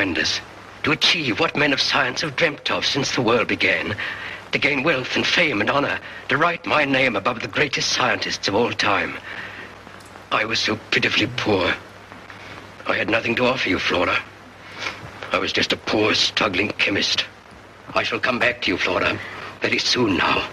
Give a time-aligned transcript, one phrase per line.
[0.00, 0.40] tremendous.
[0.84, 3.94] To achieve what men of science have dreamt of since the world began.
[4.52, 6.00] To gain wealth and fame and honor.
[6.30, 9.18] To write my name above the greatest scientists of all time.
[10.32, 11.74] I was so pitifully poor.
[12.86, 14.16] I had nothing to offer you, Flora.
[15.32, 17.26] I was just a poor, struggling chemist.
[17.94, 19.18] I shall come back to you, Flora.
[19.60, 20.48] Very soon now.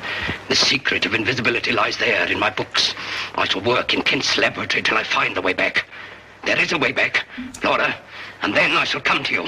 [0.49, 2.93] The secret of invisibility lies there in my books.
[3.35, 5.85] I shall work in Kent's laboratory till I find the way back.
[6.45, 7.25] There is a way back,
[7.61, 7.95] Flora.
[8.41, 9.45] And then I shall come to you.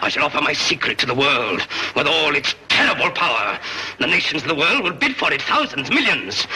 [0.00, 3.58] I shall offer my secret to the world with all its terrible power.
[3.98, 6.46] The nations of the world will bid for it, thousands, millions.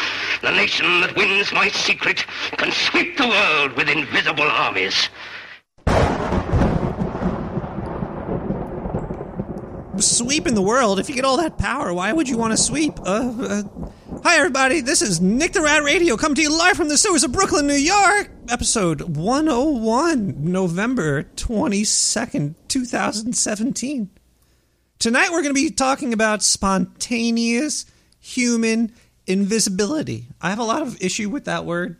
[0.42, 2.24] The nation that wins my secret
[2.56, 5.08] can sweep the world with invisible armies.
[9.98, 10.98] Sweeping the world.
[10.98, 12.98] If you get all that power, why would you want to sweep?
[13.00, 13.62] Uh, uh,
[14.24, 14.80] hi, everybody.
[14.80, 17.66] This is Nick the Rat Radio, coming to you live from the sewers of Brooklyn,
[17.66, 18.30] New York.
[18.48, 24.10] Episode 101, November 22nd, 2017.
[24.98, 27.84] Tonight, we're going to be talking about spontaneous
[28.18, 28.92] human
[29.26, 30.28] invisibility.
[30.40, 31.98] I have a lot of issue with that word,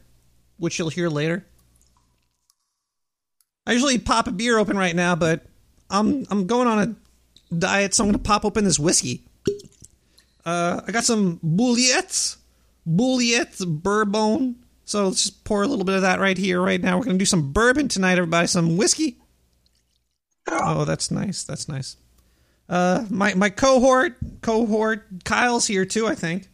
[0.56, 1.44] which you'll hear later.
[3.66, 5.44] I usually pop a beer open right now, but
[5.90, 9.24] I'm I'm going on a diet, so I'm going to pop open this whiskey.
[10.44, 12.36] Uh, I got some Bouillette,
[12.86, 14.56] Bouillette Bourbon.
[14.84, 16.98] So let's just pour a little bit of that right here, right now.
[16.98, 18.46] We're going to do some bourbon tonight, everybody.
[18.46, 19.18] Some whiskey.
[20.50, 21.44] Oh, that's nice.
[21.44, 21.96] That's nice.
[22.68, 26.06] Uh, my my cohort, cohort, Kyle's here too.
[26.06, 26.48] I think.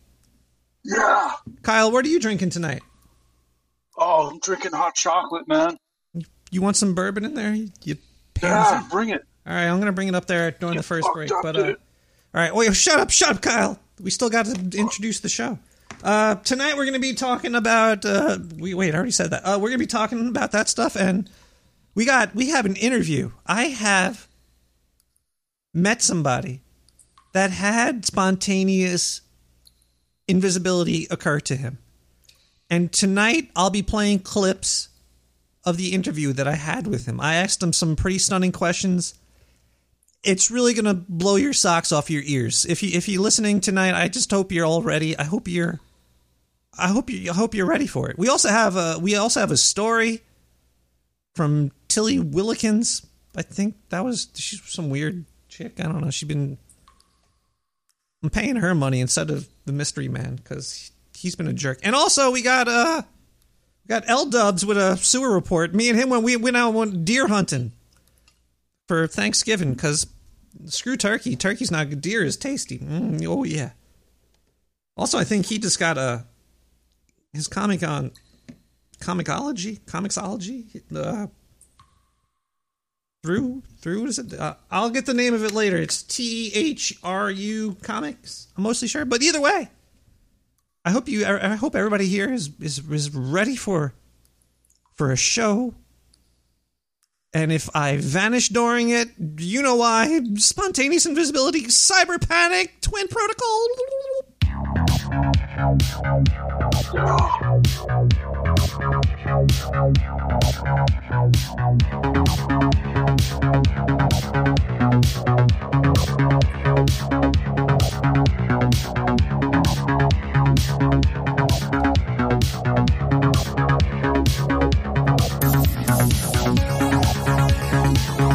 [0.85, 1.33] Yeah.
[1.63, 2.83] Kyle, what are you drinking tonight?
[3.97, 5.77] Oh, I'm drinking hot chocolate, man.
[6.51, 7.55] You want some bourbon in there?
[7.55, 7.97] You
[8.43, 9.25] Yeah, bring it.
[9.47, 11.31] All right, I'm gonna bring it up there during the first break.
[11.43, 11.75] But uh,
[12.33, 13.79] all right, wait, shut up, shut up, Kyle.
[14.01, 15.59] We still got to introduce the show.
[16.03, 18.05] Uh, tonight we're gonna be talking about.
[18.05, 19.43] Uh, we wait, I already said that.
[19.43, 21.29] Uh, we're gonna be talking about that stuff, and
[21.95, 23.33] we got we have an interview.
[23.47, 24.29] I have
[25.75, 26.63] met somebody
[27.33, 29.21] that had spontaneous
[30.27, 31.79] invisibility occur to him,
[32.71, 34.89] and tonight I'll be playing clips
[35.65, 37.21] of the interview that I had with him.
[37.21, 39.20] I asked him some pretty stunning questions
[40.23, 42.67] it's really gonna blow your socks off your ears.
[42.67, 45.17] If you if you're listening tonight, I just hope you're all ready.
[45.19, 45.81] I hope you're
[46.79, 48.19] I hope you I hope you're ready for it.
[48.19, 50.23] We also have a we also have a story
[51.35, 53.07] from Tilly Willikins.
[53.37, 55.81] I think that was she's some weird chick.
[55.81, 56.11] I don't know.
[56.11, 56.59] She's been
[58.23, 61.81] I'm paying her money instead of the mystery man because he's been a jerk.
[61.83, 63.03] And also we got uh
[63.85, 65.75] we got L Dubs with a sewer report.
[65.75, 67.73] Me and him when we went out deer hunting
[68.91, 70.09] for Thanksgiving because
[70.65, 71.37] screw turkey.
[71.37, 72.01] Turkey's not good.
[72.01, 72.81] Deer is tasty.
[72.81, 73.71] Mm, oh yeah.
[74.97, 76.25] Also, I think he just got a
[77.33, 78.11] his comic on
[78.99, 80.83] comicology, comiXology.
[80.93, 81.29] Uh,
[83.23, 84.35] through through what is it?
[84.35, 85.77] Uh, I'll get the name of it later.
[85.77, 88.49] It's T H R U Comics.
[88.57, 89.71] I'm mostly sure, but either way,
[90.85, 91.25] I hope you.
[91.25, 93.95] I hope everybody here is is is ready for
[94.97, 95.75] for a show
[97.33, 99.09] and if I vanish during it,
[99.39, 100.21] you know why.
[100.35, 103.69] Spontaneous invisibility, cyber panic, twin protocol.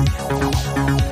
[0.07, 1.04] Rocket ship.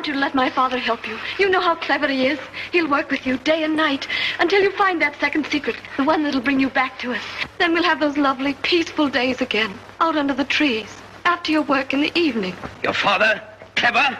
[0.00, 1.18] Want you to let my father help you.
[1.38, 2.38] You know how clever he is.
[2.72, 4.08] He'll work with you day and night
[4.38, 7.22] until you find that second secret, the one that'll bring you back to us.
[7.58, 10.88] Then we'll have those lovely, peaceful days again, out under the trees,
[11.26, 12.54] after your work in the evening.
[12.82, 13.42] Your father?
[13.76, 14.18] Clever?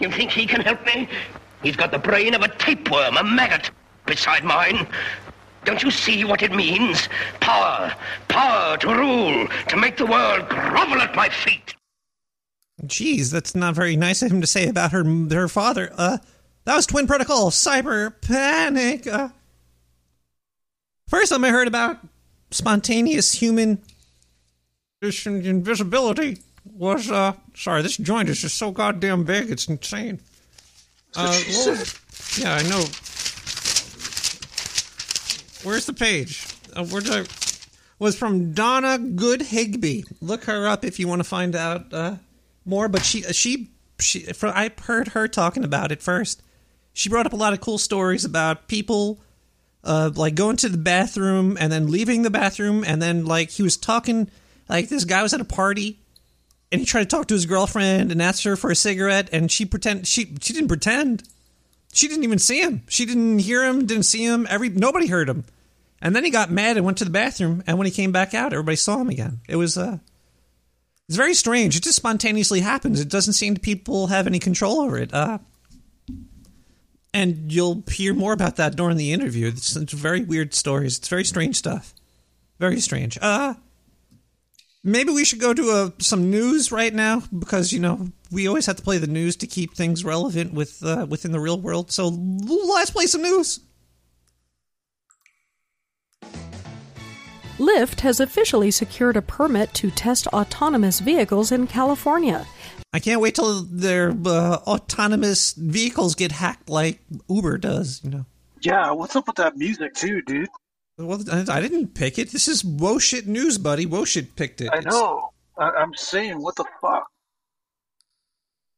[0.00, 1.08] you think he can help me?
[1.62, 3.70] He's got the brain of a tapeworm, a maggot,
[4.04, 4.86] beside mine.
[5.64, 7.08] Don't you see what it means?
[7.40, 7.90] Power.
[8.28, 11.53] Power to rule, to make the world grovel at my feet.
[12.94, 15.92] Jeez, that's not very nice of him to say about her her father.
[15.98, 16.18] Uh,
[16.64, 19.04] that was Twin Protocol Cyber Panic.
[19.08, 19.30] Uh,
[21.08, 21.98] first time I heard about
[22.52, 23.82] spontaneous human
[25.02, 26.38] invisibility
[26.72, 30.20] was uh sorry, this joint is just so goddamn big, it's insane.
[31.16, 31.36] Uh,
[32.38, 32.84] yeah, I know.
[35.64, 36.46] Where's the page?
[36.76, 37.24] Uh, where did I?
[37.98, 40.04] Was from Donna Good Higbee.
[40.20, 42.16] Look her up if you want to find out uh,
[42.64, 42.88] more.
[42.88, 44.26] But she she she.
[44.42, 46.42] I heard her talking about it first.
[46.92, 49.20] She brought up a lot of cool stories about people
[49.84, 53.62] uh, like going to the bathroom and then leaving the bathroom and then like he
[53.62, 54.30] was talking
[54.68, 55.98] like this guy was at a party
[56.72, 59.52] and he tried to talk to his girlfriend and asked her for a cigarette and
[59.52, 61.22] she pretend she she didn't pretend
[61.92, 65.28] she didn't even see him she didn't hear him didn't see him every nobody heard
[65.28, 65.44] him
[66.00, 68.32] and then he got mad and went to the bathroom and when he came back
[68.32, 69.98] out everybody saw him again it was uh
[71.08, 74.80] it's very strange it just spontaneously happens it doesn't seem to people have any control
[74.80, 75.38] over it uh
[77.14, 79.46] and you'll hear more about that during the interview.
[79.46, 80.98] It's, it's very weird stories.
[80.98, 81.94] It's very strange stuff.
[82.58, 83.16] Very strange.
[83.22, 83.54] Uh
[84.82, 88.66] maybe we should go to uh, some news right now because you know we always
[88.66, 91.90] have to play the news to keep things relevant with uh, within the real world.
[91.90, 93.60] So let's play some news.
[97.58, 102.46] Lyft has officially secured a permit to test autonomous vehicles in California.
[102.92, 108.00] I can't wait till their uh, autonomous vehicles get hacked like Uber does.
[108.04, 108.26] You know.
[108.60, 110.48] Yeah, what's up with that music too, dude?
[110.98, 112.30] Well, I I didn't pick it.
[112.30, 113.84] This is Woshit News, buddy.
[113.86, 114.70] Woshit picked it.
[114.72, 115.30] I know.
[115.58, 117.06] I- I'm saying, what the fuck?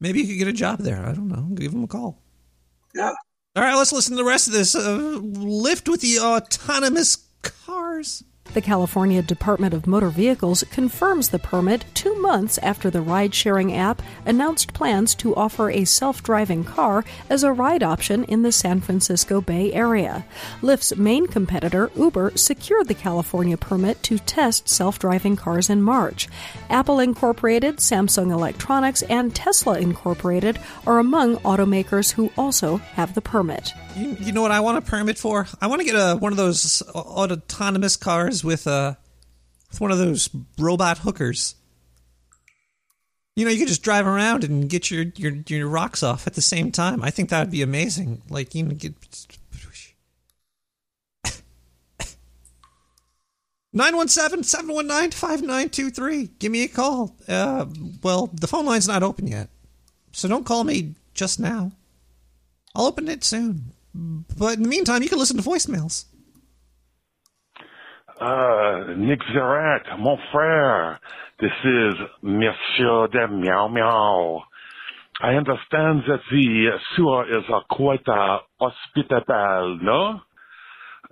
[0.00, 1.04] Maybe you could get a job there.
[1.04, 1.49] I don't know.
[1.54, 2.18] Give them a call.
[2.95, 3.12] Yeah.
[3.54, 4.75] All right, let's listen to the rest of this.
[4.75, 8.23] Uh, Lyft with the autonomous cars.
[8.55, 13.75] The California Department of Motor Vehicles confirms the permit two months after the ride sharing
[13.75, 18.53] app announced plans to offer a self driving car as a ride option in the
[18.53, 20.25] San Francisco Bay Area.
[20.62, 26.29] Lyft's main competitor, Uber, secured the California permit to test self driving cars in March.
[26.71, 33.75] Apple Incorporated, Samsung Electronics, and Tesla Incorporated are among automakers who also have the permit.
[33.97, 35.47] You, you know what I want a permit for?
[35.59, 38.95] I want to get a one of those autonomous cars with uh
[39.71, 41.55] with one of those robot hookers.
[43.37, 46.35] You know, you could just drive around and get your your your rocks off at
[46.35, 47.03] the same time.
[47.03, 48.21] I think that would be amazing.
[48.29, 48.95] Like you know, get
[53.75, 56.38] 917-719-5923.
[56.38, 57.15] Give me a call.
[57.29, 57.67] Uh,
[58.03, 59.50] well, the phone line's not open yet.
[60.12, 61.73] So don't call me just now.
[62.75, 63.75] I'll open it soon.
[64.38, 66.05] But in the meantime, you can listen to voicemails.
[68.21, 70.99] Uh, Nick Zerat, mon frère.
[71.38, 74.43] This is Monsieur de Meow Meow.
[75.21, 80.21] I understand that the sewer is uh, quite uh, hospitable, no?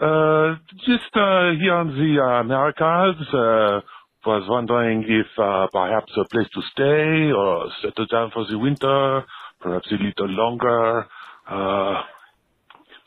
[0.00, 3.80] Uh, just uh, here in the uh, Americas, uh,
[4.26, 9.24] was wondering if uh, perhaps a place to stay or settle down for the winter,
[9.60, 11.06] perhaps a little longer.
[11.48, 12.02] Uh,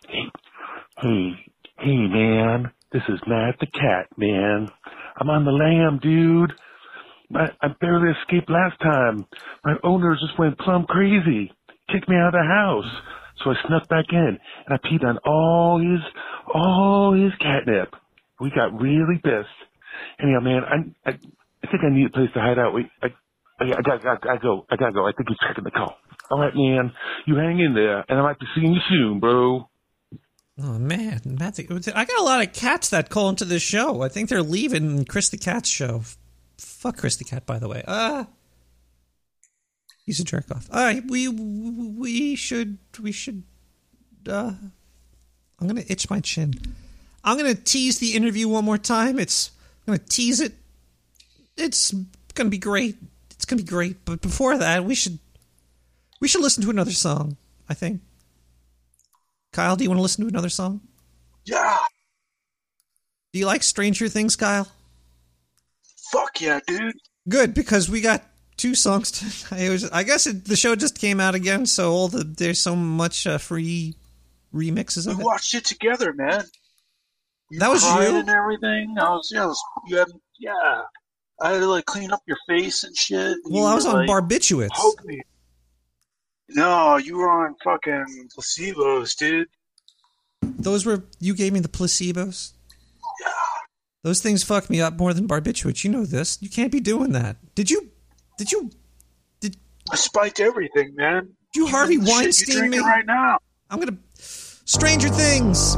[0.07, 1.31] hey,
[1.79, 4.69] hey, man, this is Matt the cat, man.
[5.19, 6.53] I'm on the lam, dude.
[7.29, 9.25] My, I barely escaped last time.
[9.65, 11.51] My owners just went plumb crazy,
[11.91, 13.01] kicked me out of the house.
[13.43, 14.37] So I snuck back in
[14.67, 16.01] and I peed on all his,
[16.53, 17.93] all his catnip.
[18.39, 19.49] We got really pissed.
[20.21, 21.13] Anyhow, man, I, I,
[21.63, 22.73] I think I need a place to hide out.
[22.73, 23.07] Wait, I,
[23.59, 24.65] I, I gotta, I gotta go.
[24.69, 25.07] I gotta go.
[25.07, 25.95] I think he's checking the call.
[26.29, 26.91] All right, man.
[27.25, 29.67] You hang in there, and I might be seeing you soon, bro.
[30.59, 34.01] Oh man, Matt, I got a lot of cats that call into this show.
[34.01, 36.01] I think they're leaving Chris the Cat's show.
[36.57, 37.83] Fuck Chris the Cat, by the way.
[37.85, 38.25] Uh
[40.07, 40.67] he's a jerk off.
[40.73, 43.43] All right, we we should we should.
[44.27, 44.53] Uh,
[45.59, 46.55] I'm gonna itch my chin.
[47.23, 49.19] I'm gonna tease the interview one more time.
[49.19, 49.51] It's
[49.85, 50.53] I'm gonna tease it.
[51.55, 51.93] It's
[52.33, 52.97] gonna be great.
[53.31, 54.05] It's gonna be great.
[54.05, 55.19] But before that, we should
[56.19, 57.37] we should listen to another song.
[57.69, 58.01] I think.
[59.57, 60.81] Kyle, do you want to listen to another song?
[61.43, 61.79] Yeah.
[63.33, 64.67] Do you like Stranger Things, Kyle?
[66.11, 66.93] Fuck yeah, dude.
[67.27, 68.23] Good because we got
[68.57, 69.09] two songs.
[69.13, 72.23] To, I, was, I guess it, the show just came out again, so all the
[72.23, 73.95] there's so much uh, free
[74.53, 75.23] remixes We of it.
[75.23, 76.43] We watched it together, man.
[77.49, 78.15] You That was you?
[78.15, 78.95] and everything.
[78.99, 80.07] I was, yeah, I was, you had,
[80.39, 80.81] yeah.
[81.41, 83.19] I had to like clean up your face and shit.
[83.19, 84.69] and Well, I was on like, barbiturates.
[84.73, 85.19] Poke me.
[86.49, 89.47] No, you were on fucking placebos, dude.
[90.41, 92.53] Those were you gave me the placebos.
[93.21, 93.31] Yeah.
[94.03, 95.83] Those things fucked me up more than barbiturates.
[95.83, 96.37] You know this.
[96.41, 97.37] You can't be doing that.
[97.55, 97.89] Did you?
[98.37, 98.71] Did you?
[99.41, 99.57] Did
[99.91, 101.29] I spiked everything, man.
[101.53, 102.79] Did you Harvey Weinstein me?
[102.79, 103.39] right now.
[103.69, 103.97] I'm gonna.
[104.15, 105.75] Stranger Things.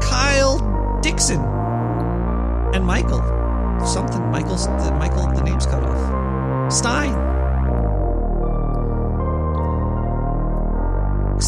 [0.00, 3.22] Kyle Dixon and Michael.
[3.86, 4.30] Something.
[4.30, 4.66] Michael's.
[4.66, 5.26] The, Michael.
[5.34, 6.72] The name's cut off.
[6.72, 7.35] Stein.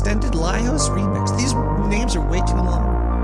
[0.09, 1.37] Extended Lios remix.
[1.37, 1.53] These
[1.91, 3.18] names are way too long.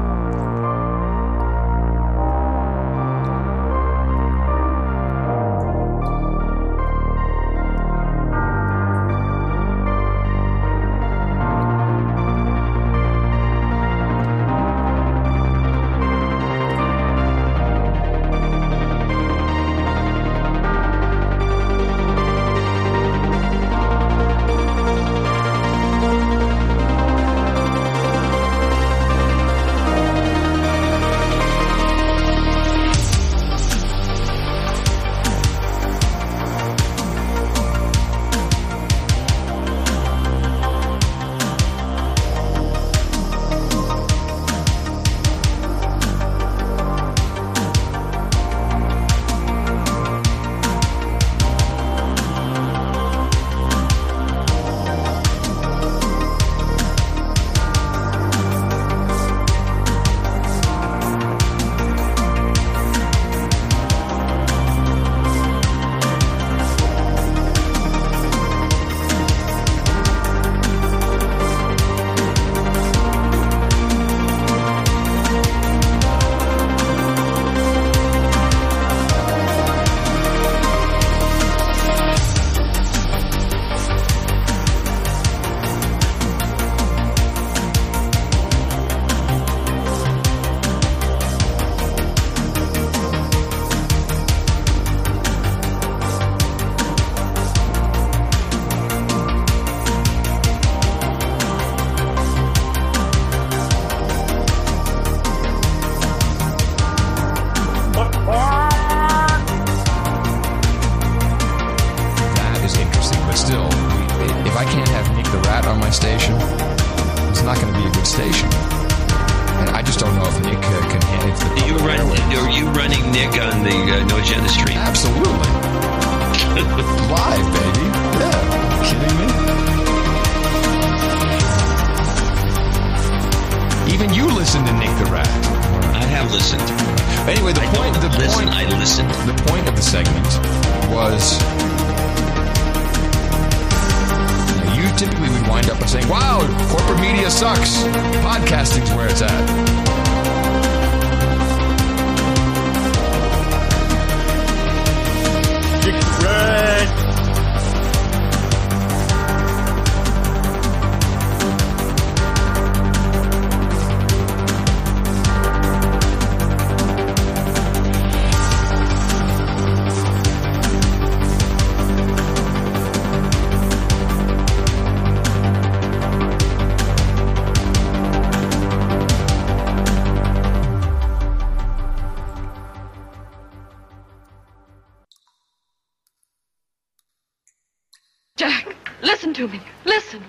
[188.37, 189.61] Jack, listen to me.
[189.85, 190.21] Listen.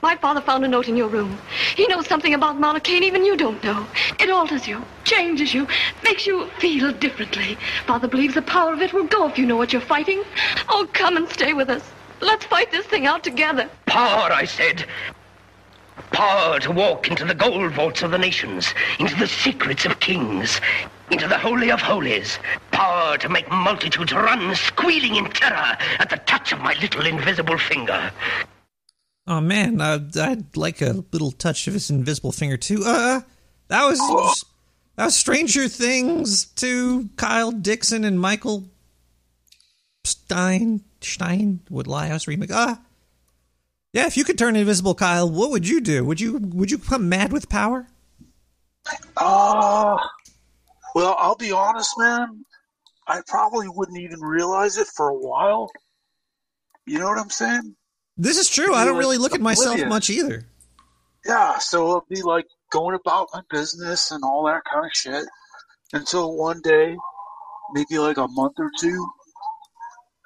[0.00, 1.36] My father found a note in your room.
[1.76, 3.86] He knows something about Monocane even you don't know.
[4.18, 5.68] It alters you, changes you,
[6.02, 7.58] makes you feel differently.
[7.86, 10.22] Father believes the power of it will go if you know what you're fighting.
[10.70, 11.82] Oh, come and stay with us.
[12.22, 13.68] Let's fight this thing out together.
[13.84, 14.86] Power, I said.
[16.12, 20.62] Power to walk into the gold vaults of the nations, into the secrets of kings,
[21.12, 22.38] into the Holy of Holies.
[22.70, 27.58] Power to make multitudes run squealing in terror at the touch of my little invisible
[27.58, 28.10] finger.
[29.26, 32.82] Oh man, uh, I'd like a little touch of his invisible finger too.
[32.84, 33.20] Uh,
[33.68, 34.44] that was
[34.96, 38.64] that was Stranger Things to Kyle Dixon and Michael
[40.04, 42.08] Stein Stein would lie.
[42.08, 42.50] I was remake.
[42.50, 42.76] Uh,
[43.92, 46.04] yeah, if you could turn invisible, Kyle, what would you do?
[46.04, 47.86] Would you would you become mad with power?
[49.16, 49.98] Uh,
[50.94, 52.44] well, I'll be honest, man.
[53.06, 55.70] I probably wouldn't even realize it for a while.
[56.86, 57.74] You know what I'm saying?
[58.16, 58.74] This is true.
[58.74, 60.46] I don't really look at myself much either.
[61.24, 65.24] Yeah, so it'll be like going about my business and all that kind of shit
[65.92, 66.96] until one day,
[67.74, 69.08] maybe like a month or two,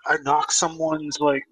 [0.06, 1.42] I knock someone's like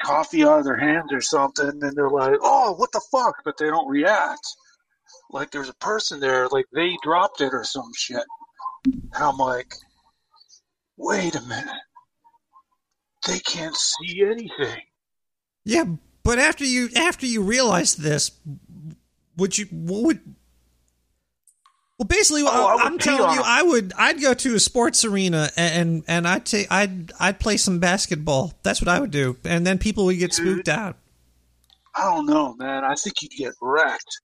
[0.00, 3.58] coffee out of their hands or something, and they're like, "Oh, what the fuck?" But
[3.58, 4.46] they don't react.
[5.30, 8.24] Like there's a person there, like they dropped it or some shit.
[8.92, 9.74] And I'm like,
[10.96, 11.68] wait a minute,
[13.26, 14.82] they can't see anything.
[15.64, 15.84] Yeah,
[16.22, 18.32] but after you after you realize this,
[19.36, 20.34] would you what would
[21.98, 23.42] well, basically, Oh, I uh, would I'm telling you.
[23.42, 27.56] I would, I'd go to a sports arena and and I'd take, I'd, I'd play
[27.56, 28.52] some basketball.
[28.62, 30.96] That's what I would do, and then people would get spooked out.
[31.94, 32.84] I don't know, man.
[32.84, 34.20] I think you'd get wrecked.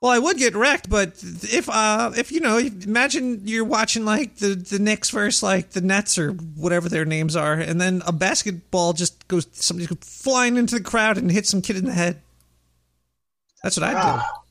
[0.00, 4.36] Well, I would get wrecked, but if, uh, if you know, imagine you're watching like
[4.36, 8.12] the the Knicks versus like the Nets or whatever their names are, and then a
[8.12, 11.92] basketball just goes, somebody goes flying into the crowd and hits some kid in the
[11.92, 12.22] head.
[13.62, 13.98] That's what I'd do.
[13.98, 14.42] Ah,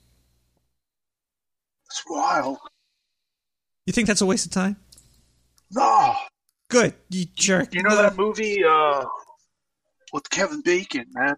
[1.88, 2.58] it's wild.
[3.88, 4.76] You think that's a waste of time?
[5.72, 6.14] No,
[6.70, 7.74] Good, you jerk.
[7.74, 9.04] you know that movie uh,
[10.14, 11.36] with Kevin Bacon, man,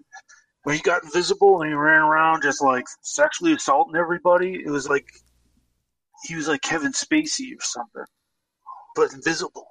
[0.64, 4.62] where he got invisible and he ran around just like sexually assaulting everybody.
[4.64, 5.08] It was like
[6.24, 8.06] he was like Kevin Spacey or something,
[8.96, 9.68] but invisible.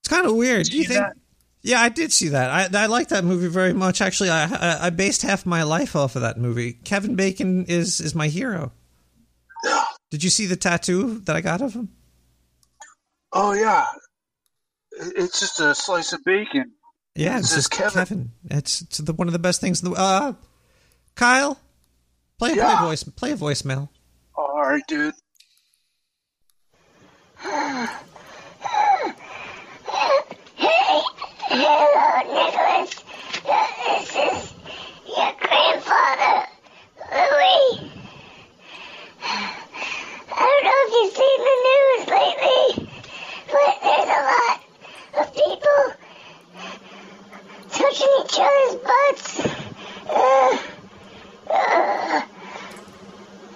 [0.00, 0.66] It's kind of weird.
[0.66, 1.00] Do you think?
[1.00, 1.16] that?
[1.62, 2.72] Yeah, I did see that.
[2.74, 4.00] I I like that movie very much.
[4.00, 6.74] Actually, I, I I based half my life off of that movie.
[6.74, 8.72] Kevin Bacon is is my hero.
[10.10, 11.88] Did you see the tattoo that I got of him?
[13.32, 13.86] Oh yeah,
[14.92, 16.72] it's just a slice of bacon.
[17.16, 17.92] Yeah, It it's says just Kevin.
[17.94, 18.30] Kevin.
[18.50, 19.96] It's it's the, one of the best things in the.
[19.98, 20.34] Uh,
[21.14, 21.58] Kyle,
[22.38, 22.82] play play Yeah.
[22.82, 23.88] a voice play a voicemail.
[24.36, 25.14] All right, dude.
[31.48, 32.92] Hello, Nicholas.
[33.46, 34.52] This is
[35.06, 36.46] your grandfather,
[37.12, 37.90] Louis.
[39.22, 42.88] I don't know if you've seen the news lately,
[43.46, 44.58] but there's a lot
[45.20, 45.82] of people
[47.76, 49.26] touching each other's butts.
[50.08, 50.58] Uh,
[51.50, 52.22] uh,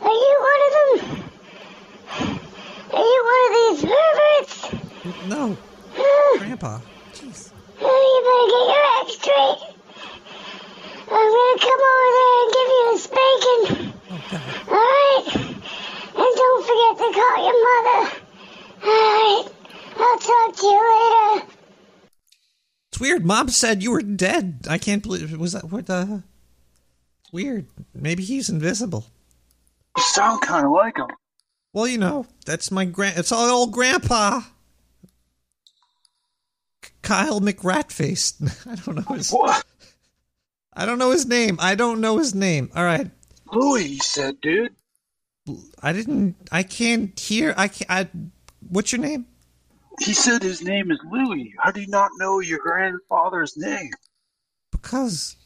[0.03, 0.93] are you one of them?
[2.93, 4.55] Are you one of these perverts?
[5.27, 5.57] No,
[6.39, 6.81] Grandpa.
[7.15, 7.51] Jeez.
[7.81, 9.61] Oh, you better get your act straight.
[11.13, 13.65] I'm gonna come over there and give you a spanking.
[14.11, 14.49] Oh God.
[14.69, 15.27] Alright?
[16.21, 18.01] And don't forget to call your mother.
[18.85, 19.47] Alright?
[19.97, 21.60] I'll talk to you later.
[23.01, 23.25] Weird.
[23.25, 24.67] Mom said you were dead.
[24.69, 26.23] I can't believe was that what the.
[27.33, 27.67] Weird.
[27.95, 29.07] Maybe he's invisible.
[29.97, 31.07] You sound kind of like him.
[31.73, 33.19] Well, you know, that's my grand.
[33.19, 34.43] It's all old grandpa.
[37.03, 38.35] Kyle McRatface.
[38.71, 39.31] I don't know his.
[39.31, 39.65] What?
[40.73, 41.57] I don't know his name.
[41.61, 42.71] I don't know his name.
[42.75, 43.11] All right,
[43.53, 44.75] Louis, said, dude.
[45.83, 46.37] I didn't.
[46.53, 47.55] I can't hear.
[47.57, 47.91] I can't.
[47.91, 48.09] I,
[48.69, 49.27] what's your name?
[50.01, 51.55] He said his name is Louis.
[51.59, 53.91] How do you not know your grandfather's name?
[54.73, 55.37] Because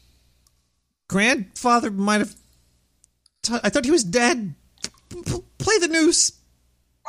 [1.09, 2.35] grandfather might have.
[3.43, 4.55] T- I thought he was dead.
[5.09, 6.31] P- p- play the news.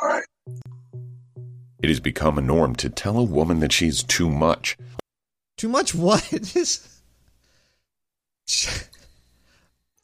[0.01, 0.23] All right.
[1.81, 4.77] It has become a norm to tell a woman that she's too much.
[5.55, 6.31] Too much what?
[6.33, 6.99] Is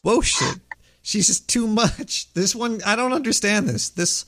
[0.01, 0.59] Whoa shit.
[1.01, 2.31] She's just too much.
[2.33, 3.89] This one I don't understand this.
[3.89, 4.25] This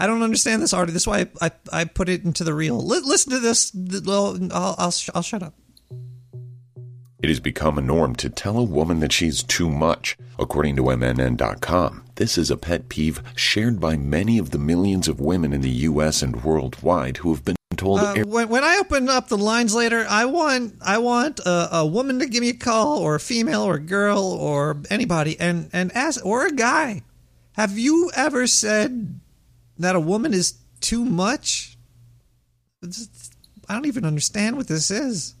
[0.00, 0.92] I don't understand this already.
[0.92, 2.80] This is why I, I, I put it into the reel.
[2.80, 3.70] Li- listen to this.
[3.74, 5.52] Well, I'll, I'll, I'll shut up.
[7.22, 10.16] It has become a norm to tell a woman that she's too much.
[10.38, 15.20] According to MNN.com, this is a pet peeve shared by many of the millions of
[15.20, 16.22] women in the U.S.
[16.22, 18.00] and worldwide who have been told.
[18.00, 21.86] Uh, when, when I open up the lines later, I want I want a, a
[21.86, 25.68] woman to give me a call, or a female, or a girl, or anybody, and
[25.74, 27.02] and ask, or a guy.
[27.52, 29.20] Have you ever said
[29.82, 31.76] that a woman is too much?
[32.82, 33.30] It's-
[33.68, 35.34] I don't even understand what this is.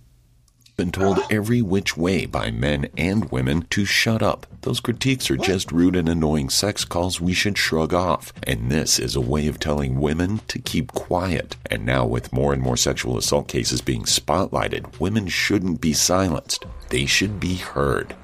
[0.76, 1.26] been told ah.
[1.30, 4.46] every which way by men and women to shut up.
[4.62, 8.32] Those critiques are just rude and annoying sex calls we should shrug off.
[8.44, 11.56] And this is a way of telling women to keep quiet.
[11.70, 16.64] And now, with more and more sexual assault cases being spotlighted, women shouldn't be silenced.
[16.88, 18.14] They should be heard.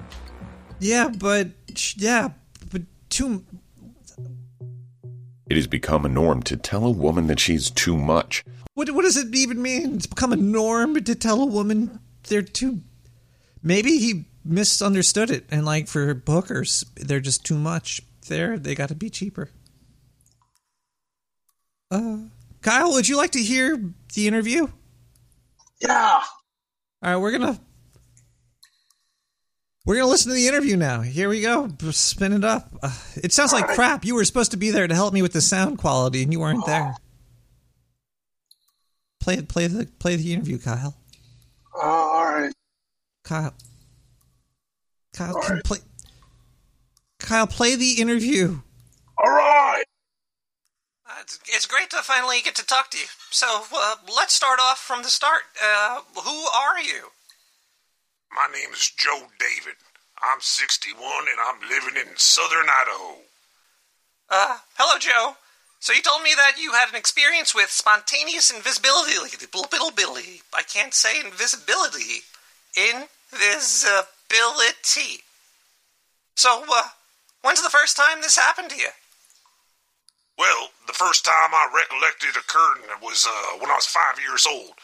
[0.79, 1.49] Yeah, but
[1.97, 2.31] yeah,
[2.71, 3.45] but too.
[5.49, 8.45] It has become a norm to tell a woman that she's too much.
[8.75, 9.95] What what does it even mean?
[9.95, 12.81] It's become a norm to tell a woman they're too.
[13.63, 18.01] Maybe he misunderstood it, and like for hookers, they're just too much.
[18.29, 19.51] There, they got to be cheaper.
[21.91, 22.19] Uh,
[22.61, 23.81] Kyle, would you like to hear
[24.15, 24.67] the interview?
[25.81, 26.21] Yeah.
[27.03, 27.61] All right, we're gonna
[29.87, 31.01] we're gonna listen to the interview now.
[31.01, 31.71] Here we go.
[31.93, 32.69] Spin it up.
[32.83, 34.05] Uh, it sounds like crap.
[34.05, 36.41] You were supposed to be there to help me with the sound quality, and you
[36.41, 36.97] weren't there.
[39.21, 39.49] Play it.
[39.49, 40.97] Play the play the interview, Kyle.
[41.75, 42.53] Uh, all right.
[43.23, 43.55] Kyle.
[45.15, 45.79] Kyle, can play.
[47.19, 48.59] Kyle, play the interview.
[49.17, 49.85] All right.
[51.09, 53.07] Uh, it's, it's great to finally get to talk to you.
[53.31, 55.43] So uh, let's start off from the start.
[55.63, 57.11] Uh, who are you?
[58.37, 59.81] My name is Joe David.
[60.21, 63.21] I'm 61 and I'm living in southern Idaho.
[64.29, 65.37] Uh, hello, Joe.
[65.81, 69.17] So you told me that you had an experience with spontaneous invisibility.
[69.17, 70.43] Invisibility.
[70.53, 72.25] I can't say invisibility.
[72.77, 75.25] Invisibility.
[76.35, 76.89] So, uh,
[77.41, 78.91] when's the first time this happened to you?
[80.37, 84.47] Well, the first time I recollected occurred it was uh, when I was five years
[84.47, 84.75] old.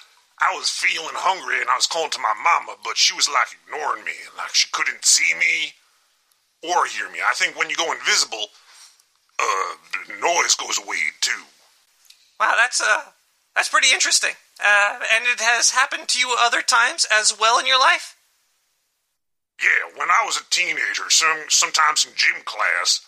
[0.42, 3.54] I was feeling hungry and I was calling to my mama, but she was like
[3.54, 5.74] ignoring me, like she couldn't see me
[6.62, 7.20] or hear me.
[7.22, 8.50] I think when you go invisible,
[9.38, 9.72] uh,
[10.08, 11.46] the noise goes away too.
[12.40, 13.14] Wow, that's uh,
[13.54, 14.34] that's pretty interesting.
[14.58, 18.16] Uh, and it has happened to you other times as well in your life.
[19.62, 23.00] Yeah, when I was a teenager, some sometimes in gym class,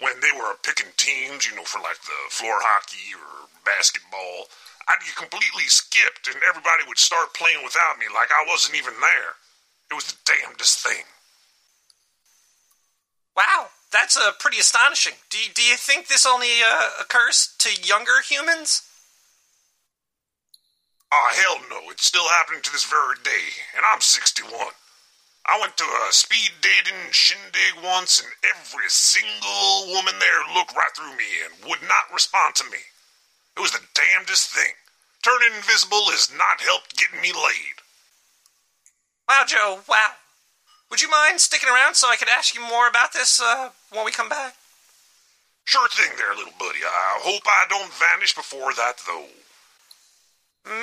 [0.00, 4.50] when they were picking teams, you know, for like the floor hockey or basketball,
[4.88, 8.94] I'd get completely skipped and everybody would start playing without me like I wasn't even
[9.00, 9.38] there.
[9.90, 11.04] It was the damnedest thing.
[13.36, 15.14] Wow, that's uh, pretty astonishing.
[15.30, 18.82] Do you, do you think this only uh, occurs to younger humans?
[21.12, 24.48] Oh, hell no, it's still happening to this very day, and I'm 61.
[25.44, 30.94] I went to a speed dating shindig once, and every single woman there looked right
[30.96, 32.78] through me and would not respond to me.
[33.56, 34.72] It was the damnedest thing.
[35.22, 37.78] Turning invisible has not helped getting me laid.
[39.28, 40.12] Wow, Joe, wow.
[40.90, 44.04] Would you mind sticking around so I could ask you more about this uh, when
[44.04, 44.56] we come back?
[45.64, 46.80] Sure thing there, little buddy.
[46.84, 49.26] I hope I don't vanish before that, though.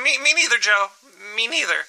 [0.04, 0.88] Me, me neither, Joe.
[1.36, 1.86] Me neither.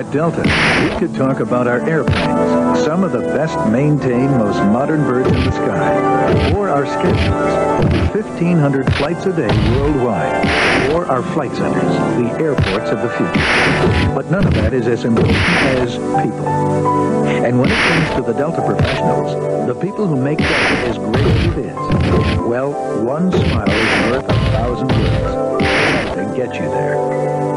[0.00, 5.02] At Delta, we could talk about our airplanes, some of the best maintained, most modern
[5.02, 11.22] birds in the sky, or our schedules, over 1,500 flights a day worldwide, or our
[11.34, 11.82] flight centers,
[12.16, 14.14] the airports of the future.
[14.14, 16.48] But none of that is as important as people.
[17.26, 21.26] And when it comes to the Delta professionals, the people who make Delta as great
[21.26, 22.72] as it is, well,
[23.04, 25.60] one smile is worth a thousand words.
[26.16, 27.49] Delta get you there.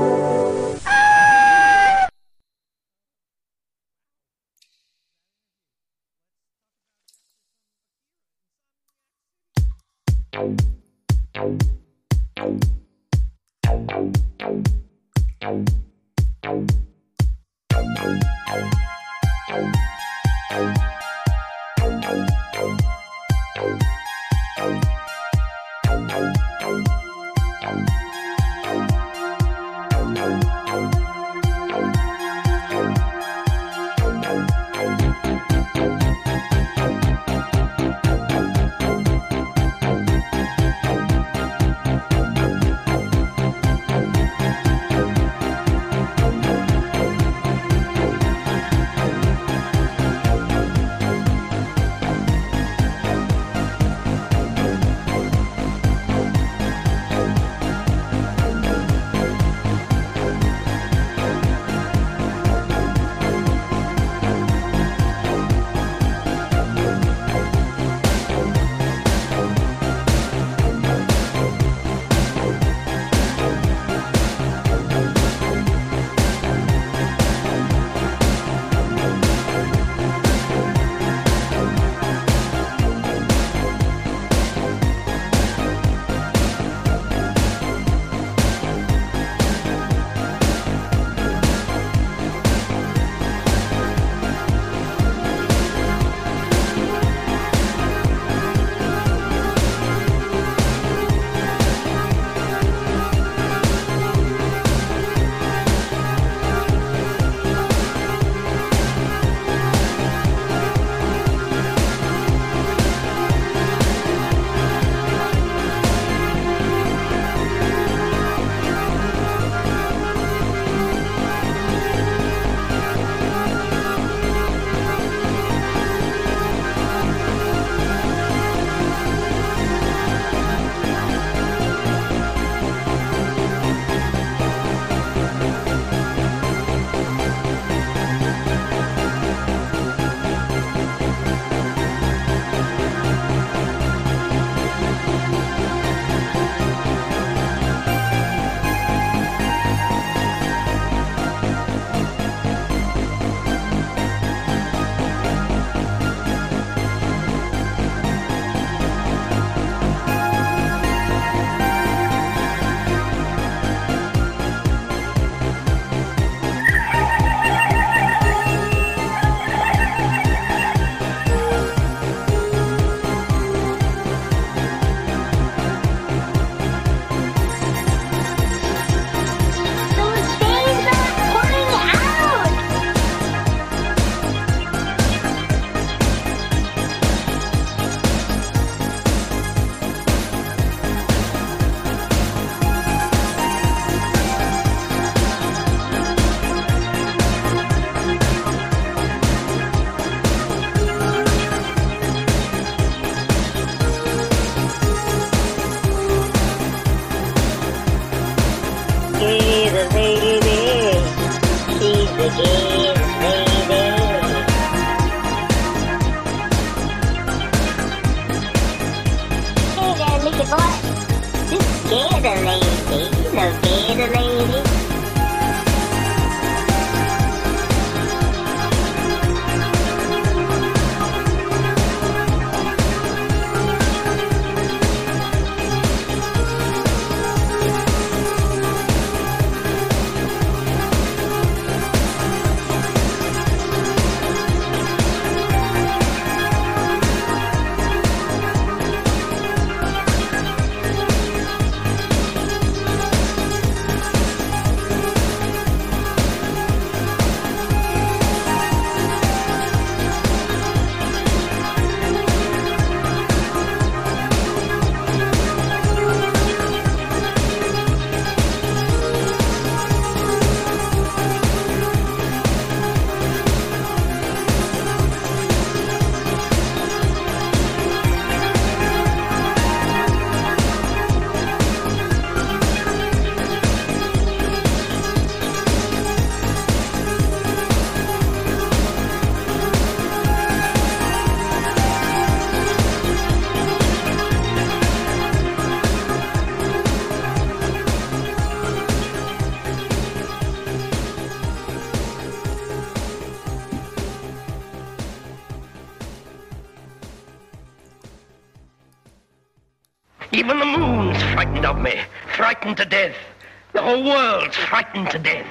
[313.94, 315.48] Whole world's frightened to death.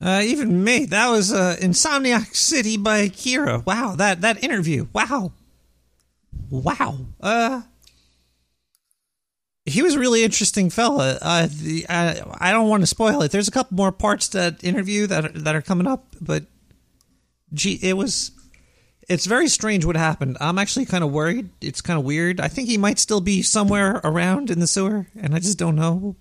[0.00, 0.84] Uh, even me.
[0.84, 3.64] That was uh, Insomniac City by Kira.
[3.64, 4.88] Wow, that that interview.
[4.92, 5.32] Wow,
[6.50, 6.98] wow.
[7.20, 7.62] Uh,
[9.64, 11.18] he was a really interesting fella.
[11.22, 13.30] Uh, the, I, I don't want to spoil it.
[13.30, 16.46] There's a couple more parts to that interview that are, that are coming up, but
[17.52, 18.32] gee, it was.
[19.08, 20.36] It's very strange what happened.
[20.40, 21.50] I'm actually kind of worried.
[21.60, 22.40] It's kind of weird.
[22.40, 25.76] I think he might still be somewhere around in the sewer, and I just don't
[25.76, 26.16] know.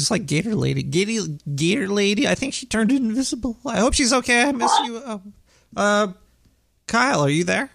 [0.00, 2.26] Just like Gator Lady, Gator, Gator Lady.
[2.26, 3.58] I think she turned invisible.
[3.66, 4.44] I hope she's okay.
[4.44, 4.96] I miss you.
[4.96, 5.18] Uh,
[5.76, 6.06] uh,
[6.86, 7.70] Kyle, are you there?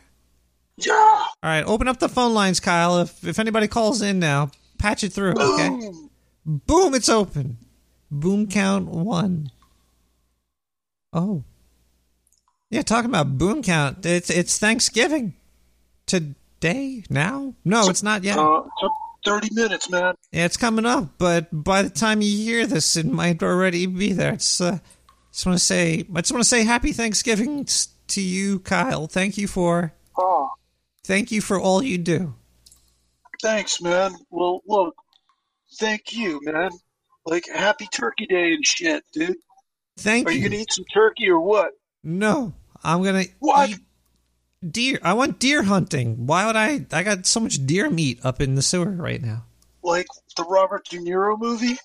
[0.77, 0.91] Yeah.
[0.91, 2.97] All right, open up the phone lines, Kyle.
[2.97, 5.35] If if anybody calls in now, patch it through.
[5.37, 5.69] Okay.
[5.69, 6.09] Boom.
[6.45, 6.95] Boom!
[6.95, 7.57] It's open.
[8.09, 9.51] Boom count one.
[11.13, 11.43] Oh.
[12.71, 14.03] Yeah, talking about boom count.
[14.03, 15.35] It's it's Thanksgiving
[16.07, 17.53] today now.
[17.63, 18.39] No, it's not yet.
[18.39, 18.63] Uh,
[19.25, 20.15] 30 minutes, man.
[20.31, 24.13] Yeah, it's coming up, but by the time you hear this, it might already be
[24.13, 24.33] there.
[24.33, 24.79] It's uh,
[25.31, 27.67] just want to say, I just want to say happy Thanksgiving
[28.07, 29.07] to you, Kyle.
[29.07, 30.49] Thank you for, Oh,
[31.03, 32.35] thank you for all you do.
[33.41, 34.15] thanks, man.
[34.29, 34.95] Well, look,
[35.79, 36.69] thank you, man.
[37.25, 39.35] Like, happy Turkey Day and shit, dude.
[39.97, 40.49] Thank Are you you.
[40.49, 41.71] gonna eat some turkey or what?
[42.03, 43.69] No, I'm gonna What?
[43.71, 43.79] eat
[44.71, 44.99] deer.
[45.03, 46.27] I want deer hunting.
[46.27, 46.85] Why would I?
[46.91, 49.45] I got so much deer meat up in the sewer right now.
[49.83, 51.77] Like the Robert De Niro movie?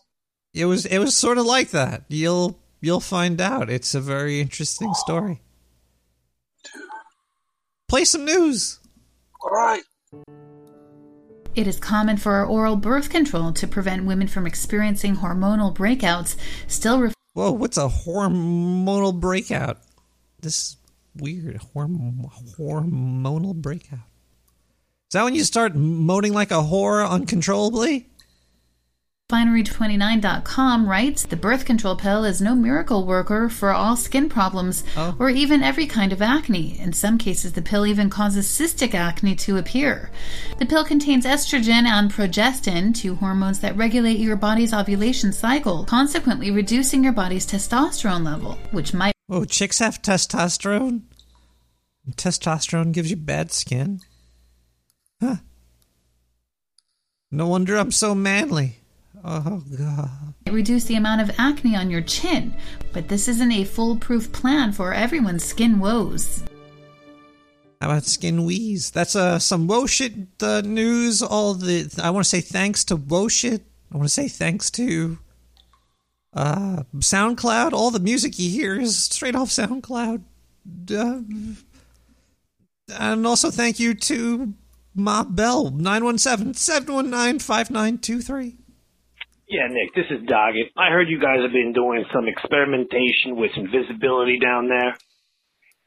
[0.55, 2.05] It was it was sort of like that.
[2.09, 3.71] You'll you'll find out.
[3.71, 5.41] It's a very interesting story.
[7.89, 8.79] Play some news.
[9.43, 9.83] All right.
[11.55, 16.37] It is common for oral birth control to prevent women from experiencing hormonal breakouts,
[16.69, 19.79] still ref- Whoa, what's a hormonal breakout?
[20.41, 20.77] This is
[21.17, 21.61] weird.
[21.75, 24.01] Horm- hormonal breakout.
[24.01, 28.07] Is that when you start moaning like a whore uncontrollably?
[29.31, 35.15] Refinery29.com writes The birth control pill is no miracle worker for all skin problems Oh.
[35.21, 36.79] or even every kind of acne.
[36.81, 40.11] In some cases, the pill even causes cystic acne to appear.
[40.59, 46.51] The pill contains estrogen and progestin, two hormones that regulate your body's ovulation cycle, consequently
[46.51, 51.03] reducing your body's testosterone level, which might Whoa, chicks have testosterone?
[52.17, 54.01] Testosterone gives you bad skin?
[55.21, 55.37] Huh.
[57.31, 58.79] No wonder I'm so manly.
[59.23, 60.35] Oh, God.
[60.51, 62.57] reduce the amount of acne on your chin,
[62.93, 66.43] but this isn't a foolproof plan for everyone's skin woes.
[67.81, 68.91] How about skin wheeze?
[68.91, 70.13] That's uh, some woe shit
[70.43, 71.23] uh, news.
[71.23, 73.63] All the I want to say thanks to woe shit.
[73.93, 75.19] I want to say thanks to
[76.33, 77.73] uh, SoundCloud.
[77.73, 80.23] All the music you hear is straight off SoundCloud.
[80.91, 81.21] Uh,
[82.99, 84.55] and also thank you to
[84.95, 88.57] Ma Bell 917-719-5923.
[89.49, 90.71] Yeah, Nick, this is Doggett.
[90.77, 94.95] I heard you guys have been doing some experimentation with invisibility down there.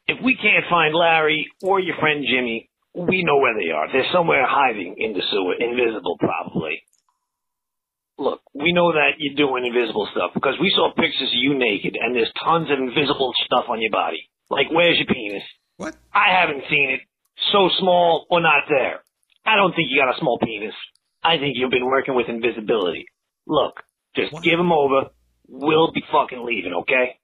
[0.06, 3.90] If we can't find Larry or your friend Jimmy, we know where they are.
[3.90, 6.83] They're somewhere hiding in the sewer, invisible probably.
[8.18, 11.96] Look, we know that you're doing invisible stuff because we saw pictures of you naked
[12.00, 14.30] and there's tons of invisible stuff on your body.
[14.50, 15.42] Like, where's your penis?
[15.76, 15.96] What?
[16.12, 17.00] I haven't seen it.
[17.52, 19.02] So small or not there.
[19.44, 20.74] I don't think you got a small penis.
[21.22, 23.06] I think you've been working with invisibility.
[23.46, 23.82] Look,
[24.14, 25.10] just give him over.
[25.48, 27.18] We'll be fucking leaving, okay?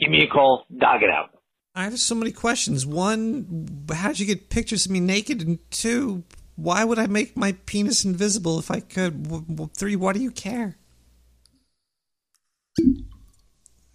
[0.00, 0.64] Give me a call.
[0.76, 1.30] Dog it out.
[1.74, 2.84] I have so many questions.
[2.86, 5.42] One, how'd you get pictures of me naked?
[5.42, 6.24] And two,
[6.62, 9.74] why would I make my penis invisible if I could?
[9.74, 10.76] Three, why do you care?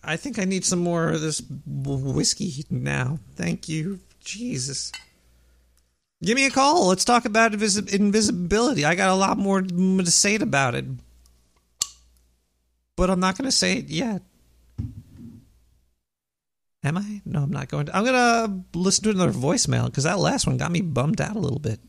[0.03, 3.19] I think I need some more of this whiskey now.
[3.35, 3.99] Thank you.
[4.23, 4.91] Jesus.
[6.23, 6.87] Give me a call.
[6.87, 8.85] Let's talk about invis- invisibility.
[8.85, 10.85] I got a lot more to say about it.
[12.95, 14.21] But I'm not going to say it yet.
[16.83, 17.21] Am I?
[17.25, 17.95] No, I'm not going to.
[17.95, 21.35] I'm going to listen to another voicemail because that last one got me bummed out
[21.35, 21.79] a little bit.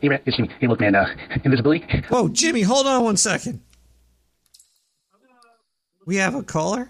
[0.00, 0.50] Hey, Rat, it's Jimmy.
[0.60, 1.14] Hey, look, man, uh,
[1.44, 1.84] invisibility.
[2.08, 3.60] Whoa, Jimmy, hold on one second.
[6.06, 6.88] We have a caller?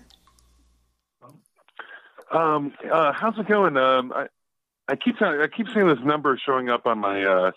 [2.30, 3.76] Um, uh, how's it going?
[3.76, 4.26] Um, I,
[4.86, 7.51] I keep I keep seeing this number showing up on my uh,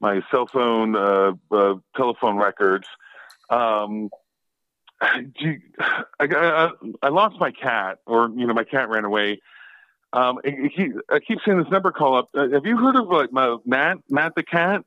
[0.00, 2.86] my cell phone uh, uh, telephone records.
[3.50, 4.10] Um,
[5.00, 6.70] do you, I, I,
[7.02, 9.40] I lost my cat, or you know, my cat ran away.
[10.14, 12.28] Um, I keep seeing this number call up.
[12.34, 14.82] Uh, have you heard of like my, Matt Matt the cat?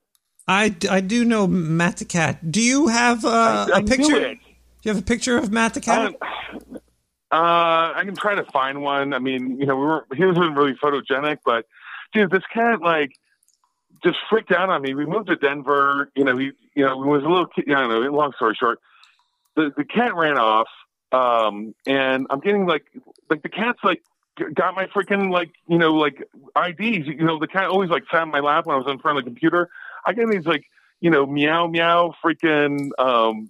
[0.47, 2.49] I, I do know Matt the cat.
[2.49, 4.36] Do you have uh, I- I a picture?
[4.36, 4.39] Do
[4.84, 6.15] you have a picture of Matt the cat?
[7.30, 9.13] Uh, I can try to find one.
[9.13, 11.65] I mean, you know, we were he wasn't really photogenic, but
[12.13, 13.11] dude, this cat like
[14.01, 14.93] just freaked out on me.
[14.93, 16.09] We moved to Denver.
[16.15, 17.47] You know, he, you know, we was a little.
[17.47, 17.99] kid- I don't know.
[18.11, 18.80] Long story short,
[19.57, 20.69] the the cat ran off,
[21.11, 22.86] um, and I'm getting like,
[23.30, 24.01] like the cat's like
[24.54, 26.24] got my freaking like, you know, like
[26.56, 27.08] IDs.
[27.08, 29.18] You know, the cat always like sat in my lap when I was in front
[29.18, 29.70] of the computer.
[30.06, 30.64] I get these like,
[31.02, 32.90] you know, meow meow freaking.
[33.00, 33.50] um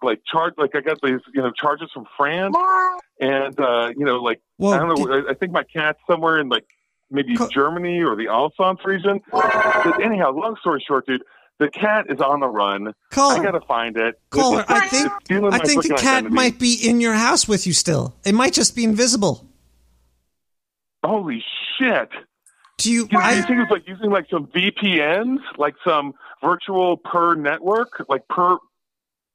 [0.00, 2.54] like charge like I got these you know charges from France
[3.20, 6.38] and uh you know like Well, I don't know I- I think my cat's somewhere
[6.38, 6.66] in like
[7.10, 9.20] maybe Germany or the Alsace region.
[9.32, 11.24] But anyhow, long story short, dude,
[11.58, 12.94] the cat is on the run.
[13.10, 13.40] Caller.
[13.40, 14.20] I gotta find it.
[14.30, 15.12] Caller, It's- I think
[15.52, 16.34] I think the cat identity.
[16.36, 18.14] might be in your house with you still.
[18.24, 19.48] It might just be invisible.
[21.08, 21.42] Holy
[21.78, 22.10] shit!
[22.76, 23.08] Do you?
[23.08, 28.28] Do you think it's like using like some VPNs, like some virtual per network, like
[28.28, 28.58] per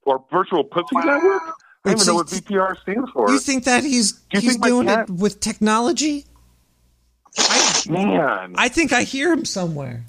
[0.03, 1.41] or virtual pussy network?
[1.85, 3.29] I don't even know what VPR stands for.
[3.31, 6.25] You think that he's Do you he's doing cat- it with technology?
[7.89, 10.05] Man, I think I hear him somewhere.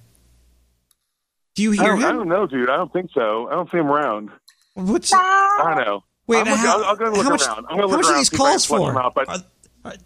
[1.54, 2.68] Do you hear don't, I don't know, dude.
[2.68, 3.48] I don't think so.
[3.48, 4.30] I don't see him around.
[4.74, 6.04] What's I don't know.
[6.26, 7.66] Wait, I'm how- I'll, I'll go look how much- around.
[7.70, 9.00] I'm gonna how look much are these see if I can calls for?
[9.00, 9.98] out, but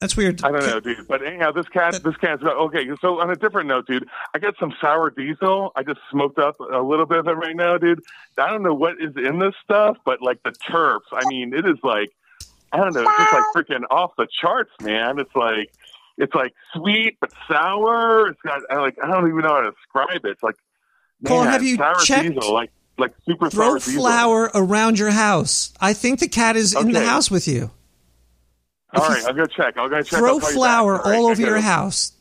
[0.00, 0.44] That's weird.
[0.44, 1.08] I don't know, dude.
[1.08, 2.86] But anyhow, this cat, this cat's okay.
[3.00, 5.72] So on a different note, dude, I got some sour diesel.
[5.74, 8.02] I just smoked up a little bit of it right now, dude.
[8.36, 11.64] I don't know what is in this stuff, but like the terps, I mean, it
[11.64, 12.10] is like,
[12.72, 15.18] I don't know, it's just like freaking off the charts, man.
[15.18, 15.72] It's like,
[16.18, 18.28] it's like sweet but sour.
[18.28, 20.30] It's got I like I don't even know how to describe it.
[20.32, 20.56] It's like,
[21.26, 24.02] Cole, man, have you sour checked- diesel, like like super Throw sour diesel.
[24.02, 25.72] flour around your house.
[25.80, 27.70] I think the cat is in the house with you.
[28.94, 29.76] All right, I'll go check.
[29.76, 30.18] I'll go check.
[30.18, 31.06] Throw I'll call you flour back.
[31.06, 32.12] All right, all over your house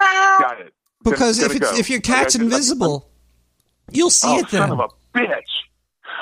[0.00, 0.74] Got it.
[1.02, 3.08] because Gonna- if gonna it's, if your cat's invisible,
[3.90, 4.68] you'll see oh, it then.
[4.68, 5.42] son of a bitch.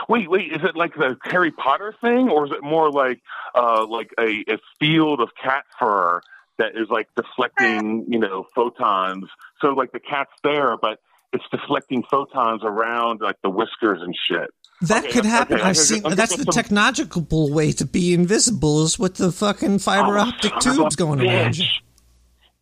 [0.08, 0.52] Wait, wait.
[0.52, 3.20] Is it like the Harry Potter thing, or is it more like
[3.54, 6.20] uh, like a, a field of cat fur
[6.58, 9.26] that is like deflecting, you know, photons?
[9.60, 10.98] So like the cat's there, but
[11.32, 14.50] it's deflecting photons around like the whiskers and shit.
[14.82, 15.56] That Okay, could happen.
[15.58, 16.04] okay, I've seen.
[16.04, 20.22] I'm That's the some- technological way to be invisible is with the fucking fiber Oh,
[20.22, 21.66] optic son of a tubes going around you.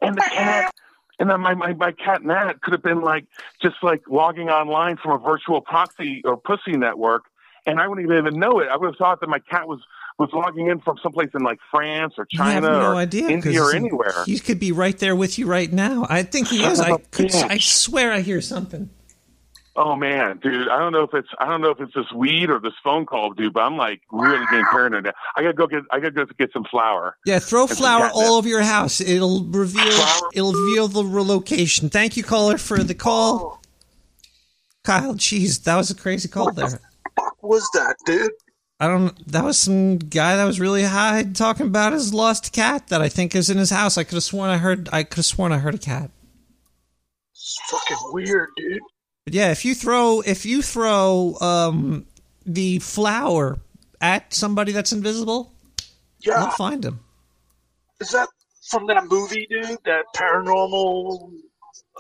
[0.03, 0.73] And the cat,
[1.19, 3.27] and then my, my, my cat Nat could have been like
[3.63, 7.25] just like logging online from a virtual proxy or pussy network,
[7.67, 8.69] and I wouldn't even know it.
[8.69, 9.81] I would have thought that my cat was
[10.19, 13.75] was logging in from someplace in like France or China no or idea, India or
[13.75, 14.13] anywhere.
[14.27, 16.07] He could be right there with you right now.
[16.11, 16.79] I think he is.
[16.81, 17.35] I could.
[17.35, 18.91] I swear I hear something.
[19.83, 22.51] Oh man, dude, I don't know if it's I don't know if it's this weed
[22.51, 25.05] or this phone call, dude, but I'm like really getting paranoid.
[25.05, 25.13] now.
[25.37, 27.17] I gotta go get I gotta go get some flour.
[27.25, 29.01] Yeah, throw flour all over your house.
[29.01, 29.91] It'll reveal.
[30.35, 31.89] It'll reveal the location.
[31.89, 33.41] Thank you, caller, for the call.
[33.41, 33.59] Oh.
[34.85, 36.79] Kyle, jeez, that was a crazy call there.
[37.17, 38.33] fuck was that, dude?
[38.81, 39.27] I don't.
[39.33, 43.09] That was some guy that was really high talking about his lost cat that I
[43.09, 43.97] think is in his house.
[43.97, 44.91] I could have sworn I heard.
[44.93, 46.11] I could have sworn I heard a cat.
[47.33, 48.83] It's fucking weird, dude.
[49.31, 52.05] But yeah, if you throw if you throw um
[52.45, 53.61] the flour
[54.01, 55.53] at somebody that's invisible,
[56.19, 56.41] Yeah.
[56.41, 56.99] you'll find him.
[58.01, 58.29] Is that
[58.69, 59.79] from that movie, dude?
[59.85, 61.33] That paranormal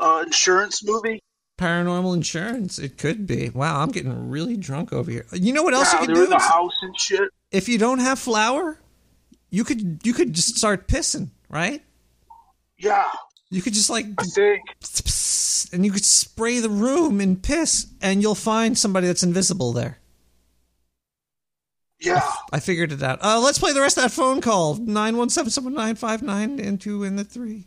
[0.01, 1.22] uh, insurance movie?
[1.57, 2.81] Paranormal insurance.
[2.81, 3.51] It could be.
[3.51, 5.26] Wow, I'm getting really drunk over here.
[5.33, 6.26] You know what else yeah, you can in do?
[6.31, 7.31] the house and shit.
[7.53, 8.81] If you don't have flour,
[9.51, 11.81] you could you could just start pissing, right?
[12.76, 13.09] Yeah,
[13.51, 14.07] You could just like
[15.72, 19.98] and you could spray the room in piss and you'll find somebody that's invisible there.
[22.01, 22.22] Yeah.
[22.53, 23.18] I figured it out.
[23.22, 24.76] Uh, let's play the rest of that phone call.
[24.76, 27.66] 917-719-59 and 2 in the 3.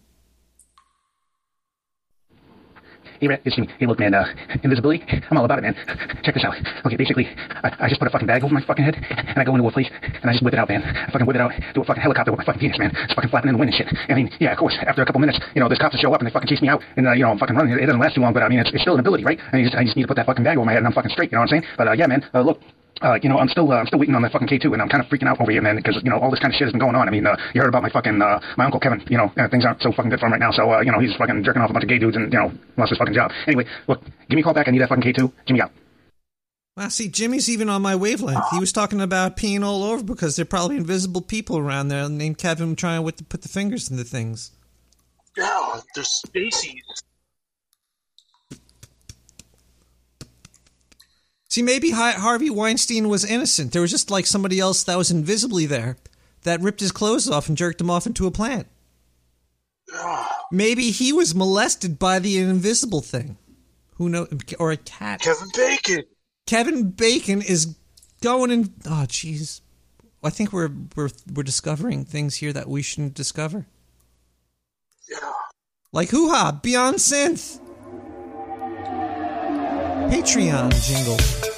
[3.24, 3.70] Hey, Rat, it's me.
[3.80, 4.28] Hey, look, man, uh,
[4.68, 5.00] invisibility,
[5.32, 5.80] I'm all about it, man.
[6.28, 6.60] Check this out.
[6.86, 7.24] Okay, basically,
[7.64, 9.66] I, I just put a fucking bag over my fucking head, and I go into
[9.66, 10.84] a place, and I just whip it out, man.
[10.84, 12.92] I fucking whip it out, do a fucking helicopter with my fucking penis, man.
[12.94, 13.88] It's fucking flapping in the wind and shit.
[14.10, 16.14] I mean, yeah, of course, after a couple minutes, you know, there's cops that show
[16.14, 17.80] up, and they fucking chase me out, and, uh, you know, I'm fucking running.
[17.80, 19.40] It doesn't last too long, but I mean, it's, it's still an ability, right?
[19.40, 20.88] I, mean, just, I just need to put that fucking bag over my head, and
[20.88, 21.72] I'm fucking straight, you know what I'm saying?
[21.78, 22.60] But, uh, yeah, man, uh, look,
[23.04, 24.90] uh, you know, I'm still, uh, I'm still waiting on that fucking K2, and I'm
[24.90, 26.66] kind of freaking out over here, man, because you know all this kind of shit
[26.68, 27.08] has been going on.
[27.08, 29.04] I mean, uh, you heard about my fucking, uh, my uncle Kevin.
[29.10, 30.52] You know, uh, things aren't so fucking good for him right now.
[30.52, 32.40] So, uh, you know, he's fucking jerking off a bunch of gay dudes, and you
[32.40, 33.32] know, lost his fucking job.
[33.46, 34.68] Anyway, look, give me a call back.
[34.68, 35.32] I need that fucking K2.
[35.46, 35.72] Jimmy out.
[36.76, 38.46] Wow, see, Jimmy's even on my wavelength.
[38.52, 42.10] He was talking about peeing all over because there are probably invisible people around there
[42.10, 44.52] named Kevin trying to put the fingers into things.
[45.38, 46.82] Yeah, they're species.
[51.54, 53.74] See, maybe Harvey Weinstein was innocent.
[53.74, 55.98] There was just like somebody else that was invisibly there
[56.42, 58.66] that ripped his clothes off and jerked him off into a plant.
[59.94, 60.46] Ah.
[60.52, 63.38] Maybe he was molested by the invisible thing.
[63.98, 64.30] Who knows?
[64.58, 65.22] Or a cat.
[65.22, 66.04] Kevin Bacon.
[66.48, 67.78] Kevin Bacon is
[68.24, 68.74] going in.
[68.88, 69.62] Oh, jeez.
[70.24, 73.68] I think we're we're we're discovering things here that we shouldn't discover.
[75.08, 75.34] Yeah.
[75.92, 77.60] Like hoo ha, Beyond Synth.
[80.10, 81.53] Patreon jingle.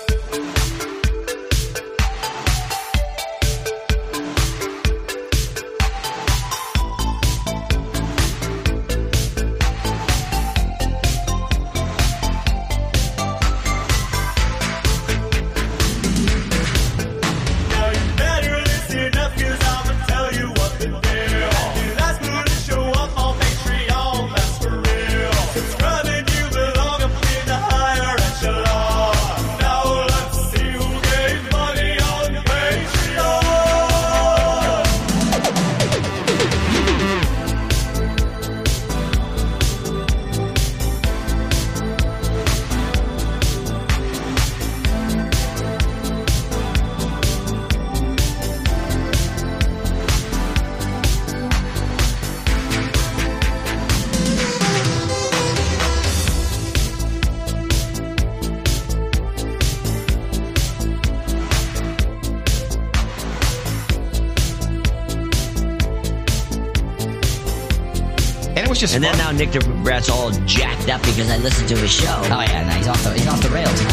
[68.75, 71.77] Was just And then now Nick the Rat's all jacked up because I listened to
[71.77, 72.19] his show.
[72.25, 73.89] Oh yeah, no, he's off the he's off the rails now.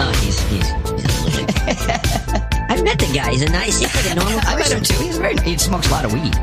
[0.00, 0.70] Oh, he's he's.
[2.68, 3.30] I met the guy.
[3.30, 4.52] He's a nice, he's like a normal person.
[4.52, 5.02] I met him too.
[5.02, 6.34] He's very he smokes a lot of weed.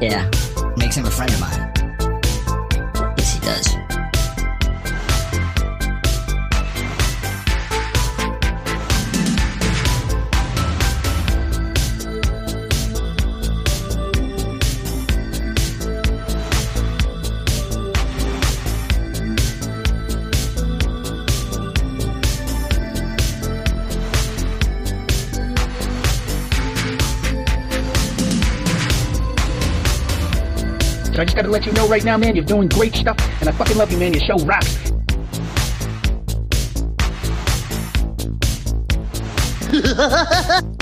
[0.00, 0.30] Yeah.
[0.76, 1.65] Makes him a friend of mine.
[31.46, 33.92] Gotta let you know right now, man, you're doing great stuff, and I fucking love
[33.92, 34.12] you, man.
[34.12, 34.92] Your show rocks.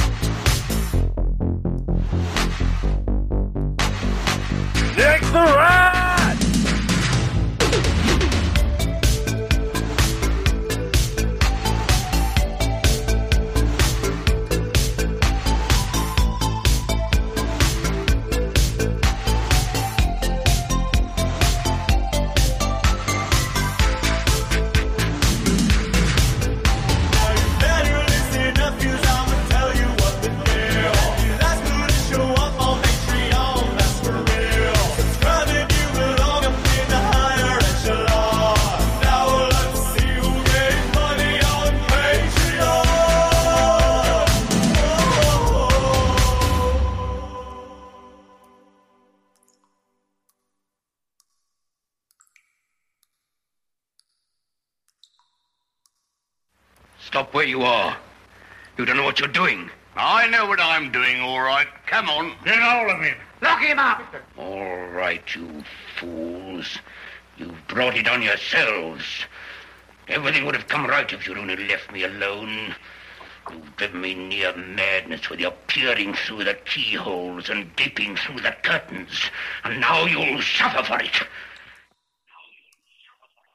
[75.75, 79.29] peering through the keyholes and peeping through the curtains.
[79.65, 81.11] And now you'll suffer for it.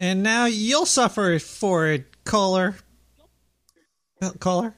[0.02, 2.76] And now you'll suffer for it, caller.
[4.22, 4.76] Uh, Caller?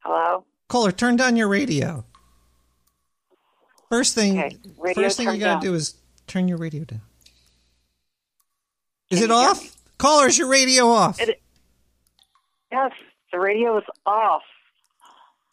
[0.00, 0.44] Hello?
[0.68, 2.04] Caller, turn down your radio.
[3.90, 5.60] First thing, Okay, radio first thing you gotta down.
[5.60, 5.94] do is
[6.26, 7.02] turn your radio down.
[9.10, 9.76] Is it off?
[9.98, 11.20] Caller, is your radio off?
[11.20, 11.40] It,
[12.72, 12.90] yes,
[13.32, 14.42] the radio is off.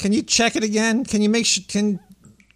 [0.03, 1.05] Can you check it again?
[1.05, 1.63] Can you make sure?
[1.65, 1.97] Can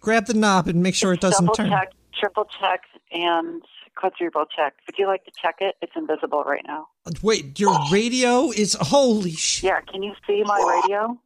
[0.00, 1.70] grab the knob and make sure it doesn't Double turn?
[1.70, 3.62] check, triple check, and
[3.96, 4.74] quadruple check.
[4.86, 5.76] Would you like to check it?
[5.80, 6.88] It's invisible right now.
[7.22, 9.64] Wait, your radio is holy shit.
[9.64, 11.18] Yeah, can you see my radio?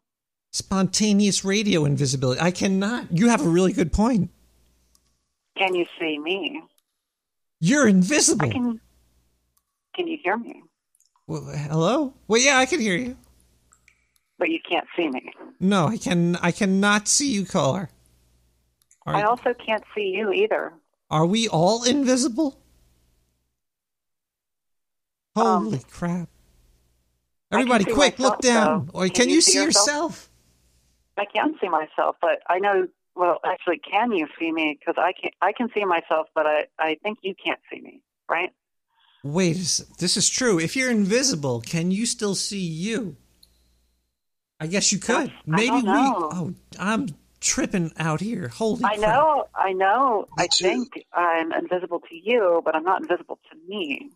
[0.52, 2.40] Spontaneous radio invisibility.
[2.40, 3.06] I cannot.
[3.10, 4.30] You have a really good point.
[5.58, 6.62] Can you see me?
[7.58, 8.48] You're invisible.
[8.48, 8.80] Can
[9.96, 10.62] Can you hear me?
[11.26, 12.14] Well, hello?
[12.28, 13.16] Well, yeah, I can hear you.
[14.42, 15.32] But you can't see me.
[15.60, 16.34] No, I can.
[16.34, 17.90] I cannot see you, caller.
[19.06, 20.72] Are, I also can't see you either.
[21.08, 22.58] are we all invisible?
[25.36, 26.28] Um, Holy crap!
[27.52, 28.90] Everybody, quick, myself, look down.
[28.92, 28.98] though.
[28.98, 29.86] Or Can can, you you see see yourself?
[29.86, 30.30] yourself?
[31.18, 32.88] I can see myself, but I know.
[33.14, 34.76] Well, actually, can you see me?
[34.76, 35.30] Because I can.
[35.40, 36.66] I can see myself, but I.
[36.80, 38.00] I think you can't see me.
[38.28, 38.50] Right?
[39.22, 39.52] Wait,
[40.00, 40.58] this is true.
[40.58, 43.18] If you're invisible, can you still see you?
[44.62, 45.28] I guess you could.
[45.28, 45.82] I Maybe we.
[45.88, 47.08] Oh, I'm
[47.40, 48.46] tripping out here.
[48.46, 49.00] Holy I crap.
[49.00, 50.28] know, I know.
[50.38, 54.10] I think I'm invisible to you, but I'm not invisible to me.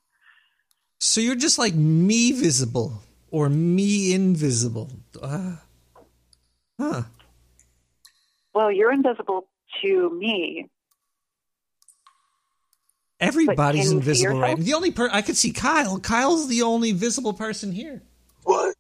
[1.01, 4.93] So you're just like me visible or me invisible.
[5.21, 5.57] Uh,
[6.79, 7.03] huh.
[8.55, 9.49] Well, you're invisible
[9.83, 10.71] to me.
[13.19, 14.57] Everybody's can you see invisible right.
[14.57, 15.99] The only per I could see Kyle.
[15.99, 18.05] Kyle's the only visible person here.
[18.45, 18.77] What?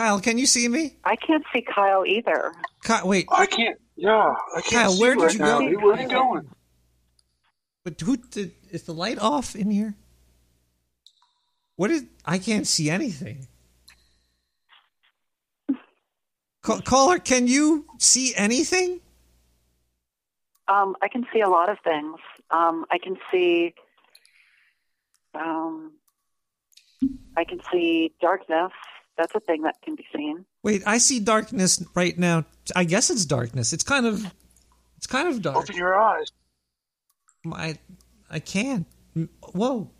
[0.00, 0.96] Kyle, can you see me?
[1.04, 2.54] I can't see Kyle either.
[2.84, 3.26] Ky- wait.
[3.30, 3.78] I can't.
[3.96, 5.58] Yeah, I can't Kyle, see where did right you now.
[5.58, 5.86] go?
[5.86, 6.48] Where are you going?
[7.84, 8.52] But who did?
[8.70, 9.94] Is the light off in here?
[11.76, 12.06] What is?
[12.24, 13.46] I can't see anything.
[16.62, 19.02] Ca- caller, can you see anything?
[20.66, 22.16] Um, I can see a lot of things.
[22.50, 23.74] Um, I can see.
[25.34, 25.92] Um,
[27.36, 28.72] I can see darkness.
[29.16, 30.46] That's a thing that can be seen.
[30.62, 32.44] Wait, I see darkness right now.
[32.74, 33.72] I guess it's darkness.
[33.72, 34.24] It's kind of,
[34.96, 35.56] it's kind of dark.
[35.56, 36.30] Open your eyes.
[37.52, 37.76] I,
[38.30, 38.86] I can't.
[39.52, 39.90] Whoa.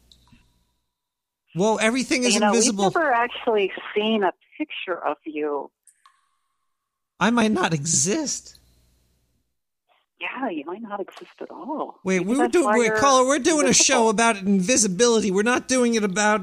[1.55, 1.77] Whoa!
[1.77, 2.85] Everything is you know, invisible.
[2.85, 5.71] we've never actually seen a picture of you.
[7.19, 8.61] I might not exist.
[10.21, 11.99] Yeah, you might not exist at all.
[12.05, 12.67] Wait, Maybe we were doing.
[12.67, 15.31] why Wait, you're caller, we're doing a show about invisibility.
[15.31, 16.43] We're not doing it about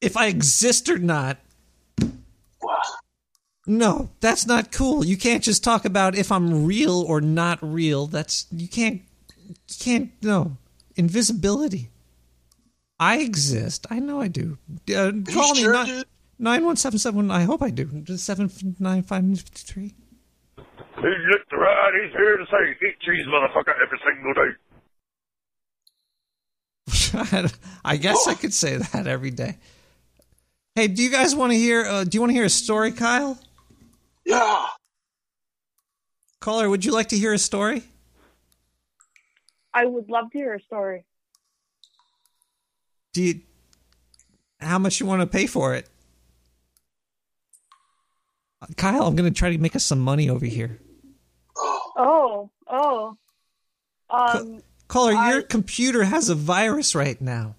[0.00, 1.38] if I exist or not.
[3.66, 5.04] No, that's not cool.
[5.04, 8.06] You can't just talk about if I'm real or not real.
[8.06, 9.02] That's you can't.
[9.48, 10.12] You can't.
[10.22, 10.56] No,
[10.94, 11.90] invisibility.
[12.98, 13.86] I exist.
[13.90, 14.58] I know I do.
[14.88, 16.04] Uh, call me sure,
[16.38, 17.30] nine one seven seven.
[17.30, 18.04] I hope I do.
[18.16, 19.94] Seven nine five three.
[20.96, 21.04] He's
[21.50, 21.92] the Rat.
[22.02, 24.50] He's here to say, eat cheese, motherfucker, every single day.
[27.84, 29.58] I guess I could say that every day.
[30.76, 31.86] Hey, do you guys want to hear?
[31.86, 33.38] Uh, do you want to hear a story, Kyle?
[34.26, 34.66] Yeah.
[36.38, 37.82] Caller, would you like to hear a story?
[39.72, 41.06] I would love to hear a story.
[43.14, 43.40] Do you?
[44.60, 45.88] How much you want to pay for it?
[48.76, 50.78] Kyle, I'm going to try to make us some money over here.
[51.56, 53.16] Oh, oh.
[54.10, 57.54] Um, Caller, your computer has a virus right now.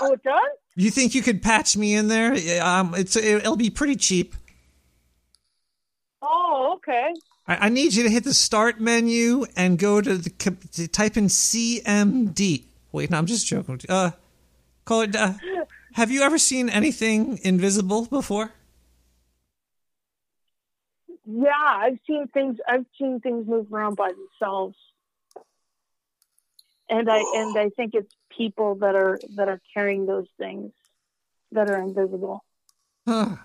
[0.00, 0.40] oh, it does?
[0.76, 2.32] You think you could patch me in there?
[2.62, 4.34] Um, it's it'll be pretty cheap.
[6.20, 7.12] Oh, okay.
[7.46, 10.30] I, I need you to hit the start menu and go to the
[10.72, 12.64] to type in CMD.
[12.92, 13.80] Wait, no, I'm just joking.
[13.88, 14.12] Uh,
[14.84, 15.34] caller, uh,
[15.92, 18.52] have you ever seen anything invisible before?
[21.26, 22.58] Yeah, I've seen things.
[22.68, 24.76] I've seen things move around by themselves,
[26.98, 30.72] and I and I think it's people that are that are carrying those things
[31.52, 32.44] that are invisible.
[33.06, 33.36] Huh.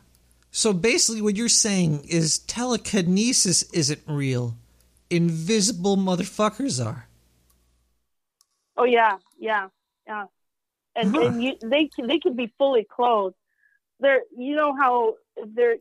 [0.52, 4.56] So basically, what you're saying is telekinesis isn't real.
[5.10, 7.08] Invisible motherfuckers are.
[8.78, 9.68] Oh yeah, yeah,
[10.08, 10.26] yeah.
[10.96, 11.22] And Huh.
[11.22, 13.36] and you, they can they can be fully clothed.
[14.00, 15.78] They're you know how they're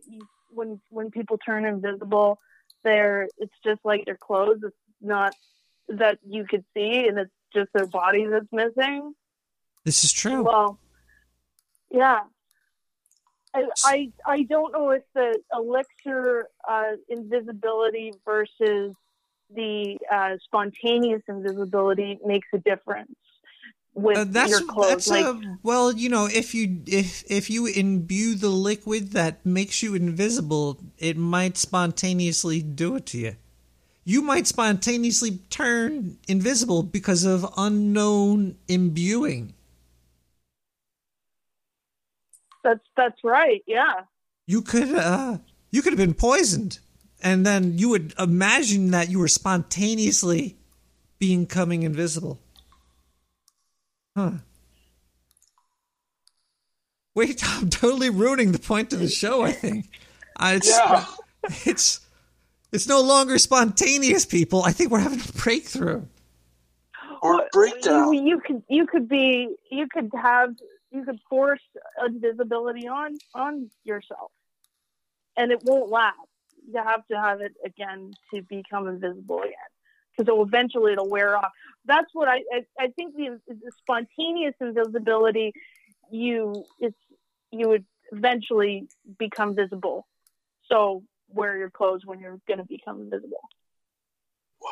[0.50, 2.38] when when people turn invisible,
[2.84, 4.60] they're it's just like their clothes.
[4.62, 5.34] It's not
[5.88, 9.14] that you could see, and it's just their body that's missing.
[9.84, 10.42] This is true.
[10.42, 10.78] Well,
[11.90, 12.20] yeah.
[13.54, 13.96] I, I
[14.26, 15.28] I don't know if the
[15.58, 18.94] elixir uh, invisibility versus
[19.54, 23.16] the uh, spontaneous invisibility makes a difference
[23.94, 24.88] with Uh, that's your clothes.
[24.90, 29.34] that's like, uh, well, you know, if you if if you imbue the liquid that
[29.44, 33.36] makes you invisible, it might spontaneously do it to you.
[34.08, 39.52] You might spontaneously turn invisible because of unknown imbuing.
[42.64, 43.62] that's that's right.
[43.66, 44.04] Yeah.
[44.46, 45.36] You could uh
[45.70, 46.78] you could have been poisoned
[47.22, 50.56] and then you would imagine that you were spontaneously
[51.18, 52.40] becoming invisible.
[54.16, 54.38] Huh.
[57.14, 59.90] Wait, I'm totally ruining the point of the show, I think.
[60.34, 61.04] Uh, it's, Yeah.
[61.66, 62.00] it's
[62.72, 64.62] it's no longer spontaneous, people.
[64.62, 66.02] I think we're having a breakthrough.
[67.22, 68.12] Or a breakdown.
[68.12, 70.54] You, you could you could be you could have
[70.92, 71.60] you could force
[72.06, 74.30] invisibility on on yourself,
[75.36, 76.16] and it won't last.
[76.72, 79.54] You have to have it again to become invisible again,
[80.16, 81.50] because it eventually it'll wear off.
[81.86, 85.54] That's what I I, I think the, the spontaneous invisibility
[86.10, 86.96] you it's
[87.50, 88.88] you would eventually
[89.18, 90.06] become visible.
[90.70, 91.02] So
[91.32, 93.40] wear your clothes when you're going to become invisible.
[94.60, 94.70] Wow.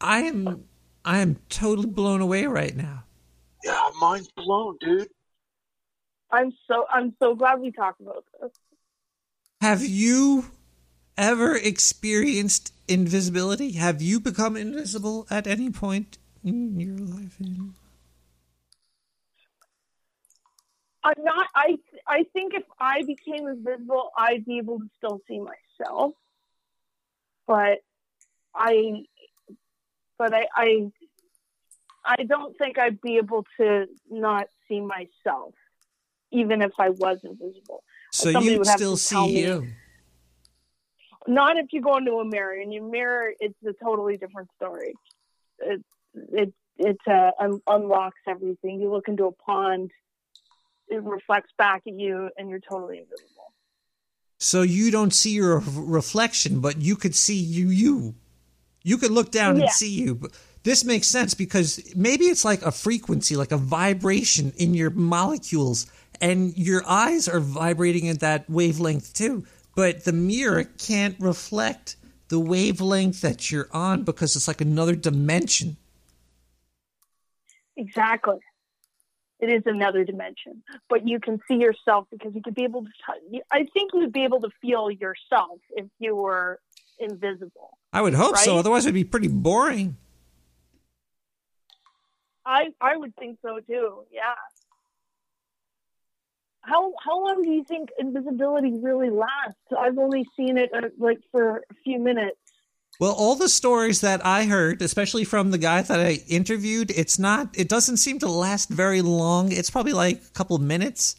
[0.00, 0.64] I am
[1.04, 3.04] I am totally blown away right now.
[3.62, 5.08] Yeah, mine's blown, dude.
[6.30, 8.50] I'm so I'm so glad we talked about this.
[9.60, 10.46] Have you
[11.16, 13.72] ever experienced invisibility?
[13.72, 17.38] Have you become invisible at any point in your life?
[21.04, 21.46] I'm not.
[21.54, 21.76] I
[22.08, 26.14] I think if I became invisible, I'd be able to still see myself.
[27.46, 27.78] But
[28.54, 29.04] I,
[30.18, 30.90] but I, I,
[32.04, 35.54] I don't think I'd be able to not see myself,
[36.32, 37.84] even if I was invisible.
[38.12, 39.66] So Somebody you would have still see me- you.
[41.26, 42.54] Not if you go into a mirror.
[42.54, 44.94] In your mirror, it's a totally different story.
[45.58, 45.82] It
[46.32, 48.80] it it uh, un- unlocks everything.
[48.80, 49.90] You look into a pond,
[50.88, 53.52] it reflects back at you, and you're totally invisible.
[54.38, 57.68] So you don't see your reflection, but you could see you.
[57.68, 58.14] You,
[58.82, 59.62] you could look down Yeah.
[59.62, 60.14] and see you.
[60.16, 60.32] But
[60.62, 65.86] this makes sense because maybe it's like a frequency, like a vibration in your molecules,
[66.20, 69.44] and your eyes are vibrating at that wavelength too.
[69.76, 71.96] But the mirror can't reflect
[72.28, 75.76] the wavelength that you're on because it's like another dimension.
[77.76, 78.38] Exactly.
[79.44, 82.88] It is another dimension, but you can see yourself because you could be able to.
[83.30, 86.60] T- I think you'd be able to feel yourself if you were
[86.98, 87.76] invisible.
[87.92, 88.56] I would hope so.
[88.56, 89.98] Otherwise, it'd be pretty boring.
[92.46, 94.04] I I would think so too.
[94.10, 94.34] Yeah.
[96.62, 99.60] How how long do you think invisibility really lasts?
[99.78, 102.38] I've only seen it uh, like for a few minutes.
[103.00, 107.18] Well, all the stories that I heard, especially from the guy that I interviewed, it's
[107.18, 107.48] not.
[107.58, 109.50] It doesn't seem to last very long.
[109.50, 111.16] It's probably like a couple of minutes,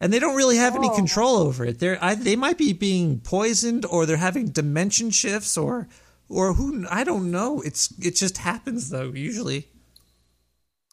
[0.00, 0.94] and they don't really have any Oh.
[0.96, 1.78] control over it.
[1.78, 5.88] They're I, they might be being poisoned, or they're having dimension shifts, or
[6.28, 7.60] or who I don't know.
[7.60, 9.12] It's it just happens though.
[9.12, 9.68] Usually,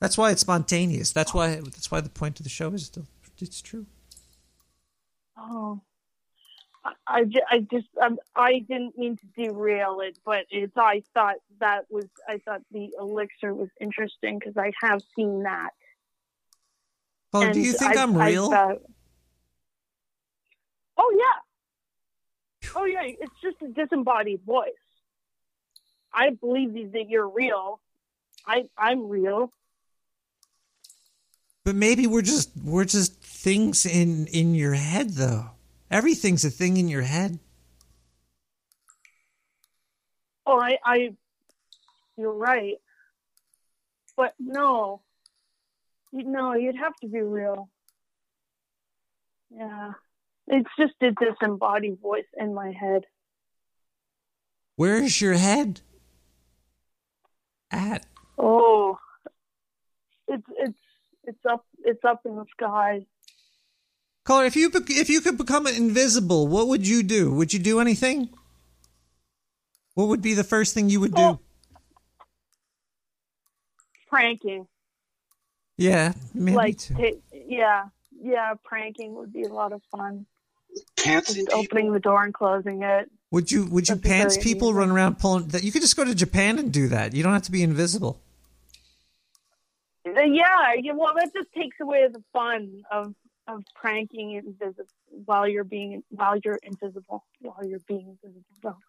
[0.01, 1.13] that's why it's spontaneous.
[1.13, 3.07] That's why that's why the point of the show is still
[3.39, 3.85] it's true.
[5.37, 5.81] Oh.
[7.07, 11.85] I, I, just um, I didn't mean to derail it, but it's I thought that
[11.89, 15.71] was I thought the elixir was interesting because I have seen that.
[17.33, 18.49] Oh, do you think I- I'm I real?
[18.49, 18.81] thought-
[20.97, 23.03] oh yeah, oh yeah.
[23.03, 24.71] It's just a disembodied voice.
[26.13, 27.79] I believe that you're real.
[28.47, 29.51] I I'm real.
[31.65, 35.51] But maybe we're just we're just things in in your head though.
[35.91, 37.39] Everything's a thing in your head.
[40.45, 41.13] Oh, I, I,
[42.17, 42.75] you're right.
[44.15, 45.01] But no,
[46.11, 47.69] you, no, you'd have to be real.
[49.49, 49.93] Yeah,
[50.47, 53.05] it's just a disembodied voice in my head.
[54.75, 55.81] Where's your head?
[57.71, 58.05] At
[58.37, 58.97] Oh,
[60.27, 60.77] it's it's
[61.25, 63.05] it's up it's up in the sky.
[64.29, 67.33] Caller, if you bec- if you could become invisible, what would you do?
[67.33, 68.29] Would you do anything?
[69.95, 71.39] What would be the first thing you would do?
[74.07, 74.67] Pranking,
[75.77, 76.93] Yeah, maybe like too.
[76.93, 77.85] ta- yeah,
[78.21, 80.27] yeah, pranking would be a lot of fun.
[80.97, 83.09] Pantsing Just opening the door and closing it.
[83.31, 85.63] Would you would you That'd pants very people run around pulling that?
[85.63, 87.15] You could just go to Japan and do that.
[87.15, 88.21] You don't have to be invisible.
[90.05, 93.15] Uh, Yeah, yeah, well, that just takes away the fun of
[93.49, 94.85] of pranking invisible
[95.25, 98.79] while you're being while you're invisible while you're being invisible.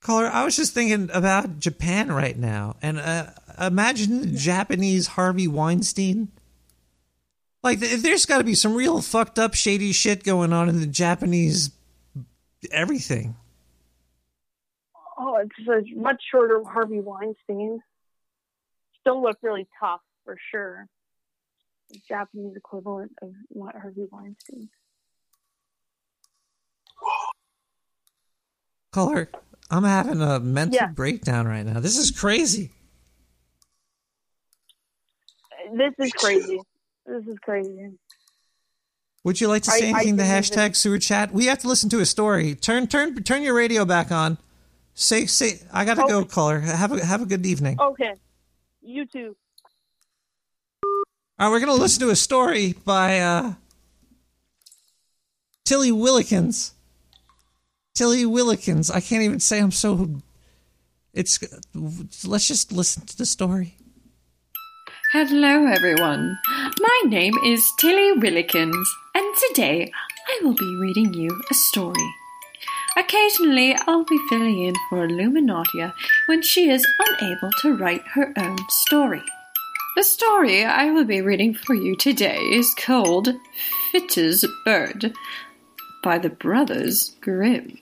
[0.00, 3.26] Caller, I was just thinking about Japan right now, and uh,
[3.60, 6.28] imagine the Japanese Harvey Weinstein.
[7.64, 10.78] Like, th- there's got to be some real fucked up, shady shit going on in
[10.78, 11.72] the Japanese
[12.70, 13.36] everything.
[15.18, 17.82] Oh, it's a much shorter Harvey Weinstein.
[19.00, 20.86] Still look really tough for sure.
[22.08, 24.68] Japanese equivalent of what Harvey Weinstein.
[28.92, 29.30] Caller,
[29.70, 30.86] I'm having a mental Yeah.
[30.88, 31.80] breakdown right now.
[31.80, 32.72] This is crazy.
[35.72, 36.60] This is crazy.
[37.06, 37.98] This is crazy.
[39.24, 41.32] Would you like to I- say I anything to hashtag sewer chat?
[41.32, 42.54] We have to listen to a story.
[42.54, 44.38] Turn turn turn your radio back on.
[44.94, 46.60] Say say I gotta go, caller.
[46.60, 47.78] Have a have a good evening.
[47.78, 48.14] Okay.
[48.80, 49.36] You too.
[51.40, 53.52] All right, we're gonna listen to a story by uh,
[55.64, 56.72] Tilly Willikins.
[57.94, 58.92] Tilly Willikins.
[58.92, 60.20] I can't even say I'm so.
[61.14, 61.38] It's.
[62.26, 63.76] Let's just listen to the story.
[65.12, 66.36] Hello, everyone.
[66.80, 69.92] My name is Tilly Willikins, and today
[70.26, 72.14] I will be reading you a story.
[72.96, 75.94] Occasionally, I'll be filling in for Illuminatia
[76.26, 79.22] when she is unable to write her own story.
[79.98, 83.30] The story I will be reading for you today is called
[83.90, 85.12] Fitcher's Bird
[86.04, 87.78] by the brothers Grimm.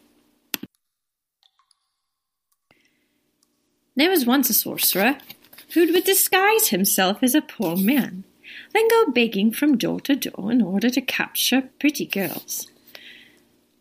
[3.96, 5.18] There was once a sorcerer
[5.74, 8.24] who would disguise himself as a poor man,
[8.72, 12.66] then go begging from door to door in order to capture pretty girls.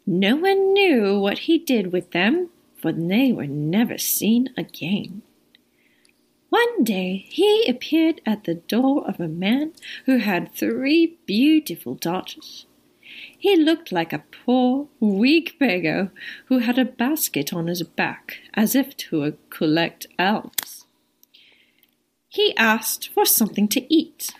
[0.05, 2.49] No one knew what he did with them,
[2.81, 5.21] for they were never seen again.
[6.55, 9.73] One day he appeared at the door of a man
[10.05, 12.65] who had three beautiful daughters.
[13.37, 16.13] He looked like a poor, weak beggar
[16.45, 20.85] who had a basket on his back, as if to collect alms.
[22.29, 24.31] He asked for something to eat,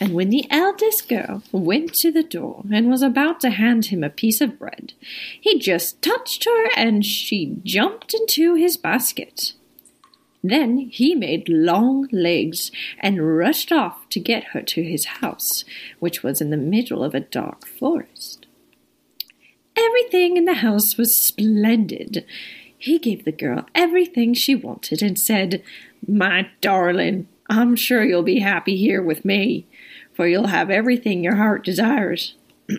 [0.00, 4.02] and when the eldest girl went to the door and was about to hand him
[4.02, 4.94] a piece of bread,
[5.40, 9.52] he just touched her and she jumped into his basket.
[10.42, 15.64] Then he made long legs and rushed off to get her to his house,
[15.98, 18.46] which was in the middle of a dark forest.
[19.76, 22.24] Everything in the house was splendid.
[22.76, 25.62] He gave the girl everything she wanted and said,
[26.06, 29.66] My darling, I'm sure you'll be happy here with me,
[30.14, 32.34] for you'll have everything your heart desires.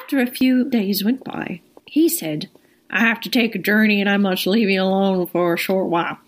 [0.00, 2.48] After a few days went by, he said,
[2.90, 5.88] I have to take a journey and I must leave you alone for a short
[5.88, 6.18] while.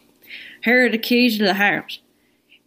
[0.68, 1.98] Here are the keys to the house.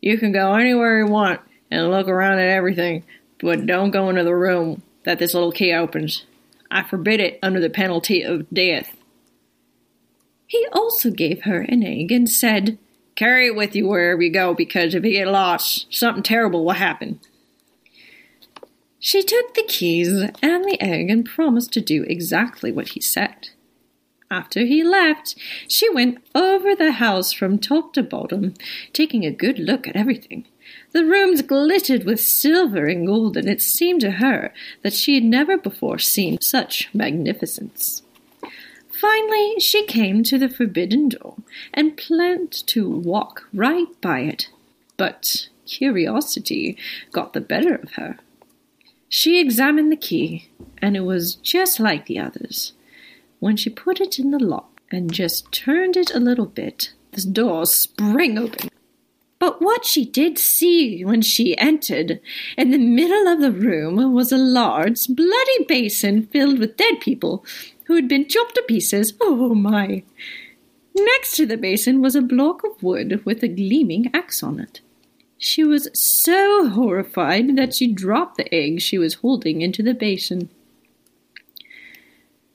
[0.01, 1.39] You can go anywhere you want
[1.69, 3.03] and look around at everything,
[3.39, 6.25] but don't go into the room that this little key opens.
[6.71, 8.97] I forbid it under the penalty of death.
[10.47, 12.79] He also gave her an egg and said,
[13.13, 16.73] Carry it with you wherever you go, because if you get lost, something terrible will
[16.73, 17.19] happen.
[18.99, 20.09] She took the keys
[20.41, 23.49] and the egg and promised to do exactly what he said.
[24.31, 25.35] After he left,
[25.67, 28.53] she went over the house from top to bottom,
[28.93, 30.45] taking a good look at everything.
[30.93, 34.53] The rooms glittered with silver and gold, and it seemed to her
[34.83, 38.03] that she had never before seen such magnificence.
[38.89, 41.35] Finally, she came to the forbidden door
[41.73, 44.47] and planned to walk right by it.
[44.95, 46.77] But curiosity
[47.11, 48.17] got the better of her.
[49.09, 52.71] She examined the key, and it was just like the others.
[53.41, 57.23] When she put it in the lock and just turned it a little bit, the
[57.23, 58.69] door sprang open.
[59.39, 62.21] But what she did see when she entered,
[62.55, 67.43] in the middle of the room was a large, bloody basin filled with dead people
[67.85, 69.15] who had been chopped to pieces.
[69.19, 70.03] Oh my!
[70.95, 74.81] Next to the basin was a block of wood with a gleaming axe on it.
[75.39, 80.51] She was so horrified that she dropped the egg she was holding into the basin.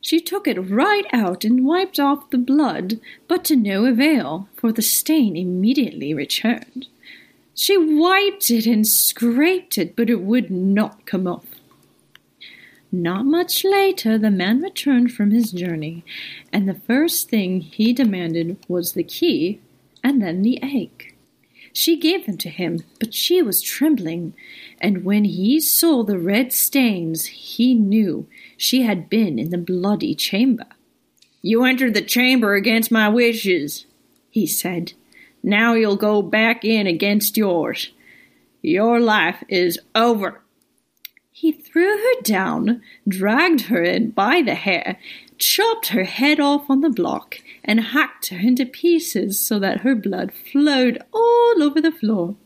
[0.07, 4.71] She took it right out and wiped off the blood, but to no avail, for
[4.71, 6.87] the stain immediately returned.
[7.57, 11.47] She wiped it and scraped it, but it would not come off.
[12.93, 16.05] Not much later, the man returned from his journey,
[16.53, 19.61] and the first thing he demanded was the key
[20.05, 21.17] and then the egg.
[21.73, 24.35] She gave them to him, but she was trembling,
[24.81, 30.15] and when he saw the red stains, he knew she had been in the bloody
[30.15, 30.67] chamber.
[31.43, 33.87] You entered the chamber against my wishes,
[34.31, 34.95] he said.
[35.43, 37.91] Now you'll go back in against yours.
[38.63, 40.43] Your life is over.
[41.31, 44.99] He threw her down, dragged her in by the hair,
[45.39, 49.95] chopped her head off on the block, and hacked her into pieces so that her
[49.95, 52.37] blood flowed all over the floor.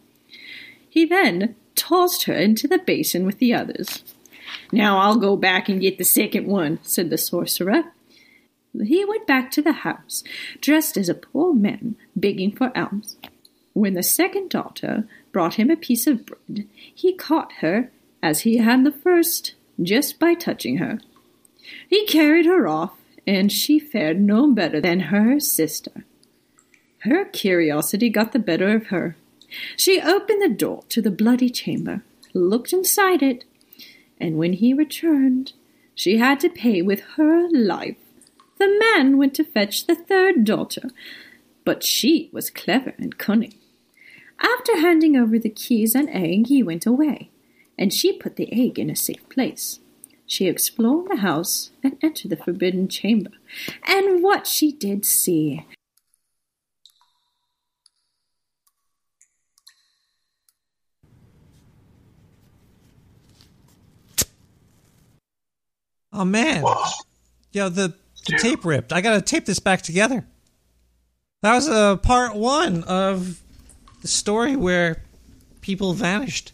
[0.89, 4.03] He then tossed her into the basin with the others.
[4.73, 7.93] Now I'll go back and get the second one, said the sorcerer.
[8.73, 10.23] He went back to the house,
[10.61, 13.17] dressed as a poor man, begging for alms.
[13.73, 17.91] When the second daughter brought him a piece of bread, he caught her,
[18.23, 21.01] as he had the first, just by touching her.
[21.89, 22.95] He carried her off,
[23.27, 26.05] and she fared no better than her sister.
[27.01, 29.17] Her curiosity got the better of her.
[29.77, 32.03] She opened the door to the bloody chamber,
[32.35, 33.45] looked inside it,
[34.21, 35.53] and when he returned,
[35.95, 37.97] she had to pay with her life.
[38.59, 40.91] The man went to fetch the third daughter,
[41.65, 43.55] but she was clever and cunning.
[44.41, 47.31] After handing over the keys and egg, he went away,
[47.79, 49.81] and she put the egg in a safe place.
[50.27, 53.33] She explored the house and entered the forbidden chamber,
[53.85, 55.67] and what she did see!
[66.21, 66.63] Oh man,
[67.51, 67.95] yo, the,
[68.27, 68.93] the tape ripped.
[68.93, 70.27] I gotta tape this back together.
[71.41, 73.41] That was a uh, part one of
[74.03, 75.03] the story where
[75.63, 76.53] people vanished.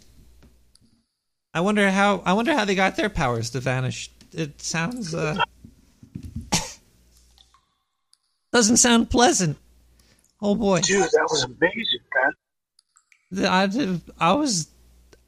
[1.52, 2.22] I wonder how.
[2.24, 4.08] I wonder how they got their powers to vanish.
[4.32, 5.42] it sounds uh,
[8.52, 9.56] doesn't sound pleasant.
[10.40, 12.04] Oh boy, Dude, that was amazing,
[13.34, 13.46] man.
[13.50, 14.68] I did- I was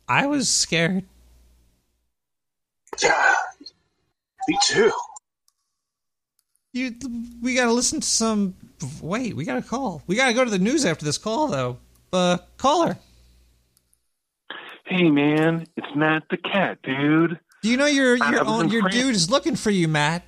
[0.06, 1.06] I was scared.
[3.02, 3.34] Yeah,
[4.48, 4.92] me too.
[6.72, 6.94] You,
[7.42, 8.54] we gotta listen to some.
[9.00, 10.02] Wait, we gotta call.
[10.06, 11.78] We gotta go to the news after this call, though.
[12.12, 12.96] Uh, caller.
[14.86, 17.38] Hey man, it's Matt the cat, dude.
[17.62, 20.22] Do you know your your own, your France- dude is looking for you, Matt?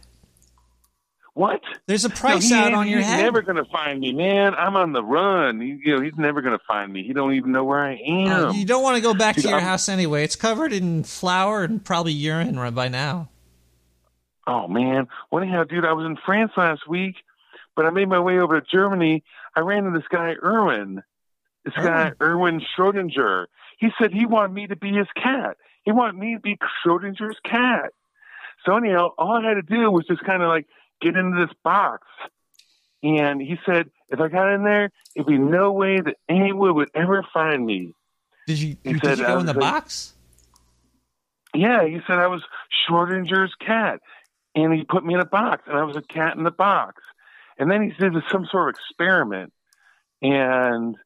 [1.33, 1.61] What?
[1.87, 3.23] There's a price No, out ain't- on your he's head.
[3.23, 4.55] never gonna find me, man.
[4.55, 5.61] I'm on the run.
[5.61, 7.05] He, you know, he's never gonna find me.
[7.07, 8.47] He don't even know where I am.
[8.49, 10.25] Uh, you don't want to go back Dude, to your I'm- house anyway.
[10.25, 13.30] It's covered in flour and probably urine right by now.
[14.47, 15.09] Oh man.
[15.31, 17.17] Well, anyhow, dude, I was in France last week,
[17.77, 19.23] but I made my way over to Germany.
[19.55, 21.03] I ran into this guy Erwin.
[21.65, 21.85] This oh.
[21.85, 23.47] guy Erwin Schrodinger.
[23.79, 25.57] He said he wanted me to be his cat.
[25.85, 27.93] He wanted me to be Schrodinger's cat.
[28.67, 30.67] So anyhow, all I had to do was just kind of like
[31.01, 32.07] get into this box.
[33.03, 36.91] And he said if I got in there, it'd be no way that anyone would
[36.95, 37.95] ever find me.
[38.47, 38.77] Did you?
[38.85, 40.15] He did said you go in the like- box?
[41.55, 42.43] Yeah, he said I was
[42.89, 44.01] Schrodinger's cat,
[44.55, 47.03] and he put me in a box, and I was a cat in the box.
[47.59, 49.53] And then he said it's some sort of experiment,
[50.23, 50.97] and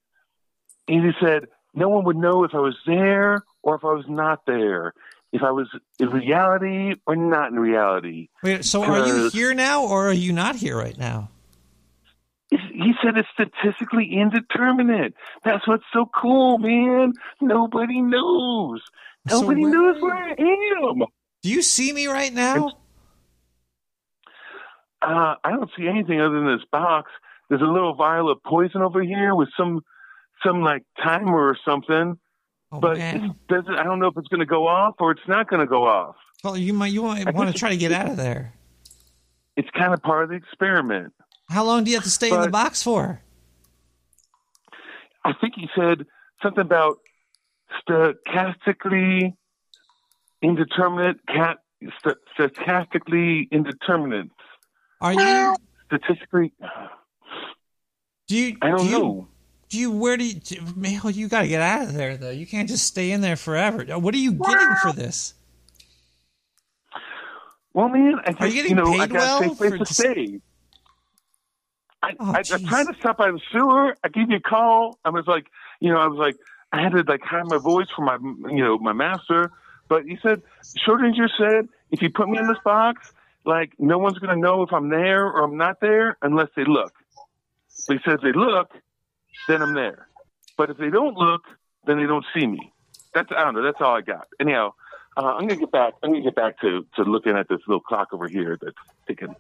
[0.87, 4.47] he said no one would know if I was there or if I was not
[4.47, 4.93] there,
[5.33, 5.69] if I was
[5.99, 8.29] in reality or not in reality.
[8.43, 11.31] Wait, so are you here now or are you not here right now?
[12.51, 15.15] He said it's statistically indeterminate.
[15.43, 17.15] That's what's so cool, man.
[17.41, 18.81] Nobody knows.
[19.29, 21.05] So Nobody where- knows where I am.
[21.43, 22.79] Do you see me right now?
[25.05, 27.11] Uh, I don't see anything other than this box.
[27.49, 29.83] There's a little vial of poison over here with some,
[30.45, 32.19] some like timer or something.
[32.71, 32.95] but
[33.49, 33.75] doesn't.
[33.75, 35.87] I don't know if it's going to go off or it's not going to go
[35.87, 36.17] off.
[36.43, 38.55] Well, you might you might want to try to get out of there.
[39.57, 41.13] It's kind of part of the experiment.
[41.49, 43.21] How long do you have to stay in the box for?
[45.25, 46.07] I think he said
[46.43, 46.99] something about
[47.89, 49.35] stochastically
[50.43, 51.59] indeterminate cat
[51.99, 54.31] st- stochastically indeterminate
[55.05, 55.57] Are you?
[55.87, 56.53] statistically.
[58.27, 58.57] Do you?
[58.63, 59.29] I don't do you, know.
[59.69, 59.91] Do you?
[59.93, 60.35] Where do you?
[60.35, 62.31] do- Man, you got to get out of there though.
[62.31, 63.85] You can't just stay in there forever.
[63.99, 65.35] What are you getting for this?
[67.75, 69.71] Well, man, I just, Are you getting know, I paid got well a safe place
[69.73, 70.41] for to stay.
[72.03, 73.97] I, Oh, I, I tried to stop by the sewer.
[74.05, 74.99] I gave you a call.
[75.05, 75.47] I was like,
[75.81, 76.37] you know, I was like,
[76.73, 78.17] I had to like hide my voice from my,
[78.51, 79.51] you know, my master.
[79.89, 80.43] But he said,
[80.87, 83.13] Schrodinger said, if you put me in this box,
[83.45, 86.93] like no one's gonna know if I'm there or I'm not there unless they look.
[87.87, 88.71] But he said if they look,
[89.49, 90.09] then I'm there.
[90.57, 91.43] But if they don't look,
[91.87, 92.73] then they don't see me.
[93.15, 93.63] That's I don't know.
[93.63, 94.27] That's all I got.
[94.41, 94.73] Anyhow,
[95.17, 95.95] uh, I'm gonna get back.
[96.03, 98.77] I'm gonna get back to to looking at this little clock over here that's
[99.07, 99.35] ticking.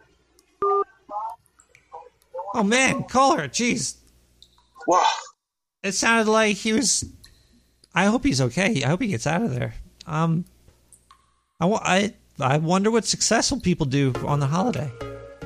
[2.56, 3.96] Oh man, caller, jeez.
[4.86, 5.04] Wow.
[5.82, 7.04] It sounded like he was.
[7.94, 8.82] I hope he's okay.
[8.84, 9.74] I hope he gets out of there.
[10.06, 10.44] Um,
[11.60, 14.90] I wa- I I wonder what successful people do on the holiday.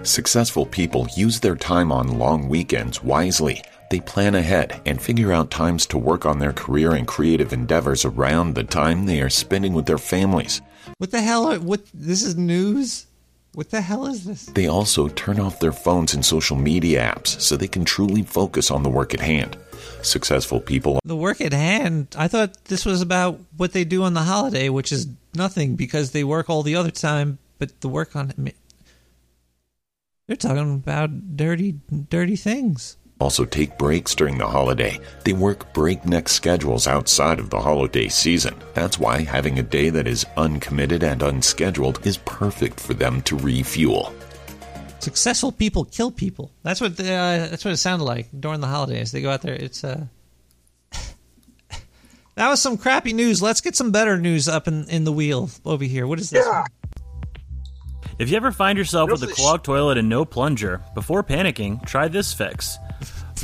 [0.05, 3.63] Successful people use their time on long weekends wisely.
[3.91, 8.07] They plan ahead and figure out times to work on their career and creative endeavors
[8.07, 10.63] around the time they are spending with their families.
[10.97, 11.47] What the hell?
[11.53, 13.07] Are, what this is news?
[13.53, 14.47] What the hell is this?
[14.47, 18.71] They also turn off their phones and social media apps so they can truly focus
[18.71, 19.59] on the work at hand.
[20.03, 22.09] Successful people The work at hand.
[22.17, 26.11] I thought this was about what they do on the holiday, which is nothing because
[26.11, 27.39] they work all the other time.
[27.59, 28.33] But the work on
[30.29, 31.77] they're talking about dirty,
[32.11, 32.99] dirty things.
[33.19, 35.01] also take breaks during the holiday.
[35.25, 38.55] They work breakneck schedules outside of the holiday season.
[38.75, 43.37] That's why having a day that is uncommitted and unscheduled is perfect for them to
[43.37, 44.13] refuel.
[45.09, 46.53] Successful people kill people.
[46.63, 49.11] That's what the, uh, that's what it sounded like during the holidays.
[49.11, 49.55] They go out there.
[49.55, 50.05] It's uh,
[52.35, 53.41] that was some crappy news.
[53.41, 56.07] Let's get some better news up in, in the wheel over here.
[56.07, 56.47] What is this?
[56.47, 56.67] one?
[58.19, 62.09] If you ever find yourself with a clogged toilet and no plunger, before panicking, try
[62.09, 62.77] this fix.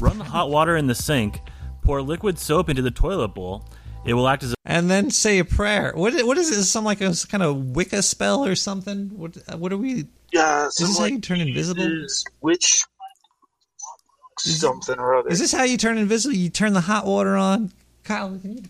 [0.00, 1.40] Run the hot water in the sink,
[1.80, 3.64] pour liquid soap into the toilet bowl.
[4.04, 5.92] It will act as a And then say a prayer.
[5.94, 6.70] What what is this?
[6.70, 9.08] Some like a kind of Wicca spell or something?
[9.16, 10.06] What uh, what are we?
[10.32, 12.04] Yeah, Is this how you turn invisible?
[12.04, 12.84] Is which
[14.38, 15.28] something or other?
[15.30, 16.34] Is this how you turn invisible?
[16.36, 17.72] You turn the hot water on.
[18.02, 18.62] Kyle, can you?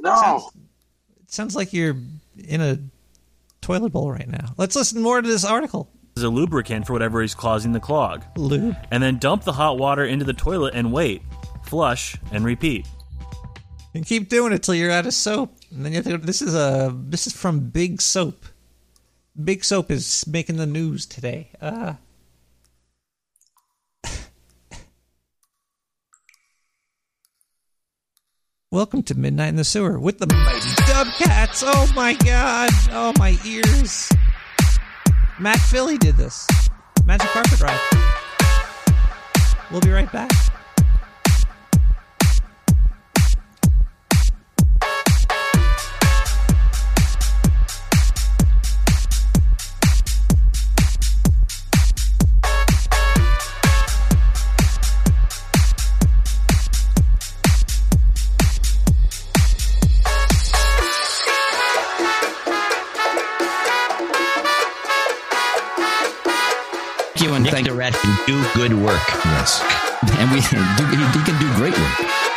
[0.00, 0.50] No.
[1.22, 1.96] It sounds like you're
[2.36, 2.78] in a
[3.60, 4.54] toilet bowl right now.
[4.56, 5.90] Let's listen more to this article.
[6.16, 8.24] as a lubricant for whatever is causing the clog.
[8.36, 8.76] Lube.
[8.90, 11.22] And then dump the hot water into the toilet and wait.
[11.64, 12.86] Flush and repeat.
[13.98, 15.56] And keep doing it till you're out of soap.
[15.72, 16.18] And then you have to.
[16.18, 16.94] This is a.
[16.96, 18.44] This is from Big Soap.
[19.42, 21.50] Big Soap is making the news today.
[21.60, 21.94] Uh,
[28.70, 31.64] welcome to Midnight in the Sewer with the mighty Dubcats.
[31.66, 32.70] Oh my god.
[32.92, 34.08] Oh my ears.
[35.40, 36.46] Matt Philly did this.
[37.04, 37.80] Magic Carpet Ride.
[39.72, 40.30] We'll be right back.
[67.66, 69.02] And Rat can do good work.
[69.24, 69.60] Yes.
[70.18, 72.27] And we he can do great work.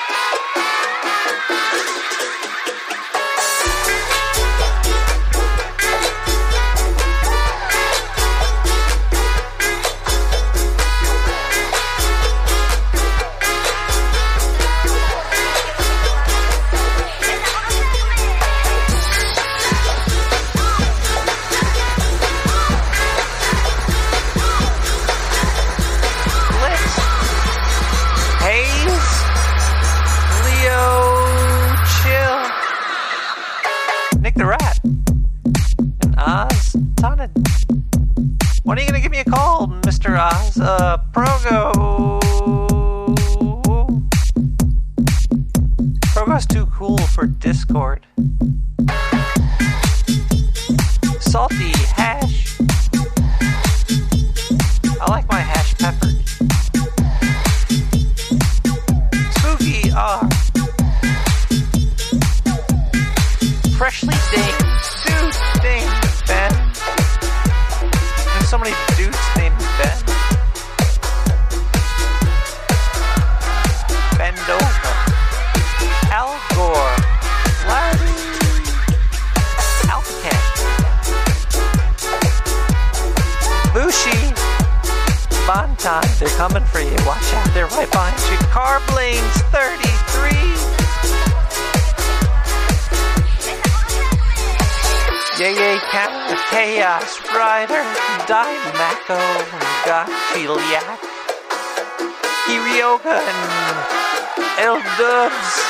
[104.98, 105.62] Dubs,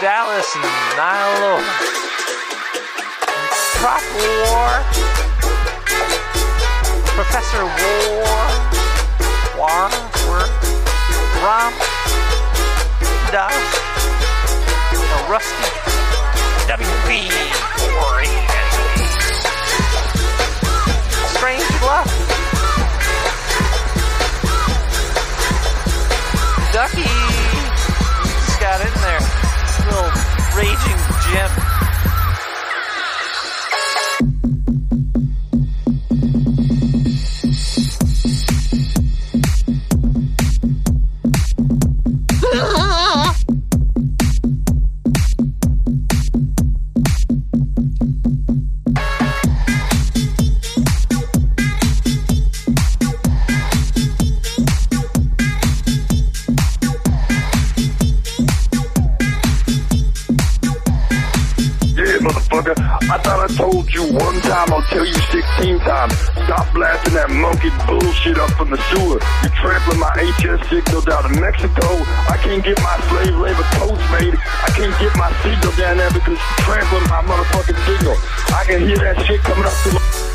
[0.00, 0.56] Dallas,
[0.96, 1.60] Nilo,
[3.78, 4.02] Prop
[4.44, 4.84] War,
[7.14, 8.48] Professor War,
[9.58, 9.90] War,
[10.26, 10.48] War,
[11.42, 11.76] Romp,
[13.32, 13.64] Duff,
[15.28, 15.68] Rusty,
[16.68, 17.30] WB,
[21.34, 22.10] Strange Bluff,
[26.72, 27.61] Ducky,
[28.72, 29.20] got in there,
[29.84, 30.10] little
[30.56, 30.96] raging
[31.28, 31.61] Jim.
[63.94, 66.14] You one time, I'll tell you 16 times.
[66.44, 69.20] Stop blasting that monkey bullshit up from the sewer.
[69.44, 71.84] You're trampling my HS signal down to Mexico.
[72.28, 74.34] I can't get my slave labor toast made.
[74.34, 78.16] I can't get my signal down there because you're trampling my motherfucking signal.
[78.56, 80.31] I can hear that shit coming up through my...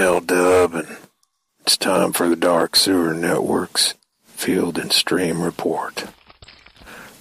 [0.00, 0.96] I'm L Dub, and
[1.60, 6.06] it's time for the Dark Sewer Network's Field and Stream Report.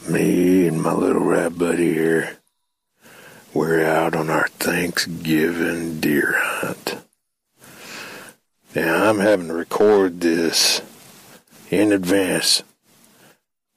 [0.08, 2.38] Me and my little rat buddy here,
[3.54, 7.04] we're out on our Thanksgiving deer hunt.
[8.74, 10.82] Now, I'm having to record this
[11.70, 12.64] in advance,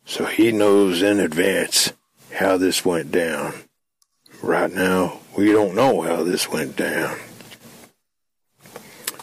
[0.04, 1.92] so he knows in advance
[2.34, 3.64] how this went down.
[4.40, 7.18] Right now, we don't know how this went down.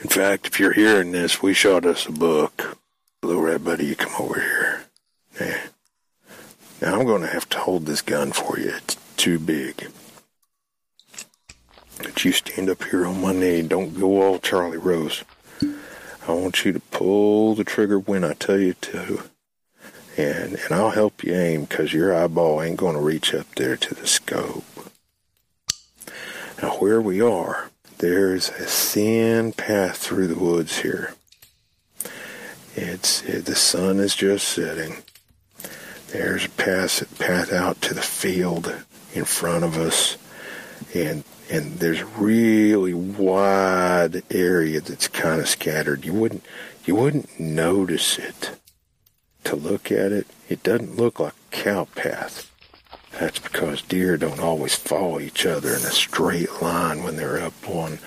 [0.01, 2.77] In fact, if you're hearing this, we shot us a book.
[3.21, 4.83] Little red buddy, you come over here.
[5.39, 5.61] Yeah.
[6.81, 8.71] Now I'm going to have to hold this gun for you.
[8.77, 9.91] It's too big.
[11.97, 13.61] But you stand up here on my knee.
[13.61, 15.25] Don't go all Charlie Rose.
[15.61, 19.23] I want you to pull the trigger when I tell you to.
[20.15, 23.75] And, and I'll help you aim because your eyeball ain't going to reach up there
[23.75, 24.63] to the scope.
[26.61, 27.69] Now, where we are,
[27.99, 31.13] there's a thin path through the woods here.
[32.75, 35.03] It's it, the sun is just setting.
[36.07, 38.73] There's a path path out to the field
[39.13, 40.17] in front of us,
[40.95, 46.05] and and there's really wide area that's kind of scattered.
[46.05, 46.45] You wouldn't
[46.85, 48.51] you wouldn't notice it
[49.43, 50.27] to look at it.
[50.47, 52.48] It doesn't look like a cow path.
[53.19, 57.67] That's because deer don't always follow each other in a straight line when they're up
[57.67, 57.99] on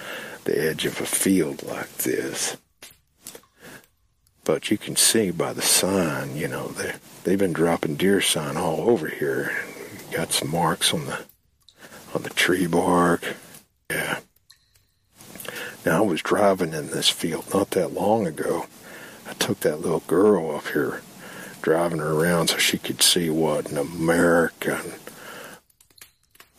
[0.45, 2.57] the edge of a field like this.
[4.45, 6.95] But you can see by the sign, you know, they
[7.25, 9.55] they've been dropping deer sign all over here.
[10.13, 11.19] Got some marks on the
[12.15, 13.37] on the tree bark.
[13.91, 14.21] Yeah.
[15.85, 18.65] Now I was driving in this field not that long ago.
[19.29, 21.03] I took that little girl up here,
[21.61, 24.95] driving her around so she could see what an American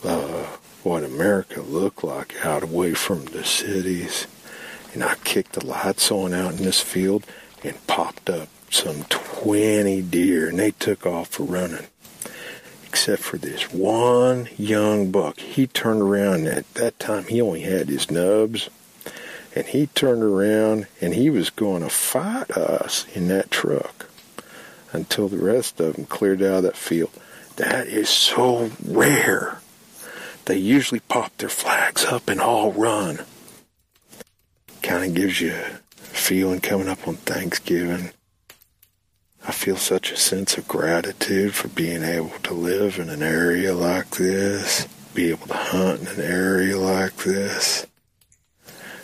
[0.03, 0.45] uh,
[0.84, 4.27] what America looked like out away from the cities.
[4.93, 7.25] And I kicked the lights on out in this field
[7.63, 11.88] and popped up some 20 deer, and they took off for running.
[12.88, 15.39] Except for this one young buck.
[15.39, 18.69] He turned around, at that time he only had his nubs,
[19.55, 24.07] and he turned around and he was going to fight us in that truck
[24.91, 27.11] until the rest of them cleared out of that field.
[27.57, 29.59] That is so rare.
[30.45, 33.20] They usually pop their flags up and all run.
[34.82, 38.11] Kind of gives you a feeling coming up on Thanksgiving.
[39.45, 43.74] I feel such a sense of gratitude for being able to live in an area
[43.74, 47.86] like this, be able to hunt in an area like this.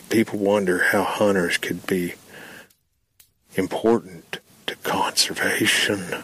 [0.10, 2.16] People wonder how hunters could be
[3.56, 6.24] important to conservation.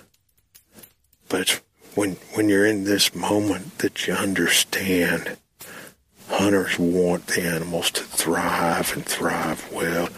[1.30, 1.62] But it's
[1.96, 5.38] when when you're in this moment that you understand
[6.28, 10.10] hunters want the animals to thrive and thrive well.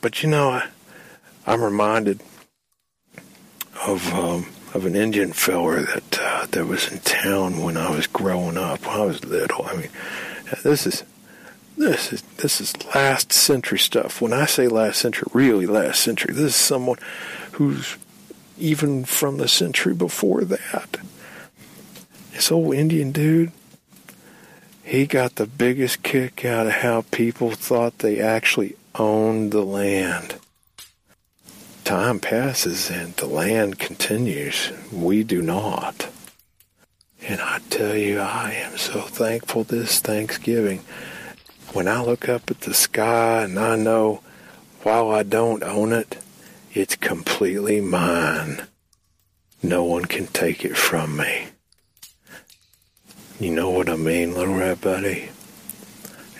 [0.00, 0.68] But you know, I,
[1.46, 2.20] I'm reminded
[3.86, 8.06] of um, of an Indian feller that uh, that was in town when I was
[8.06, 8.86] growing up.
[8.86, 9.66] When I was little.
[9.66, 9.90] I mean,
[10.62, 11.04] this is
[11.76, 14.20] this is this is last century stuff.
[14.20, 16.34] When I say last century, really last century.
[16.34, 16.98] This is someone
[17.52, 17.96] who's
[18.62, 20.98] even from the century before that.
[22.32, 23.50] This old Indian dude,
[24.84, 30.36] he got the biggest kick out of how people thought they actually owned the land.
[31.82, 34.70] Time passes and the land continues.
[34.92, 36.08] We do not.
[37.26, 40.80] And I tell you, I am so thankful this Thanksgiving.
[41.72, 44.20] When I look up at the sky and I know
[44.82, 46.18] while I don't own it,
[46.74, 48.66] it's completely mine.
[49.62, 51.48] No one can take it from me.
[53.38, 55.30] You know what I mean, little rat buddy?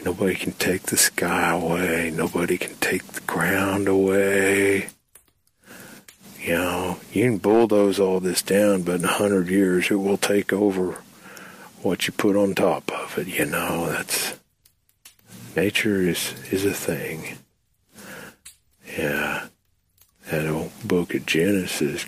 [0.04, 2.10] Nobody can take the sky away.
[2.10, 4.88] Nobody can take the ground away.
[6.40, 10.16] You know, you can bulldoze all this down, but in a hundred years it will
[10.16, 11.02] take over
[11.82, 13.28] what you put on top of it.
[13.28, 14.38] You know, that's
[15.54, 17.38] nature is is a thing.
[18.98, 19.46] Yeah,
[20.32, 22.06] that old book of Genesis,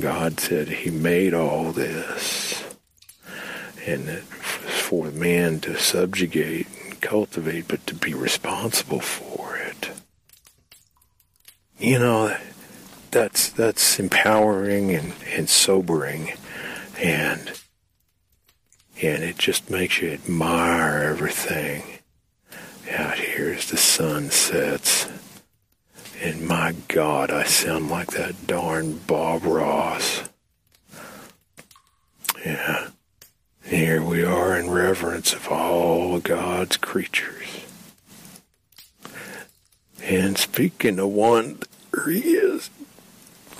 [0.00, 2.62] God said He made all this,
[3.84, 9.90] and that for man to subjugate and cultivate, but to be responsible for it.
[11.76, 12.36] You know,
[13.10, 16.34] that's that's empowering and, and sobering,
[16.96, 17.60] and
[19.02, 21.82] and it just makes you admire everything
[22.92, 25.08] out here as the sun sets.
[26.22, 30.22] And my God, I sound like that darn Bob Ross.
[32.44, 32.88] Yeah.
[33.64, 37.64] Here we are in reverence of all God's creatures.
[40.02, 41.60] And speaking of one,
[41.92, 42.70] there he is.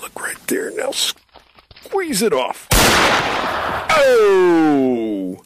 [0.01, 0.71] Look right there.
[0.75, 2.67] Now squeeze it off.
[3.97, 5.41] Oh!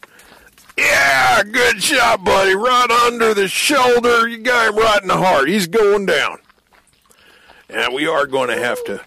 [0.77, 2.56] Yeah, good shot, buddy.
[2.56, 4.27] Right under the shoulder.
[4.27, 5.48] You got him right in the heart.
[5.48, 6.40] He's going down.
[7.69, 9.01] And we are going to have to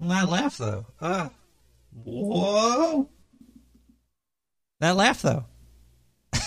[0.00, 0.84] That laugh though.
[1.00, 1.30] Uh,
[2.04, 3.08] whoa.
[4.80, 5.44] That laugh though.
[6.32, 6.40] hey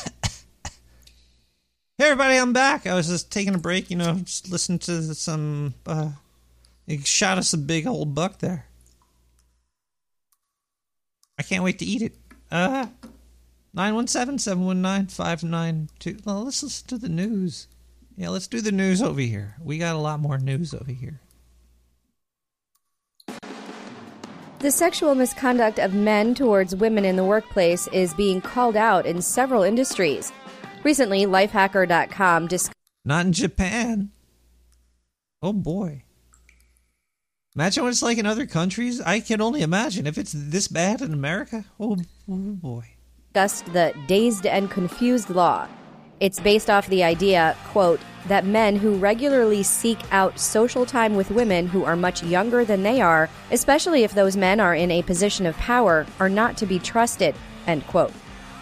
[1.99, 2.85] everybody, I'm back.
[2.87, 5.75] I was just taking a break, you know, just listening to some.
[5.85, 6.11] uh
[6.87, 8.65] He shot us a big old buck there.
[11.37, 12.13] I can't wait to eat it.
[12.51, 12.87] Uh,
[13.75, 16.25] 917-719-592.
[16.25, 17.67] Well, let's listen to the news.
[18.15, 19.55] Yeah, let's do the news over here.
[19.59, 21.19] We got a lot more news over here.
[24.63, 29.21] The sexual misconduct of men towards women in the workplace is being called out in
[29.21, 30.31] several industries.
[30.85, 32.73] Recently, Lifehacker.com discussed.
[33.03, 34.11] Not in Japan.
[35.41, 36.03] Oh boy.
[37.57, 39.01] Imagine what it's like in other countries.
[39.01, 41.65] I can only imagine if it's this bad in America.
[41.77, 41.97] Oh,
[42.29, 42.85] oh boy.
[43.33, 45.67] discussed the dazed and confused law.
[46.21, 51.31] It's based off the idea, quote, that men who regularly seek out social time with
[51.31, 55.03] women who are much younger than they are, especially if those men are in a
[55.03, 57.35] position of power, are not to be trusted,
[57.67, 58.13] end quote.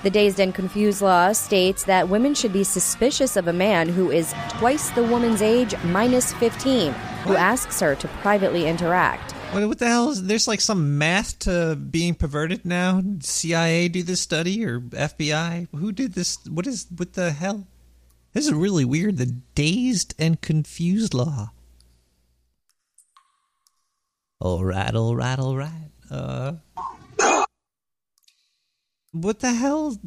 [0.03, 4.09] The dazed and confused law states that women should be suspicious of a man who
[4.09, 6.91] is twice the woman's age minus 15,
[7.23, 9.33] who asks her to privately interact.
[9.51, 13.01] What, the hell is there's like some math to being perverted now?
[13.19, 15.67] CIA do this study or FBI?
[15.75, 16.37] Who did this?
[16.47, 17.67] What is what the hell?
[18.33, 19.17] This is really weird.
[19.17, 21.51] The dazed and confused law.
[24.39, 25.91] All right, all right, all right.
[26.09, 26.53] Uh,
[29.11, 29.97] what the hell?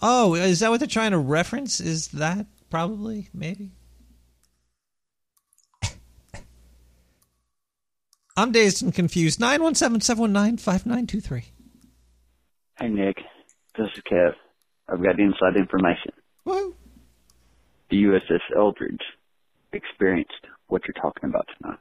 [0.00, 1.80] Oh, is that what they're trying to reference?
[1.80, 3.72] Is that probably maybe?
[8.36, 9.40] I'm dazed and confused.
[9.40, 11.44] 917-719-5923.
[12.80, 13.16] Hey, Nick.
[13.76, 14.32] This is Kev.
[14.88, 16.12] I've got inside information.
[16.44, 16.74] Whoa.
[17.92, 19.02] The USS Eldridge
[19.70, 21.78] experienced what you're talking about tonight.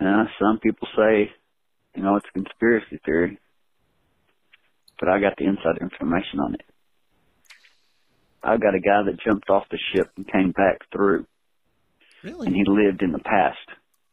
[0.00, 1.30] Uh, some people say,
[1.94, 3.38] you know, it's a conspiracy theory,
[4.98, 6.62] but I got the inside information on it.
[8.42, 11.26] I've got a guy that jumped off the ship and came back through.
[12.24, 12.46] Really?
[12.46, 13.58] And he lived in the past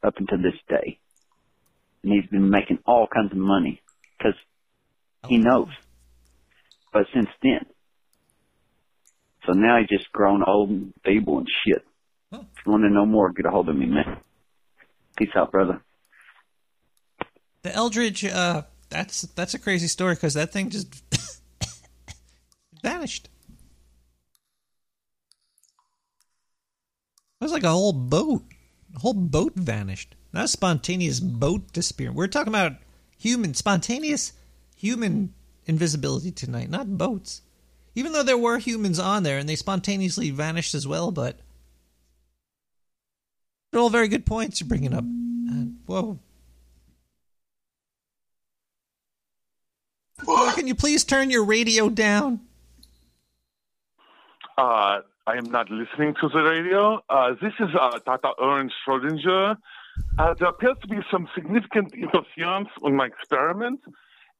[0.03, 0.99] up until this day.
[2.03, 3.82] And he's been making all kinds of money
[4.18, 4.36] because
[5.30, 5.70] he knows.
[6.91, 7.66] But since then,
[9.45, 11.86] so now he's just grown old and feeble and shit.
[12.32, 14.18] If you want to know more, get a hold of me, man.
[15.18, 15.82] Peace out, brother.
[17.64, 21.03] The Eldridge, uh, that's that's a crazy story because that thing just
[22.84, 23.30] vanished.
[27.41, 28.44] It was like a whole boat.
[28.95, 30.16] A whole boat vanished.
[30.34, 32.16] Not a spontaneous boat disappearing.
[32.16, 32.74] We're talking about
[33.18, 34.34] human, spontaneous
[34.76, 35.34] human
[35.66, 37.41] invisibility tonight, not boats.
[38.00, 41.36] Even though there were humans on there and they spontaneously vanished as well, but
[43.70, 45.04] they're all very good points you're bringing up.
[45.04, 46.18] Uh, whoa.
[50.56, 52.40] Can you please turn your radio down?
[54.58, 57.02] Uh, I am not listening to the radio.
[57.10, 58.30] Uh, this is uh, Dr.
[58.42, 59.58] Ernst Schrodinger.
[60.18, 63.82] Uh, there appears to be some significant interference on my experiment,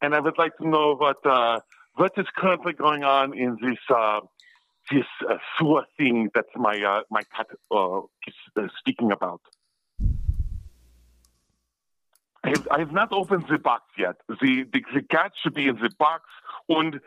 [0.02, 1.60] and I would like to know what uh,
[2.00, 4.22] what is currently going on in this uh,
[4.90, 9.42] this uh, sewer thing that my uh, my cat uh, is uh, speaking about.
[12.42, 14.16] I have, I have not opened the box yet.
[14.30, 16.24] The, the the cat should be in the box,
[16.70, 17.02] and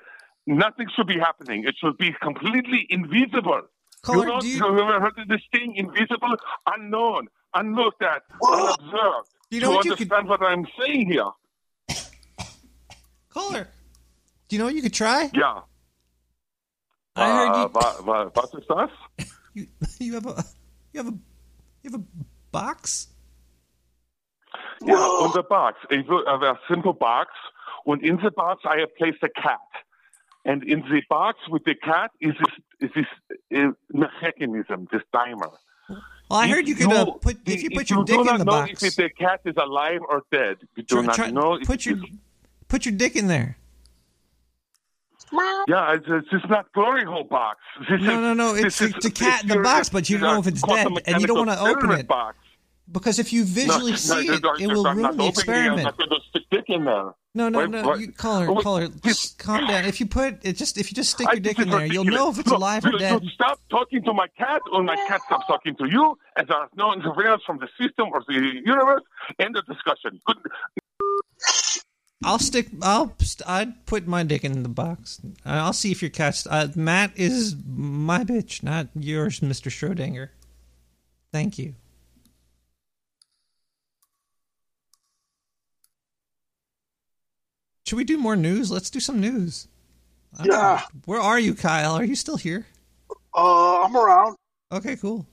[0.47, 1.64] nothing should be happening.
[1.66, 3.62] It should be completely invisible.
[4.02, 5.74] Caller, you know, you- have ever heard of this thing?
[5.77, 6.36] Invisible,
[6.66, 9.28] unknown, unlooked at, unobserved.
[9.51, 11.31] You know to what you could- understand what I'm saying here?
[13.35, 13.69] Caller,
[14.53, 15.31] do you know what you could try?
[15.33, 15.61] Yeah.
[17.16, 18.91] I heard uh, you- wa- wa- what is that?
[19.55, 19.66] You,
[19.99, 20.45] you have a
[20.93, 21.16] you have a
[21.83, 22.05] you have a
[22.51, 23.09] box.
[24.83, 25.79] Yeah, on the box.
[25.91, 27.31] A, v- a a simple box.
[27.87, 29.59] And in the box, I have placed a cat.
[30.45, 32.35] And in the box with the cat is
[32.81, 33.07] this, is this
[33.59, 33.70] uh,
[34.07, 35.51] mechanism, this timer.
[35.89, 38.29] Well, I heard you could uh, put if you put your dick in the box.
[38.29, 38.83] You do in not the know box.
[38.83, 40.57] if the cat is alive or dead.
[40.77, 42.11] You do Try- not try- know put it your is-
[42.69, 43.57] put your dick in there.
[45.69, 47.59] Yeah, it's, it's just not glory hole box.
[47.81, 48.53] This No, is, no, no.
[48.55, 50.63] this It's is- the cat in the this box, but you don't know if it's
[50.63, 52.37] dead, and you don't want to open it Box.
[52.91, 55.21] because if you visually No, see no, it, it will ruin the opening.
[55.23, 55.85] I'm experiment.
[55.99, 57.13] not stick dick in there.
[57.35, 57.83] No, no, no.
[57.83, 57.99] what?
[58.01, 59.01] You, call her, wait, caller, please.
[59.17, 59.87] just calm down.
[59.87, 62.05] If you put it, just if you just stick I your dick in there, you'll
[62.05, 63.23] know if it's alive or you- dead.
[63.33, 66.93] Stop talking to my cat, or my cat stops talking to you, and there's no
[66.93, 69.03] interference from the system or the universe.
[69.39, 70.21] End of discussion.
[70.27, 70.37] Good.
[72.24, 72.69] I'll stick.
[72.82, 73.15] I'll.
[73.19, 75.20] st- I'd put my dick in the box.
[75.44, 76.47] I'll see if your cat's.
[76.47, 80.28] Uh, Matt is my bitch, not yours, Mister Schrodinger.
[81.32, 81.74] Thank you.
[87.86, 88.70] Should we do more news?
[88.70, 89.69] Let's do some news.
[90.43, 90.47] Yeah.
[90.47, 90.78] know.
[91.05, 91.94] Where are you, Kyle?
[91.94, 92.66] Are you still here?
[93.35, 94.36] Uh, I'm around.
[94.70, 95.27] Okay, cool.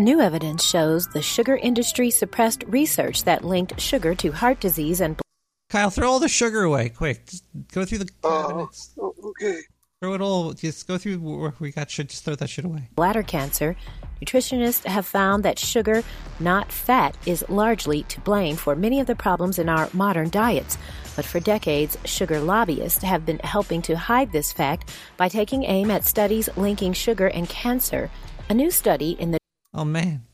[0.00, 5.20] New evidence shows the sugar industry suppressed research that linked sugar to heart disease and
[5.68, 7.26] Kyle, throw all the sugar away, quick.
[7.26, 8.94] Just go through the uh, cabinets.
[8.98, 9.60] Oh, okay.
[10.00, 10.54] Throw it all.
[10.54, 12.08] Just go through where we got shit.
[12.08, 12.88] Just throw that shit away.
[12.94, 13.76] bladder cancer.
[14.22, 16.02] Nutritionists have found that sugar,
[16.38, 20.78] not fat, is largely to blame for many of the problems in our modern diets.
[21.14, 25.90] But for decades, sugar lobbyists have been helping to hide this fact by taking aim
[25.90, 28.10] at studies linking sugar and cancer.
[28.48, 29.39] A new study in the
[29.72, 30.24] Oh man.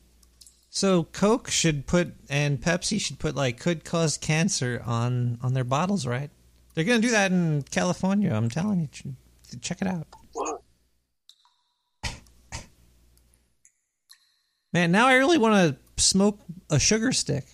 [0.69, 5.63] So Coke should put and Pepsi should put like could cause cancer on on their
[5.63, 6.29] bottles, right?
[6.73, 8.31] They're gonna do that in California.
[8.33, 9.15] I'm telling you.
[9.61, 10.07] Check it out.
[14.73, 16.39] Man, now I really want to smoke
[16.69, 17.45] a sugar stick.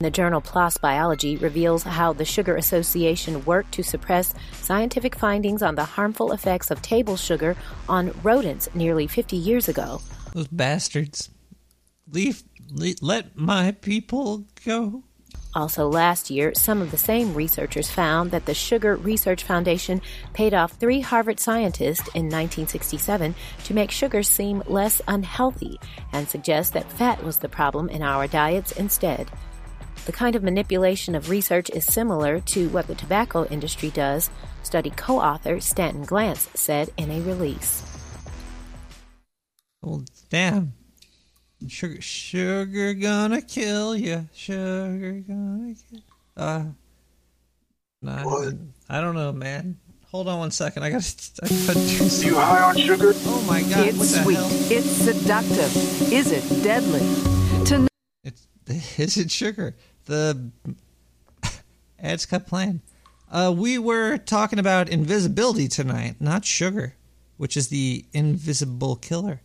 [0.00, 5.76] The journal PLOS Biology reveals how the Sugar Association worked to suppress scientific findings on
[5.76, 7.56] the harmful effects of table sugar
[7.88, 10.00] on rodents nearly 50 years ago.
[10.32, 11.30] Those bastards.
[12.10, 15.04] Leave, le let my people go.
[15.54, 20.00] Also, last year, some of the same researchers found that the Sugar Research Foundation
[20.32, 23.34] paid off three Harvard scientists in 1967
[23.64, 25.78] to make sugar seem less unhealthy
[26.12, 29.30] and suggest that fat was the problem in our diets instead.
[30.06, 34.30] The kind of manipulation of research is similar to what the tobacco industry does,
[34.62, 37.84] study co author Stanton Glantz said in a release.
[39.82, 40.72] Well, damn.
[41.68, 44.26] Sugar, sugar gonna kill you.
[44.34, 46.00] Sugar gonna kill.
[46.36, 46.64] Uh,
[48.00, 48.50] nah,
[48.88, 49.76] I don't know, man.
[50.10, 50.82] Hold on one second.
[50.82, 51.06] I gotta.
[51.42, 52.28] I gotta do something.
[52.28, 53.12] You high on sugar?
[53.26, 53.86] Oh my god!
[53.86, 54.34] It's what the sweet.
[54.34, 54.48] hell?
[54.50, 56.12] It's seductive.
[56.12, 57.00] Is it deadly?
[57.66, 57.88] To
[58.96, 59.76] Is it sugar?
[60.06, 60.50] The
[62.00, 62.80] ads kept playing.
[63.30, 66.96] Uh, we were talking about invisibility tonight, not sugar,
[67.36, 69.42] which is the invisible killer.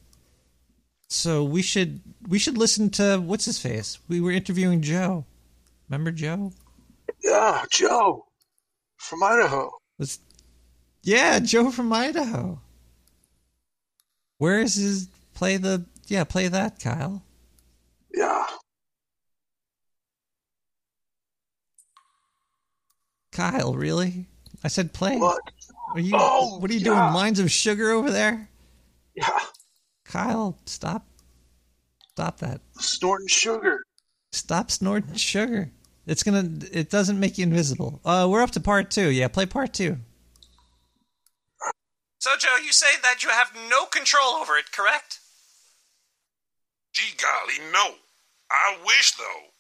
[1.08, 4.00] So we should we should listen to what's his face.
[4.08, 5.26] We were interviewing Joe.
[5.90, 6.52] Remember Joe?
[7.24, 8.26] Yeah, Joe
[8.98, 9.72] from Idaho.
[9.98, 10.20] Was
[11.04, 12.60] yeah, Joe from Idaho.
[14.38, 17.24] Where is his play the yeah play that Kyle?
[18.14, 18.46] Yeah.
[23.32, 24.26] Kyle, really?
[24.64, 25.18] I said play.
[25.18, 25.40] What?
[25.94, 26.12] Are you?
[26.16, 26.86] Oh, what are you yeah.
[26.86, 27.14] doing?
[27.14, 28.50] Lines of sugar over there?
[29.16, 29.30] Yeah.
[30.08, 31.06] Kyle, stop.
[32.12, 32.62] Stop that.
[32.80, 33.84] Snorting sugar.
[34.32, 35.72] Stop snorting sugar.
[36.06, 36.50] It's gonna.
[36.72, 38.00] It doesn't make you invisible.
[38.04, 39.12] Uh, we're up to part two.
[39.12, 39.98] Yeah, play part two.
[42.20, 45.20] So, Joe, you say that you have no control over it, correct?
[46.94, 47.96] Gee golly, no.
[48.50, 49.52] I wish, though.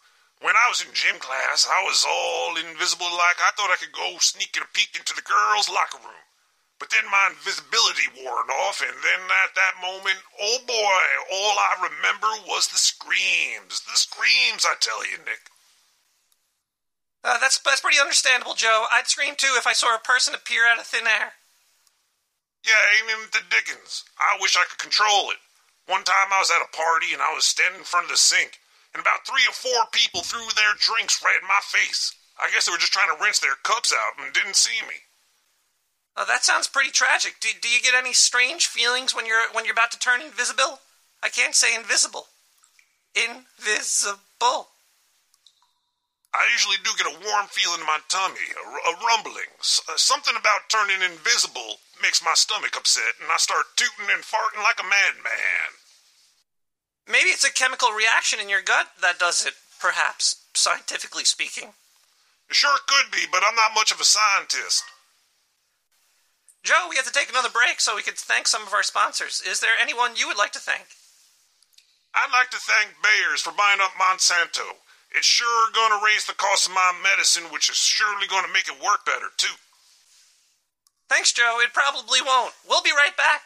[0.42, 3.92] When I was in gym class, I was all invisible like I thought I could
[3.92, 6.27] go sneak a peek into the girls' locker room.
[6.80, 11.90] But then my invisibility wore off, and then at that moment, oh boy, all I
[11.90, 13.82] remember was the screams.
[13.82, 15.50] The screams, I tell you, Nick.
[17.24, 18.86] Uh, that's that's pretty understandable, Joe.
[18.94, 21.34] I'd scream too if I saw a person appear out of thin air.
[22.62, 24.06] Yeah, ain't him the Dickens.
[24.20, 25.42] I wish I could control it.
[25.88, 28.22] One time I was at a party and I was standing in front of the
[28.22, 28.60] sink,
[28.94, 32.14] and about three or four people threw their drinks right in my face.
[32.38, 35.07] I guess they were just trying to rinse their cups out and didn't see me.
[36.18, 37.36] Oh, that sounds pretty tragic.
[37.40, 40.80] Do, do you get any strange feelings when you're when you're about to turn invisible?
[41.22, 42.26] I can't say invisible.
[43.14, 44.74] Invisible.
[46.34, 49.50] I usually do get a warm feeling in my tummy, a, a rumbling.
[49.60, 54.22] S- uh, something about turning invisible makes my stomach upset, and I start tooting and
[54.22, 55.70] farting like a madman.
[57.08, 61.74] Maybe it's a chemical reaction in your gut that does it, perhaps, scientifically speaking.
[62.50, 64.84] It sure could be, but I'm not much of a scientist.
[66.68, 69.40] Joe, we have to take another break so we could thank some of our sponsors.
[69.40, 70.84] Is there anyone you would like to thank?
[72.14, 74.76] I'd like to thank Bayers for buying up Monsanto.
[75.16, 78.52] It's sure going to raise the cost of my medicine, which is surely going to
[78.52, 79.56] make it work better, too.
[81.08, 81.60] Thanks, Joe.
[81.64, 82.54] It probably won't.
[82.68, 83.44] We'll be right back.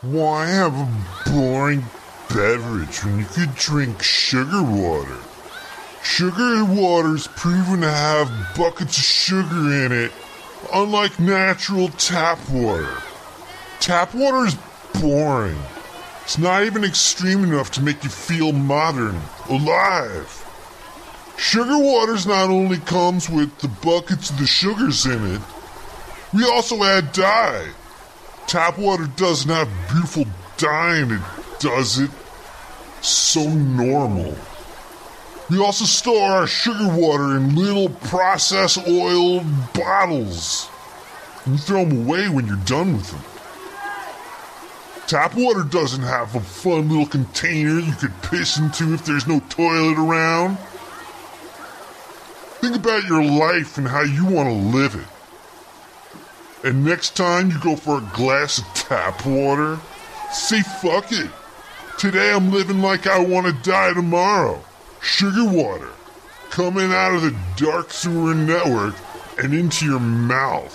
[0.00, 1.86] Why have a boring
[2.28, 5.18] beverage when you could drink sugar water?
[6.02, 10.12] Sugar water's proven to have buckets of sugar in it,
[10.74, 12.96] unlike natural tap water.
[13.78, 14.56] Tap water is
[15.00, 15.58] boring.
[16.24, 20.38] It's not even extreme enough to make you feel modern, alive.
[21.36, 25.40] Sugar waters not only comes with the buckets of the sugars in it,
[26.34, 27.68] we also add dye.
[28.46, 30.24] Tap water doesn't have beautiful
[30.56, 31.22] dye in it,
[31.60, 32.10] does it?
[33.02, 34.36] So normal.
[35.50, 39.44] We also store our sugar water in little processed oil
[39.74, 40.68] bottles.
[41.46, 43.22] You throw them away when you're done with them.
[45.08, 49.40] Tap water doesn't have a fun little container you could piss into if there's no
[49.50, 50.56] toilet around.
[52.60, 56.66] Think about your life and how you want to live it.
[56.66, 59.80] And next time you go for a glass of tap water,
[60.32, 61.30] say fuck it.
[61.98, 64.64] Today I'm living like I want to die tomorrow.
[65.02, 65.90] Sugar water
[66.50, 68.94] coming out of the dark sewer network
[69.36, 70.72] and into your mouth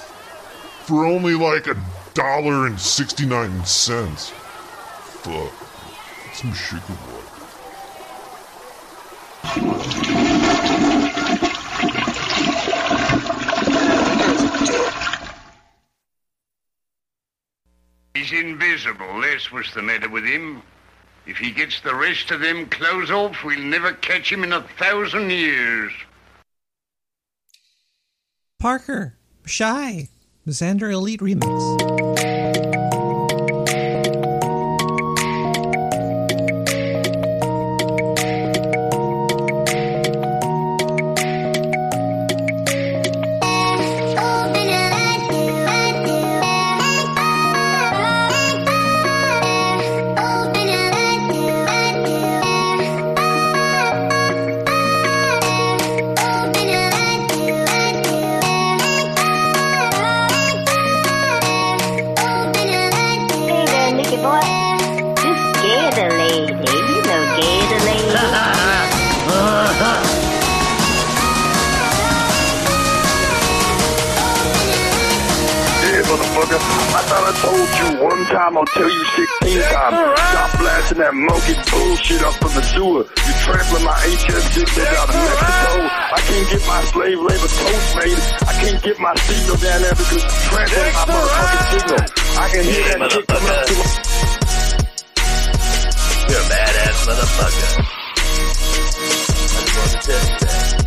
[0.84, 1.78] for only like a
[2.14, 4.30] dollar and 69 cents.
[4.30, 5.54] Fuck.
[6.34, 7.28] Some sugar water.
[18.14, 20.62] He's invisible, that's what's the matter with him.
[21.28, 24.62] If he gets the rest of them clothes off, we'll never catch him in a
[24.80, 25.92] thousand years.
[28.60, 30.08] Parker, Shy,
[30.48, 31.97] Xander Elite Remix.
[76.48, 76.96] Motherfucker.
[76.98, 79.98] I thought I told you one time, I'll tell you 16 times.
[80.18, 83.04] Stop blasting that monkey bullshit up from the sewer.
[83.04, 85.88] You trampling my HS signal down in Mexico.
[85.88, 88.20] I can't get my slave labor toast made.
[88.48, 92.00] I can't get my signal down there because you're trampling my motherfucking signal.
[92.38, 93.96] I can hear that shit coming up to my...
[96.28, 97.70] You're a badass motherfucker.
[98.98, 100.87] I just wanted to tell you that.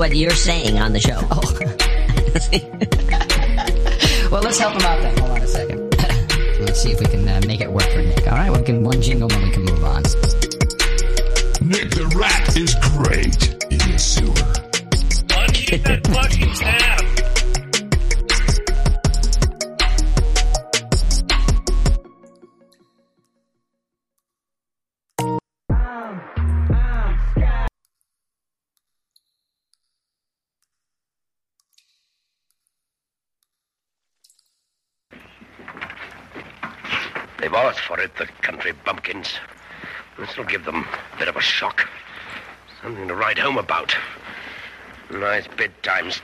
[0.00, 1.09] What you're saying on the show.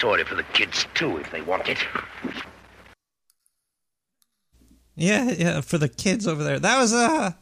[0.07, 1.79] Story for the kids, too, if they want it.
[4.95, 6.61] Yeah, yeah, for the kids over there.
[6.61, 7.33] That was uh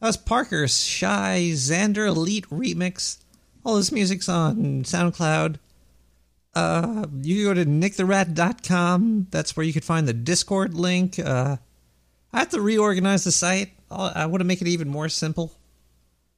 [0.00, 3.18] that was Parker's Shy Xander Elite remix.
[3.66, 5.56] All this music's on SoundCloud.
[6.54, 9.26] Uh you can go to nicktherat.com.
[9.30, 11.18] That's where you could find the Discord link.
[11.18, 11.58] Uh
[12.32, 13.72] I have to reorganize the site.
[13.90, 15.52] I'll, I want to make it even more simple.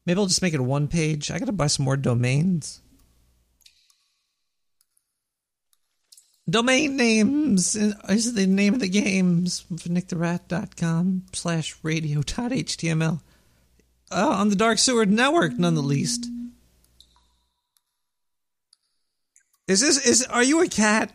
[0.05, 1.31] Maybe I'll just make it one page.
[1.31, 2.83] I got to buy some more domains.
[6.49, 13.21] Domain names is the name of the games nicktherat.com slash radio.html.
[14.13, 16.29] Uh, on the Dark Sewer Network, none the least.
[19.67, 21.13] Is this is are you a cat?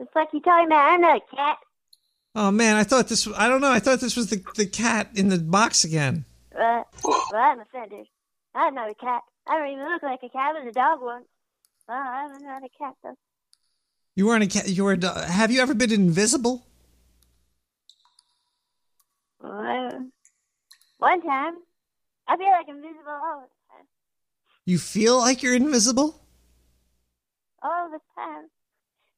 [0.00, 1.58] It's like you're talking about I'm not a cat.
[2.34, 5.10] Oh man, I thought this I don't know, I thought this was the the cat
[5.14, 6.24] in the box again.
[6.52, 8.06] Uh, well, I'm offended.
[8.56, 9.22] I'm not a cat.
[9.46, 10.56] I don't even look like a cat.
[10.56, 11.26] I was a dog once.
[11.88, 13.16] Well, I'm not a cat, though.
[14.16, 14.68] You weren't a cat.
[14.68, 14.92] You were.
[14.92, 16.64] A, do- have you ever been invisible?
[19.40, 20.08] Well,
[20.98, 21.54] one time,
[22.26, 23.86] I feel like invisible all the time.
[24.64, 26.20] You feel like you're invisible?
[27.62, 28.44] All the time.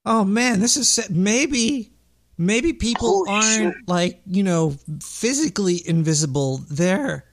[0.05, 1.93] Oh man, this is sa- maybe
[2.39, 6.59] maybe people aren't like you know physically invisible.
[6.71, 7.25] They're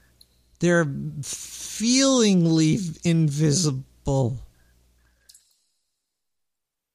[0.60, 0.86] they're
[1.22, 4.38] feelingly invisible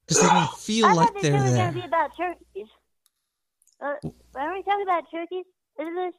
[0.10, 1.56] because they don't feel I like they're there.
[1.56, 2.68] going to be about turkeys.
[3.80, 5.46] Uh, when we talk about turkeys,
[5.80, 6.14] isn't this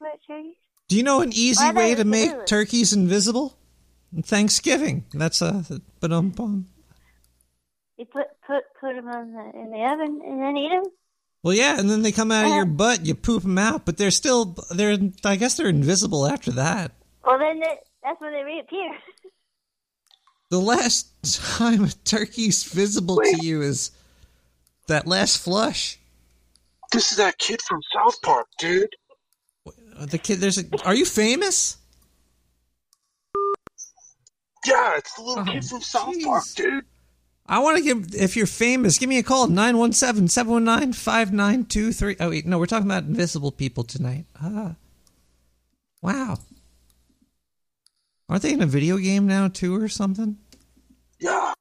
[0.00, 0.54] about turkeys?
[0.88, 3.56] Do you know an easy way to make turkeys invisible?
[4.22, 5.04] Thanksgiving.
[5.12, 5.64] That's a
[6.00, 6.66] but um.
[7.98, 10.84] You put put put them on the, in the oven and then eat them.
[11.42, 13.04] Well, yeah, and then they come out of your butt.
[13.04, 14.98] You poop them out, but they're still they're.
[15.24, 16.92] I guess they're invisible after that.
[17.24, 18.90] Well, then they, that's when they reappear.
[20.50, 21.10] The last
[21.56, 23.90] time a turkey's visible to you is
[24.86, 25.98] that last flush.
[26.92, 28.94] This is that kid from South Park, dude.
[29.98, 30.64] The kid, there's a.
[30.84, 31.78] Are you famous?
[34.64, 36.84] Yeah, it's the little Oh, kid from South Park, dude.
[37.46, 38.14] I want to give.
[38.14, 42.16] If you're famous, give me a call 917-719-5923.
[42.20, 44.26] Oh wait, no, we're talking about invisible people tonight.
[44.40, 44.74] Ah,
[46.02, 46.38] wow.
[48.28, 50.36] Aren't they in a video game now too, or something?
[51.20, 51.52] Yeah.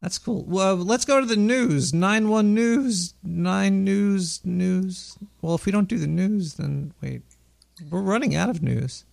[0.00, 0.44] That's cool.
[0.44, 1.92] Well, let's go to the news.
[1.92, 3.14] Nine one news.
[3.22, 4.40] Nine news.
[4.44, 5.18] News.
[5.42, 7.22] Well, if we don't do the news, then wait,
[7.90, 9.04] we're running out of news.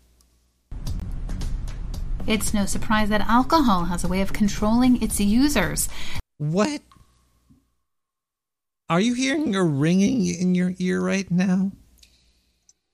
[2.28, 5.90] It's no surprise that alcohol has a way of controlling its users.
[6.38, 6.82] What?
[8.90, 11.72] Are you hearing a ringing in your ear right now?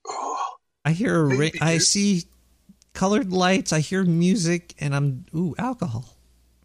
[0.06, 0.56] Oh.
[0.84, 1.52] I hear a ring.
[1.60, 2.24] I see
[2.94, 3.72] colored lights.
[3.72, 6.16] I hear music, and I'm ooh alcohol.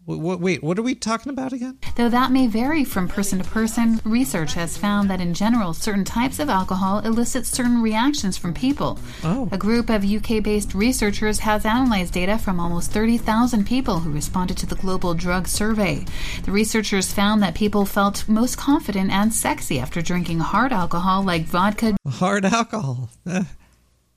[0.07, 1.77] Wait, what, wait, what are we talking about again?
[1.97, 6.05] Though that may vary from person to person, research has found that in general, certain
[6.05, 8.99] types of alcohol elicit certain reactions from people.
[9.25, 9.49] Oh.
[9.51, 14.55] A group of UK based researchers has analyzed data from almost 30,000 people who responded
[14.59, 16.05] to the Global Drug Survey.
[16.43, 21.43] The researchers found that people felt most confident and sexy after drinking hard alcohol like
[21.43, 23.09] vodka, Hard alcohol.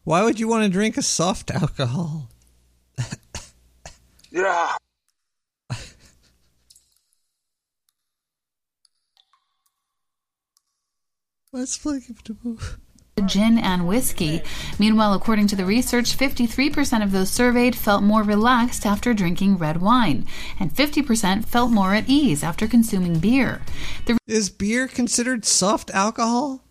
[0.04, 2.28] Why would you want to drink a soft alcohol?
[4.32, 4.76] Yeah.
[11.52, 11.98] Let's play
[13.26, 14.42] gin, and whiskey.
[14.78, 19.80] Meanwhile, according to the research, 53% of those surveyed felt more relaxed after drinking red
[19.80, 20.26] wine,
[20.58, 23.60] and 50% felt more at ease after consuming beer.
[24.06, 26.62] The Is beer considered soft alcohol?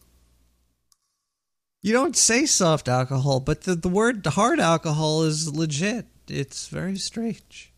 [1.82, 6.08] You don't say soft alcohol, but the, the word hard alcohol is legit.
[6.28, 7.72] It's very strange.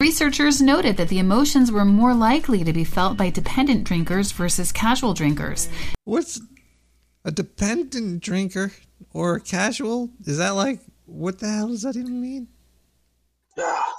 [0.00, 4.72] Researchers noted that the emotions were more likely to be felt by dependent drinkers versus
[4.72, 5.68] casual drinkers.
[6.04, 6.40] What's
[7.22, 8.72] a dependent drinker
[9.12, 10.08] or a casual?
[10.24, 12.48] Is that like what the hell does that even mean?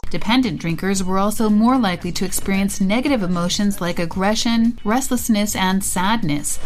[0.10, 6.58] Dependent drinkers were also more likely to experience negative emotions like aggression, restlessness, and sadness.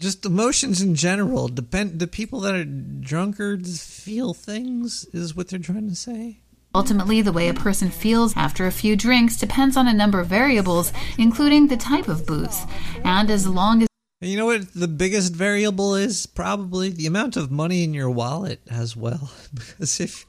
[0.00, 1.48] Just emotions in general.
[1.48, 6.38] Depend the people that are drunkards feel things is what they're trying to say.
[6.72, 10.28] Ultimately, the way a person feels after a few drinks depends on a number of
[10.28, 12.64] variables, including the type of booze.
[13.02, 13.88] And as long as
[14.20, 16.26] And you know what the biggest variable is?
[16.26, 19.32] Probably the amount of money in your wallet as well.
[19.52, 20.26] Because if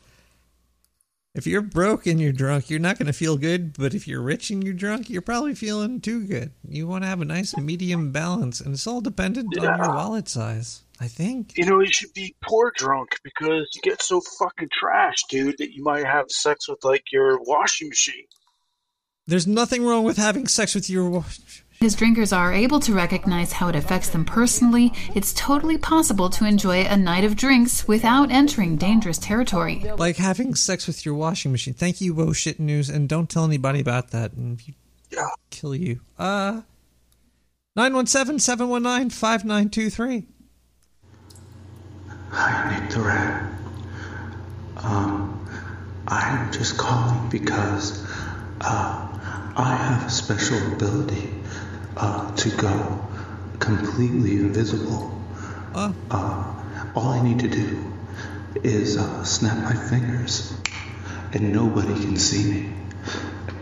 [1.36, 3.78] if you're broke and you're drunk, you're not going to feel good.
[3.78, 6.52] But if you're rich and you're drunk, you're probably feeling too good.
[6.68, 10.28] You want to have a nice medium balance, and it's all dependent on your wallet
[10.28, 10.84] size.
[11.02, 11.58] I think.
[11.58, 15.74] You know, you should be poor drunk because you get so fucking trash, dude, that
[15.74, 18.26] you might have sex with like your washing machine.
[19.26, 21.10] There's nothing wrong with having sex with your.
[21.10, 21.24] wa-
[21.82, 26.44] as drinkers are able to recognize how it affects them personally, it's totally possible to
[26.44, 29.86] enjoy a night of drinks without entering dangerous territory.
[29.98, 31.74] Like having sex with your washing machine.
[31.74, 34.34] Thank you, Whoa Shit News, and don't tell anybody about that.
[34.34, 34.74] And if you
[35.52, 36.02] kill you.
[36.18, 36.64] Uh,
[37.78, 40.26] 917-719-5923.
[42.32, 43.54] Hi, Nick the Rat.
[44.84, 45.48] Um,
[46.10, 48.06] I'm just calling because
[48.60, 49.08] uh,
[49.56, 51.39] I have a special ability
[52.00, 53.06] uh, to go
[53.60, 55.12] completely invisible.
[55.76, 55.94] Oh.
[56.10, 56.56] Uh,
[56.96, 57.94] all I need to do
[58.64, 60.54] is uh, snap my fingers,
[61.34, 62.74] and nobody can see me.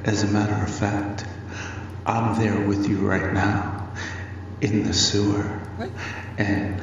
[0.05, 1.25] As a matter of fact,
[2.05, 3.89] I'm there with you right now
[4.61, 5.59] in the sewer,
[6.37, 6.81] and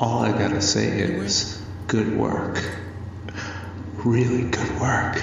[0.00, 2.62] all I gotta say is good work.
[4.04, 5.22] Really good work.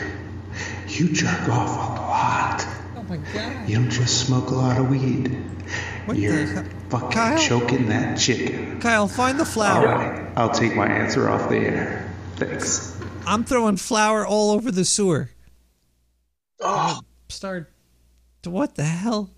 [0.88, 2.68] You jerk off a lot.
[2.96, 3.70] Oh my god.
[3.70, 5.51] You don't just smoke a lot of weed.
[6.06, 6.64] What the You're hell?
[6.90, 7.38] fucking Kyle?
[7.38, 8.80] choking that chicken.
[8.82, 9.86] Kyle, find the All flour.
[9.86, 12.12] right, I'll take my answer off the air.
[12.38, 13.00] Thanks.
[13.28, 15.30] I'm throwing flour all over the sewer.
[16.60, 17.00] Oh,
[17.30, 17.72] Start.
[18.44, 19.30] What the hell?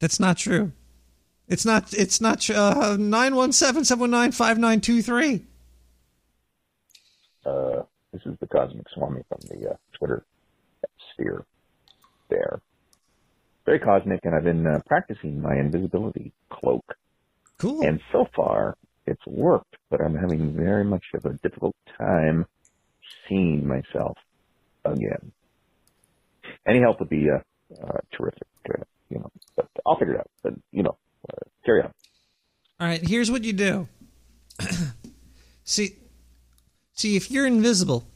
[0.00, 0.72] That's not true.
[1.48, 1.92] It's not.
[1.94, 2.40] It's not.
[2.40, 5.44] tr- Uh, nine one seven seven one nine five nine two three.
[7.44, 7.82] Uh,
[8.12, 10.24] this is the Cosmic Swami from the uh, Twitter
[11.12, 11.44] sphere
[12.28, 12.60] there.
[13.64, 16.84] Very cosmic, and I've been uh, practicing my invisibility cloak.
[17.58, 17.82] Cool.
[17.82, 18.76] And so far,
[19.06, 22.46] it's worked, but I'm having very much of a difficult time
[23.28, 24.16] seeing myself
[24.84, 25.32] again.
[26.66, 27.38] Any help would be uh,
[27.82, 29.30] uh, terrific, uh, you know.
[29.56, 30.30] But I'll figure it out.
[30.42, 30.96] But you know,
[31.28, 31.92] uh, carry on.
[32.78, 33.06] All right.
[33.06, 33.88] Here's what you do.
[35.64, 35.96] see,
[36.92, 38.06] see if you're invisible,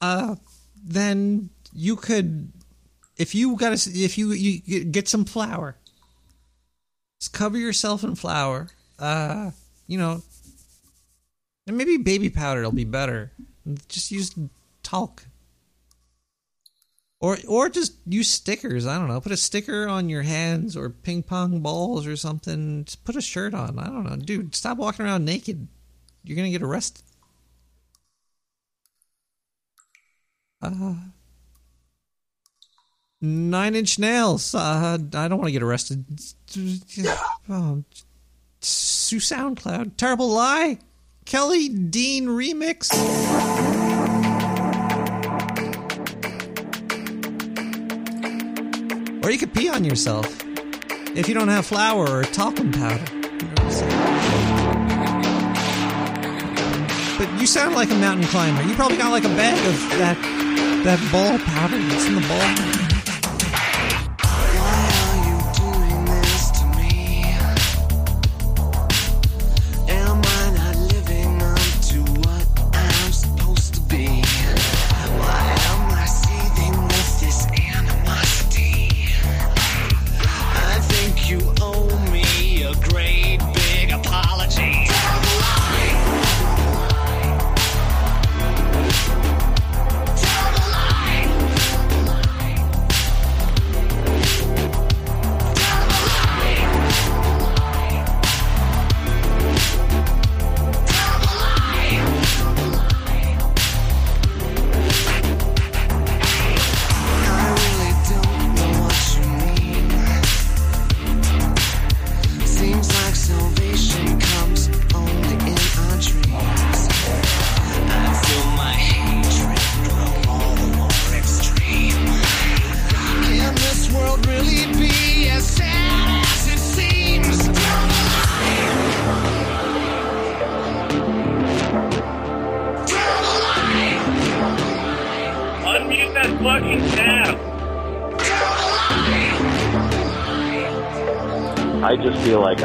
[0.00, 0.36] uh,
[0.82, 2.52] then you could,
[3.16, 5.76] if you got to, if you you get some flour,
[7.20, 8.68] just cover yourself in flour.
[8.98, 9.50] Uh,
[9.86, 10.22] you know,
[11.66, 13.32] and maybe baby powder will be better.
[13.88, 14.34] Just use
[14.82, 15.24] talc.
[17.20, 18.86] Or, or just use stickers.
[18.86, 19.20] I don't know.
[19.20, 22.84] Put a sticker on your hands or ping pong balls or something.
[22.84, 23.78] Just put a shirt on.
[23.78, 24.16] I don't know.
[24.16, 25.66] Dude, stop walking around naked.
[26.22, 27.02] You're to get arrested.
[30.60, 30.94] Uh,
[33.24, 34.54] Nine Inch Nails.
[34.54, 36.04] Uh, I don't want to get arrested.
[37.48, 37.82] Oh,
[38.60, 39.96] Sue SoundCloud.
[39.96, 40.78] Terrible Lie.
[41.24, 42.92] Kelly Dean remix.
[49.24, 50.26] Or you could pee on yourself
[51.16, 53.04] if you don't have flour or talcum powder.
[57.16, 58.62] But you sound like a mountain climber.
[58.64, 60.18] You probably got like a bag of that
[60.84, 62.83] that ball powder that's in the ball.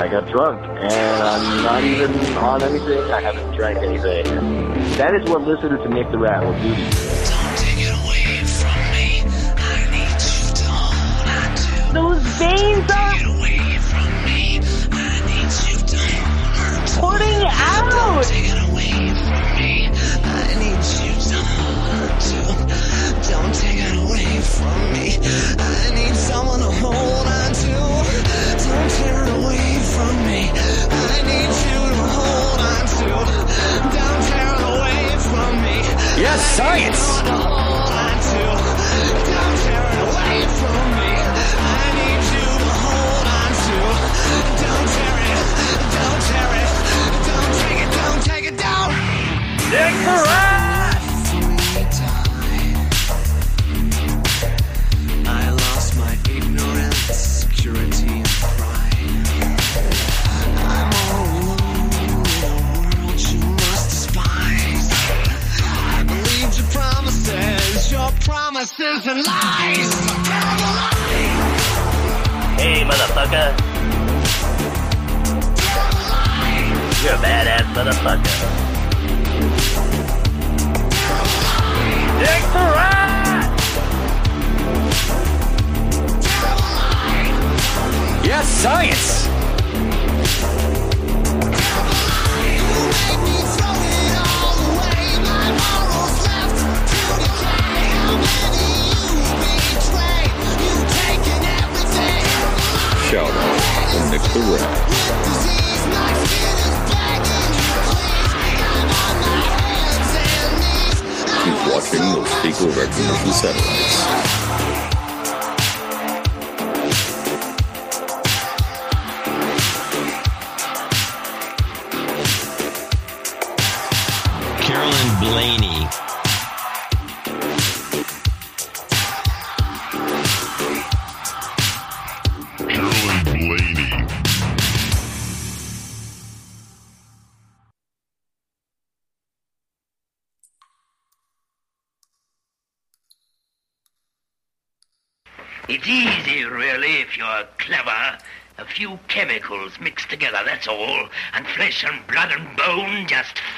[0.10, 3.00] Got drunk and I'm not even on anything.
[3.12, 4.26] I haven't drank anything.
[4.98, 6.99] That is what listening to Nick the Rat will do to you.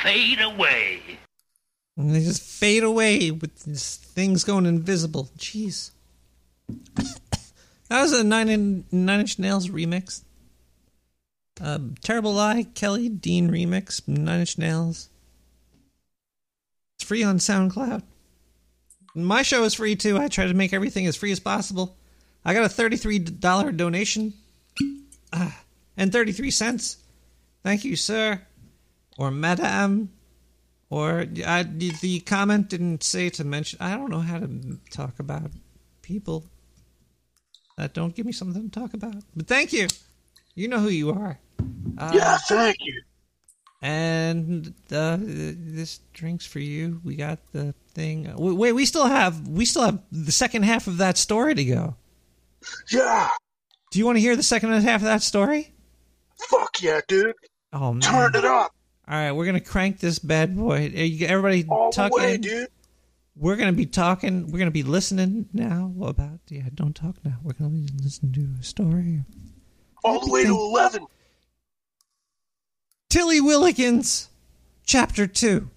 [0.01, 1.01] Fade away.
[1.97, 5.29] And they just fade away with things going invisible.
[5.37, 5.91] Jeez.
[6.95, 10.23] that was a nine, in, nine Inch Nails remix.
[11.59, 15.09] Um, Terrible Lie, Kelly Dean remix, Nine Inch Nails.
[16.95, 18.01] It's free on SoundCloud.
[19.13, 20.17] My show is free too.
[20.17, 21.97] I try to make everything as free as possible.
[22.45, 24.33] I got a $33 donation
[25.33, 25.63] Ah,
[25.97, 26.97] and 33 cents.
[27.63, 28.41] Thank you, sir.
[29.17, 30.09] Or madame.
[30.89, 33.79] Or I, the comment didn't say to mention.
[33.81, 35.51] I don't know how to talk about
[36.01, 36.45] people
[37.77, 39.15] that don't give me something to talk about.
[39.35, 39.87] But thank you.
[40.53, 41.39] You know who you are.
[41.97, 43.01] Uh, yeah, thank you.
[43.81, 47.01] And uh, this drinks for you.
[47.03, 48.31] We got the thing.
[48.35, 51.65] Wait, wait, we still have we still have the second half of that story to
[51.65, 51.95] go.
[52.91, 53.29] Yeah.
[53.91, 55.73] Do you want to hear the second half of that story?
[56.49, 57.33] Fuck yeah, dude.
[57.73, 58.71] Oh man, Turn it up.
[59.11, 60.85] All right, we're gonna crank this bad boy.
[60.85, 62.41] Are you- Everybody, All tuck way, in.
[62.41, 62.69] dude.
[63.35, 64.47] We're gonna be talking.
[64.49, 66.39] We're gonna be listening now about.
[66.47, 67.37] Yeah, don't talk now.
[67.43, 69.23] We're gonna be listening to a story.
[70.03, 71.05] All the way to 11.
[73.09, 74.27] Tilly Willikins,
[74.85, 75.69] Chapter Two.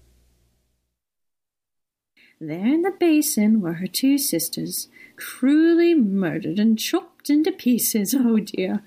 [2.39, 4.87] There in the basin were her two sisters,
[5.17, 8.13] cruelly murdered and chopped into pieces.
[8.17, 8.81] Oh dear.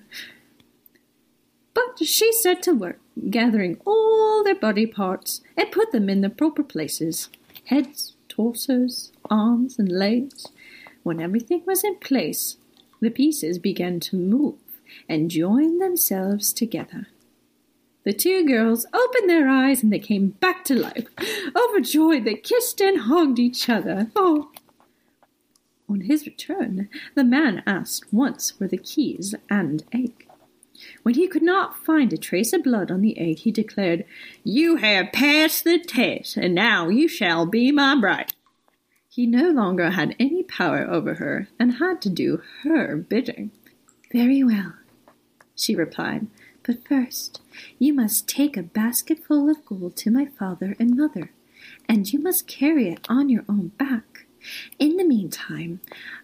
[1.75, 6.29] But she set to work, gathering all their body parts and put them in the
[6.29, 7.29] proper places
[7.65, 10.47] heads, torsos, arms, and legs.
[11.03, 12.57] When everything was in place,
[12.99, 14.57] the pieces began to move
[15.07, 17.07] and join themselves together.
[18.05, 21.07] The two girls opened their eyes and they came back to life.
[21.55, 24.09] Overjoyed, they kissed and hugged each other.
[24.15, 24.51] Oh!
[25.87, 30.28] On his return, the man asked once for the keys and egg.
[31.03, 34.05] When he could not find a trace of blood on the egg, he declared,
[34.43, 38.33] You have passed the test, and now you shall be my bride.
[39.07, 43.51] He no longer had any power over her and had to do her bidding.
[44.11, 44.73] Very well,
[45.55, 46.27] she replied.
[46.63, 47.41] But first,
[47.79, 51.31] you must take a basketful of gold to my father and mother,
[51.87, 54.25] and you must carry it on your own back.
[54.77, 55.81] In the meantime,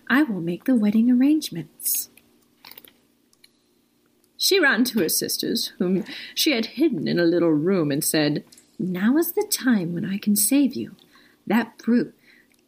[0.07, 2.09] I will make the wedding arrangements.
[4.45, 6.03] She ran to her sisters, whom
[6.35, 8.43] she had hidden in a little room, and said,
[8.77, 10.95] Now is the time when I can save you.
[11.47, 12.13] That brute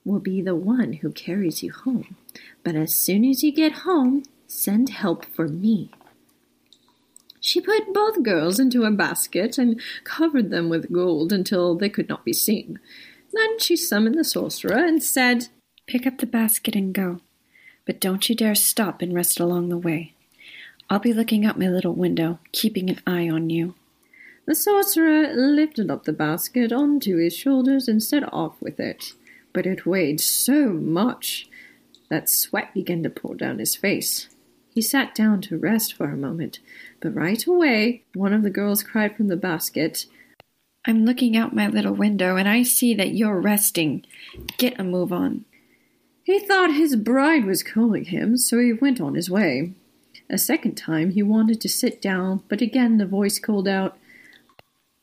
[0.04, 2.16] will be the one who carries you home.
[2.64, 5.92] But as soon as you get home, send help for me.
[7.40, 12.10] She put both girls into a basket and covered them with gold until they could
[12.10, 12.80] not be seen.
[13.32, 15.50] Then she summoned the sorcerer and said,
[15.86, 17.22] Pick up the basket and go.
[17.86, 20.16] But don't you dare stop and rest along the way.
[20.90, 23.76] I'll be looking out my little window, keeping an eye on you.
[24.46, 29.12] The sorcerer lifted up the basket onto his shoulders and set off with it.
[29.52, 31.50] But it weighed so much
[32.10, 34.30] that sweat began to pour down his face.
[34.74, 36.60] He sat down to rest for a moment,
[37.02, 40.06] but right away one of the girls cried from the basket,
[40.86, 44.06] I'm looking out my little window and I see that you're resting.
[44.58, 45.44] Get a move on.
[46.24, 49.74] He thought his bride was calling him, so he went on his way.
[50.30, 53.98] A second time he wanted to sit down, but again the voice called out,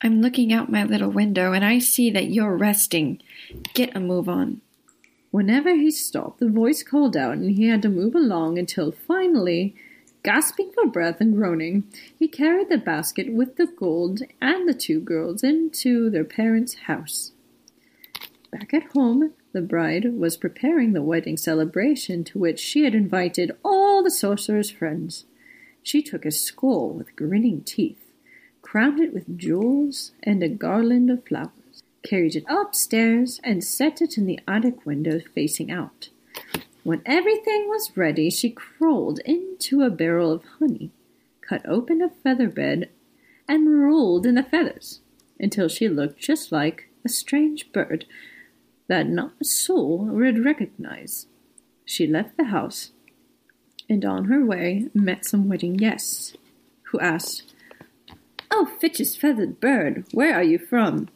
[0.03, 3.23] I'm looking out my little window and I see that you're resting.
[3.73, 4.61] Get a move on.
[5.31, 9.75] Whenever he stopped, the voice called out and he had to move along until finally,
[10.23, 11.85] gasping for breath and groaning,
[12.19, 17.33] he carried the basket with the gold and the two girls into their parents' house.
[18.53, 23.53] Back at home, the bride was preparing the wedding celebration to which she had invited
[23.65, 25.25] all the sorcerer's friends.
[25.83, 28.13] She took a skull with grinning teeth,
[28.63, 34.19] crowned it with jewels and a garland of flowers, carried it upstairs, and set it
[34.19, 36.09] in the attic window facing out.
[36.83, 40.91] When everything was ready, she crawled into a barrel of honey,
[41.41, 42.91] cut open a feather bed,
[43.47, 45.01] and rolled in the feathers
[45.39, 48.05] until she looked just like a strange bird
[48.89, 51.27] that not a soul would recognize.
[51.85, 52.93] She left the house,
[53.89, 56.37] and on her way met some wedding guests,
[56.85, 57.55] who asked,
[58.51, 61.09] Oh, Fitcher's feathered bird, where are you from?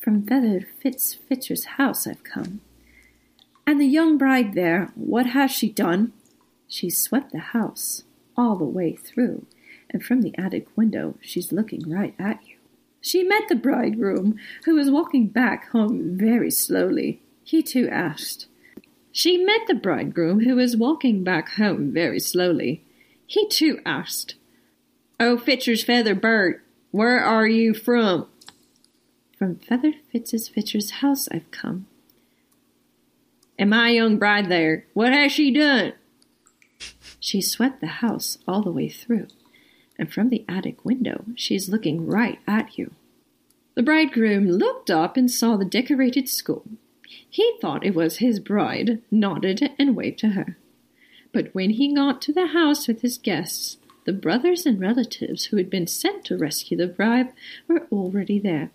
[0.00, 2.60] From feathered Fitz Fitcher's house I've come.
[3.66, 6.12] And the young bride there, what has she done?
[6.66, 8.04] She swept the house
[8.36, 9.46] all the way through,
[9.90, 12.49] and from the attic window she's looking right at you.
[13.00, 17.22] She met the bridegroom, who was walking back home very slowly.
[17.42, 18.46] He too asked.
[19.12, 22.84] She met the bridegroom, who was walking back home very slowly.
[23.26, 24.34] He too asked,
[25.18, 26.60] Oh, Fitcher's feather bird,
[26.90, 28.26] where are you from?
[29.36, 31.86] From Feather Fitz's Fitcher's house I've come.
[33.58, 35.92] And my young bride there, what has she done?
[37.18, 39.28] She swept the house all the way through,
[40.00, 42.92] and from the attic window she's looking right at you.
[43.74, 46.64] The bridegroom looked up and saw the decorated school.
[47.28, 50.56] He thought it was his bride, nodded and waved to her.
[51.32, 55.56] But when he got to the house with his guests, the brothers and relatives who
[55.56, 57.32] had been sent to rescue the bride
[57.68, 58.70] were already there.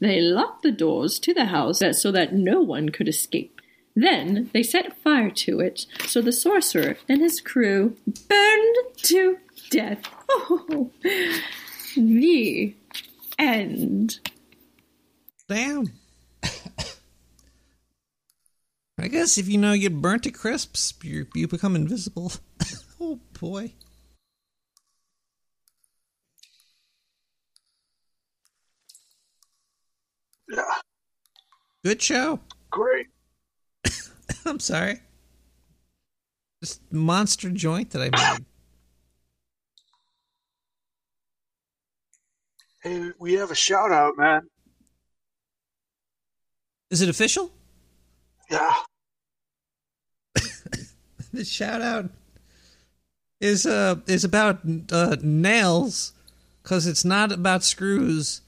[0.00, 3.60] They locked the doors to the house so that no one could escape.
[3.96, 7.96] Then they set fire to it, so the sorcerer and his crew
[8.28, 9.38] burned to
[9.70, 10.02] death.
[10.30, 10.90] Oh,
[11.96, 12.74] the
[13.38, 14.18] end.
[15.48, 15.86] Damn.
[19.00, 22.32] I guess if you know you get burnt to crisps, you you become invisible.
[23.00, 23.72] oh boy.
[30.50, 30.62] Yeah,
[31.84, 32.40] Good show.
[32.70, 33.06] great.
[34.46, 35.00] I'm sorry.
[36.60, 38.44] This monster joint that I made.
[42.82, 44.42] Hey, we have a shout out, man.
[46.90, 47.50] Is it official?
[48.50, 48.74] Yeah.
[51.32, 52.10] the shout out
[53.40, 54.60] is uh is about
[54.90, 56.12] uh nails
[56.62, 58.40] because it's not about screws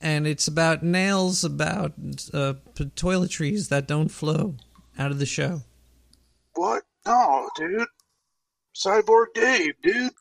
[0.00, 1.92] and it's about nails about
[2.32, 4.54] uh toiletries that don't flow
[4.98, 5.62] out of the show
[6.54, 6.82] What?
[7.06, 7.88] No, dude.
[8.74, 10.12] Cyborg Dave, dude.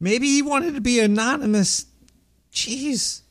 [0.00, 1.86] Maybe he wanted to be anonymous
[2.52, 3.22] jeez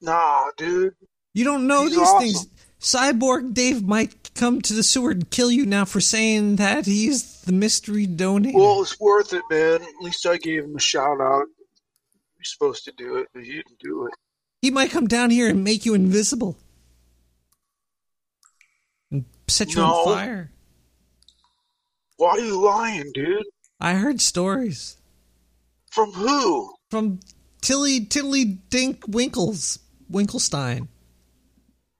[0.00, 0.94] Nah, dude.
[1.32, 2.20] you don't know He's these awesome.
[2.20, 2.46] things
[2.80, 7.40] cyborg dave might come to the sewer and kill you now for saying that he's
[7.42, 9.80] the mystery donator Well, it's worth it, man.
[9.82, 11.46] At least I gave him a shout out.
[12.36, 14.12] You're supposed to do it, but you didn't do it.
[14.60, 16.56] He might come down here and make you invisible.
[19.10, 19.86] And set you No.
[19.86, 20.50] on fire.
[22.16, 23.44] Why are you lying, dude?
[23.80, 24.96] I heard stories.
[25.94, 26.74] From who?
[26.90, 27.20] From
[27.60, 29.78] Tilly Tilly Dink Winkles
[30.10, 30.88] Winklestein.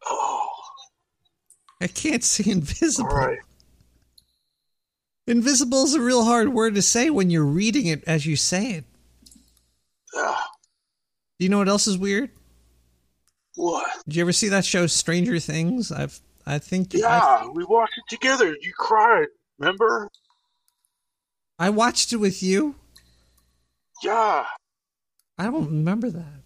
[0.04, 0.50] Oh.
[1.80, 3.08] I can't say invisible.
[3.08, 3.38] All right.
[5.28, 8.72] Invisible is a real hard word to say when you're reading it as you say
[8.72, 8.84] it.
[10.12, 10.36] Yeah.
[11.38, 12.30] Do you know what else is weird?
[13.54, 13.88] What?
[14.06, 15.92] Did you ever see that show Stranger Things?
[15.92, 18.56] I've I think Yeah, we watched it together.
[18.60, 20.10] You cried, remember?
[21.60, 22.74] I watched it with you.
[24.04, 24.44] Yeah.
[25.38, 26.42] I don't remember that.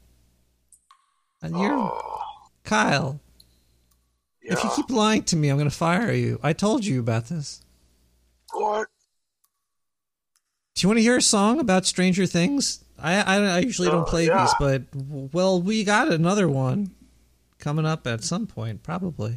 [1.42, 2.20] And you're Oh.
[2.64, 3.20] Kyle.
[4.40, 6.40] If you keep lying to me, I'm going to fire you.
[6.42, 7.60] I told you about this.
[8.52, 8.88] What?
[10.74, 12.82] Do you want to hear a song about Stranger Things?
[12.98, 14.44] I I, I usually don't Uh, play yeah.
[14.44, 14.82] these, but
[15.34, 16.92] well, we got another one
[17.58, 19.36] coming up at some point, probably.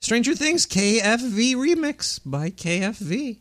[0.00, 3.38] Stranger Things KFV remix by KFV.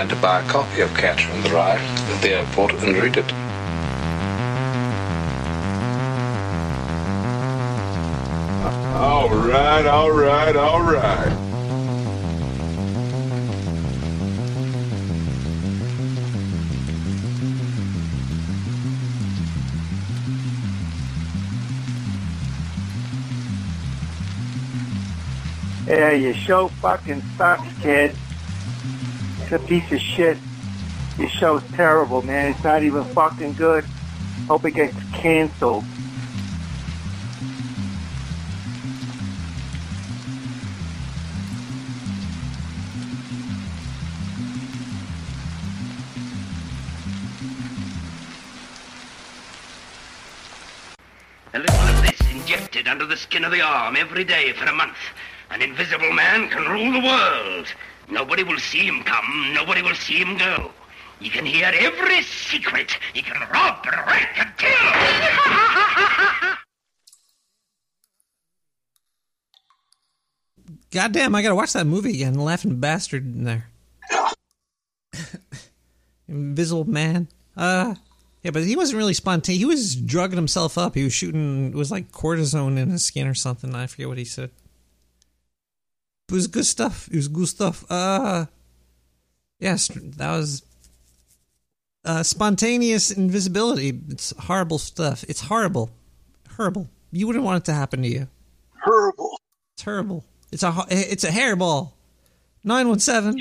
[0.00, 3.18] Going to buy a copy of Catcher in the Rye at the airport and read
[3.18, 3.32] it.
[8.96, 11.36] All right, all right, all right.
[25.86, 28.09] Yeah, your show fucking sucks, kid.
[29.52, 30.38] It's a piece of shit.
[31.16, 32.52] This show's terrible, man.
[32.52, 33.84] It's not even fucking good.
[34.46, 35.82] Hope it gets canceled.
[51.52, 54.72] A little of this injected under the skin of the arm every day for a
[54.72, 54.94] month.
[55.50, 57.49] An invisible man can rule the world.
[58.20, 60.72] Nobody will see him come, nobody will see him go.
[61.20, 62.98] He can hear every secret.
[63.14, 64.70] He can rob, wreck, and kill.
[70.90, 72.34] Goddamn, I gotta watch that movie again.
[72.34, 73.70] Laughing bastard in there.
[76.28, 77.26] Invisible Man.
[77.56, 77.94] Uh,
[78.42, 79.60] yeah, but he wasn't really spontaneous.
[79.60, 80.94] He was drugging himself up.
[80.94, 81.68] He was shooting.
[81.68, 83.74] It was like cortisone in his skin or something.
[83.74, 84.50] I forget what he said.
[86.30, 87.08] It was good stuff.
[87.10, 87.84] It was good stuff.
[87.90, 88.46] Uh,
[89.58, 90.62] yes, that was
[92.04, 93.98] uh, spontaneous invisibility.
[94.08, 95.24] It's horrible stuff.
[95.28, 95.90] It's horrible,
[96.56, 96.88] horrible.
[97.10, 98.28] You wouldn't want it to happen to you.
[98.84, 99.38] Horrible.
[99.76, 100.24] Terrible.
[100.52, 101.92] It's a it's a hairball.
[102.62, 103.36] Nine one seven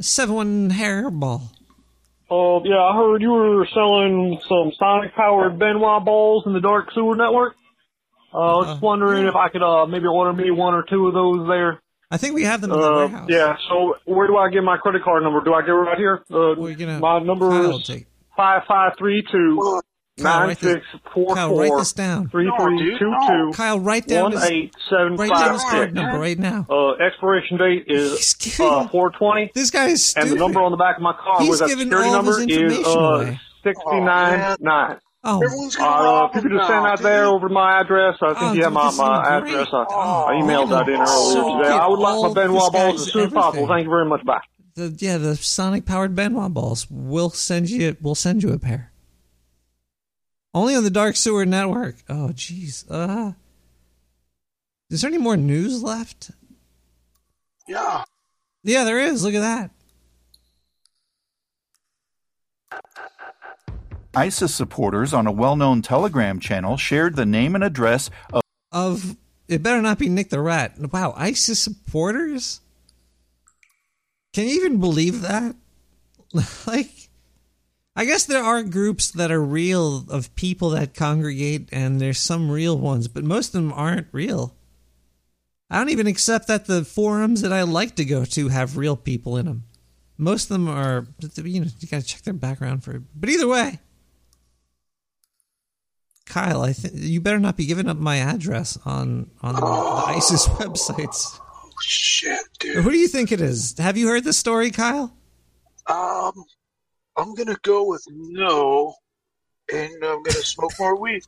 [0.00, 1.42] seven one hairball.
[2.30, 6.60] Uh, yeah, I heard you were selling some sonic powered Ben Wa balls in the
[6.60, 7.56] Dark Sewer Network.
[8.32, 11.08] Uh, I was just wondering if I could, uh, maybe order me one or two
[11.08, 11.80] of those there.
[12.10, 13.26] I think we have them in the Uh, warehouse.
[13.28, 15.42] yeah, so where do I get my credit card number?
[15.44, 16.22] Do I get it right here?
[16.32, 16.54] Uh,
[17.00, 18.06] my number Kyle, is take-
[18.36, 19.80] five five three two
[20.20, 22.28] Kyle, write this- six four Kyle, write four this down.
[22.28, 25.94] three three two two Kyle, write down one his- eight seven write down his card
[25.94, 26.66] number right now.
[26.70, 29.50] Uh, expiration date is uh, four twenty.
[29.54, 30.30] This guy is stupid.
[30.30, 32.26] And the number on the back of my car He's with that security all of
[32.26, 33.40] his number is uh away.
[33.62, 34.96] sixty nine nine.
[35.30, 38.38] Oh, uh, if you could just send that there over to my address, I think
[38.42, 39.68] Oh, you have my, my address.
[39.72, 41.68] I, I emailed that in earlier So today.
[41.70, 43.66] I would like all my this Ben Wa balls as soon as possible.
[43.68, 44.24] Thank you very much.
[44.24, 44.40] Bye.
[44.74, 46.86] The, yeah, the sonic powered Ben Wa balls.
[46.90, 47.96] We'll send you.
[48.00, 48.90] We'll send you a pair.
[50.54, 51.96] Only on the Dark Sewer Network.
[52.08, 52.84] Oh, jeez.
[52.90, 53.32] Uh,
[54.88, 56.30] is there any more news left?
[57.66, 58.04] Yeah.
[58.64, 59.22] Yeah, there is.
[59.22, 59.70] Look at
[62.70, 62.82] that.
[64.14, 68.42] ISIS supporters on a well known Telegram channel shared the name and address of.
[68.70, 69.16] Of
[69.48, 70.78] it better not be Nick the Rat.
[70.92, 72.60] Wow, ISIS supporters.
[74.34, 75.56] Can you even believe that?
[76.66, 77.08] like,
[77.96, 82.50] I guess there are groups that are real of people that congregate, and there's some
[82.50, 84.54] real ones, but most of them aren't real.
[85.70, 88.96] I don't even accept that the forums that I like to go to have real
[88.96, 89.64] people in them.
[90.16, 91.06] Most of them are,
[91.42, 93.02] you know, you gotta check their background for.
[93.14, 93.78] But either way,
[96.28, 99.66] Kyle, I think you better not be giving up my address on on the, the
[99.66, 101.38] ISIS websites.
[101.40, 102.82] Oh, shit, dude.
[102.84, 103.76] Who do you think it is?
[103.78, 105.12] Have you heard the story, Kyle?
[105.86, 106.32] Um,
[107.16, 108.94] I'm gonna go with no,
[109.72, 111.22] and I'm gonna smoke more weed.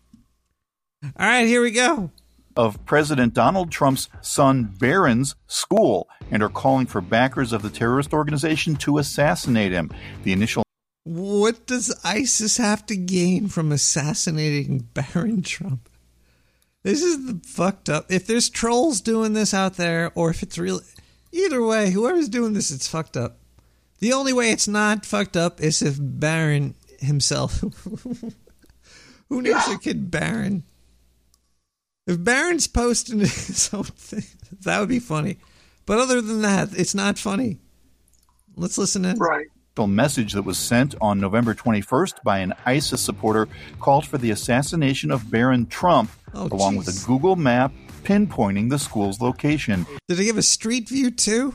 [1.05, 2.11] All right, here we go.
[2.57, 8.13] of President Donald Trump's son Barron's school and are calling for backers of the terrorist
[8.13, 9.91] organization to assassinate him.
[10.25, 10.63] The initial
[11.11, 15.89] What does ISIS have to gain from assassinating Barron Trump?
[16.85, 18.13] This is the fucked up.
[18.13, 20.81] If there's trolls doing this out there, or if it's real,
[21.33, 23.39] either way, whoever's doing this, it's fucked up.
[23.99, 27.59] The only way it's not fucked up is if Barron himself.
[29.29, 30.63] Who names their kid Barron?
[32.07, 34.23] If Barron's posting his own thing,
[34.61, 35.39] that would be funny.
[35.87, 37.59] But other than that, it's not funny.
[38.55, 39.19] Let's listen in.
[39.19, 39.49] Right.
[39.87, 43.49] Message that was sent on November 21st by an ISIS supporter
[43.81, 47.73] called for the assassination of Barron Trump, Oh, along with a Google map
[48.05, 49.87] pinpointing the school's location.
[50.09, 51.55] Did they give a street view too?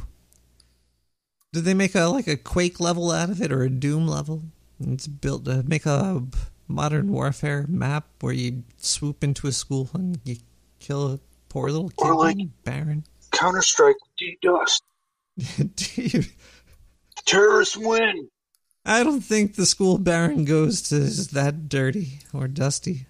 [1.54, 4.44] Did they make a like a Quake level out of it or a Doom level?
[4.80, 6.24] It's built to make a
[6.68, 10.38] modern warfare map where you swoop into a school and you
[10.80, 13.06] kill a poor little kid Or like- named Barron.
[13.32, 14.82] Counter Strike DDoS.
[15.76, 16.28] Dude,
[17.24, 18.30] Terrorists win.
[18.86, 23.08] I don't think the school Barron goes to is that dirty or dusty.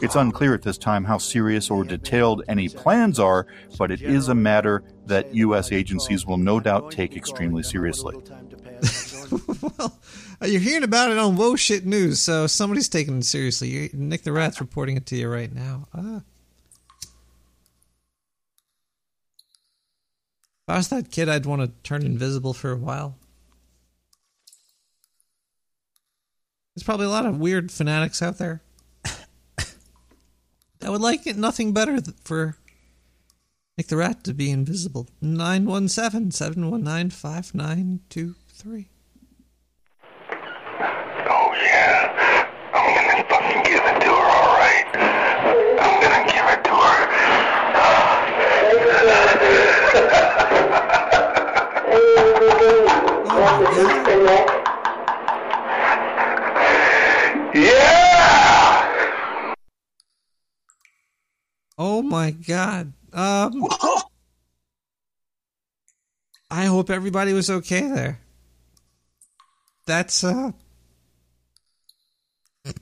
[0.00, 3.46] It's unclear at this time how serious or detailed any plans are,
[3.78, 5.72] but it is a matter that U.S.
[5.72, 8.16] agencies will no doubt take extremely seriously.
[9.78, 9.98] well,
[10.42, 13.90] you're hearing about it on Whoa Shit News, so somebody's taking it seriously.
[13.94, 15.88] Nick the Rat's reporting it to you right now.
[15.94, 16.20] Ah.
[20.64, 23.16] If I was that kid, I'd want to turn invisible for a while.
[26.74, 28.62] There's probably a lot of weird fanatics out there.
[29.04, 32.56] that would like it nothing better for
[33.76, 35.06] Nick the Rat to be invisible.
[35.20, 38.88] 917 719 5923.
[41.28, 44.86] Oh yeah, I'm gonna fucking give it to her, alright?
[45.78, 47.00] I'm gonna give it to her.
[53.44, 53.60] Oh,
[54.26, 54.61] yeah!
[61.78, 62.92] Oh my god.
[63.12, 63.68] Um
[66.50, 68.20] I hope everybody was okay there.
[69.86, 70.52] That's uh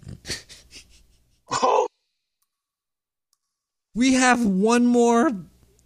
[3.94, 5.32] We have one more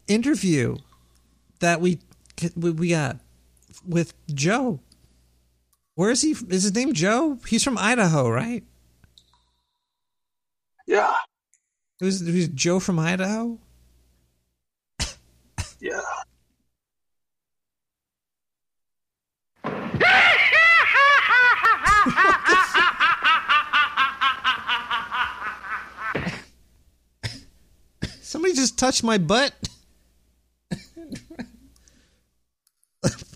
[0.06, 0.77] interview
[1.61, 2.01] that we
[2.55, 3.16] we we got
[3.86, 4.81] with Joe.
[5.94, 6.32] Where is he?
[6.32, 7.39] Is his name Joe?
[7.48, 8.62] He's from Idaho, right?
[10.86, 11.15] Yeah.
[12.01, 13.59] It was, was Joe from Idaho.
[15.81, 16.01] Yeah.
[28.20, 29.55] Somebody just touched my butt.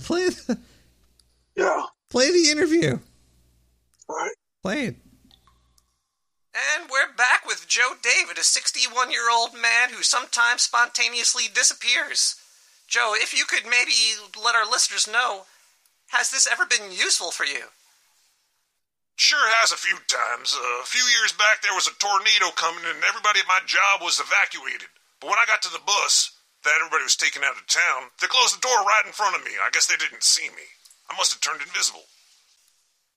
[0.04, 0.58] play the
[1.54, 1.82] Yeah.
[2.10, 2.98] play the interview.
[4.08, 4.34] All right.
[4.62, 4.96] Play it.
[6.54, 12.36] And we're back with Joe David, a 61 year old man who sometimes spontaneously disappears.
[12.86, 15.44] Joe, if you could maybe let our listeners know,
[16.08, 17.68] has this ever been useful for you?
[19.18, 20.54] Sure has a few times.
[20.54, 24.00] Uh, a few years back, there was a tornado coming, and everybody at my job
[24.00, 24.88] was evacuated.
[25.20, 26.32] But when I got to the bus,
[26.62, 29.44] that everybody was taken out of town, they closed the door right in front of
[29.44, 29.58] me.
[29.58, 30.64] I guess they didn't see me.
[31.10, 32.06] I must have turned invisible.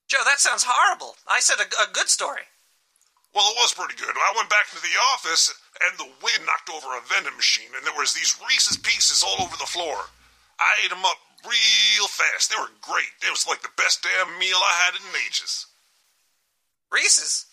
[0.10, 1.16] Joe, that sounds horrible.
[1.30, 2.51] I said a, a good story.
[3.34, 4.12] Well, it was pretty good.
[4.12, 5.56] I went back into the office,
[5.88, 9.40] and the wind knocked over a vending machine, and there was these Reese's Pieces all
[9.40, 10.12] over the floor.
[10.60, 11.16] I ate them up
[11.48, 12.52] real fast.
[12.52, 13.10] They were great.
[13.24, 15.68] It was like the best damn meal I had in ages.
[16.92, 17.48] Reese's?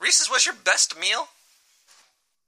[0.00, 1.30] Reese's was your best meal?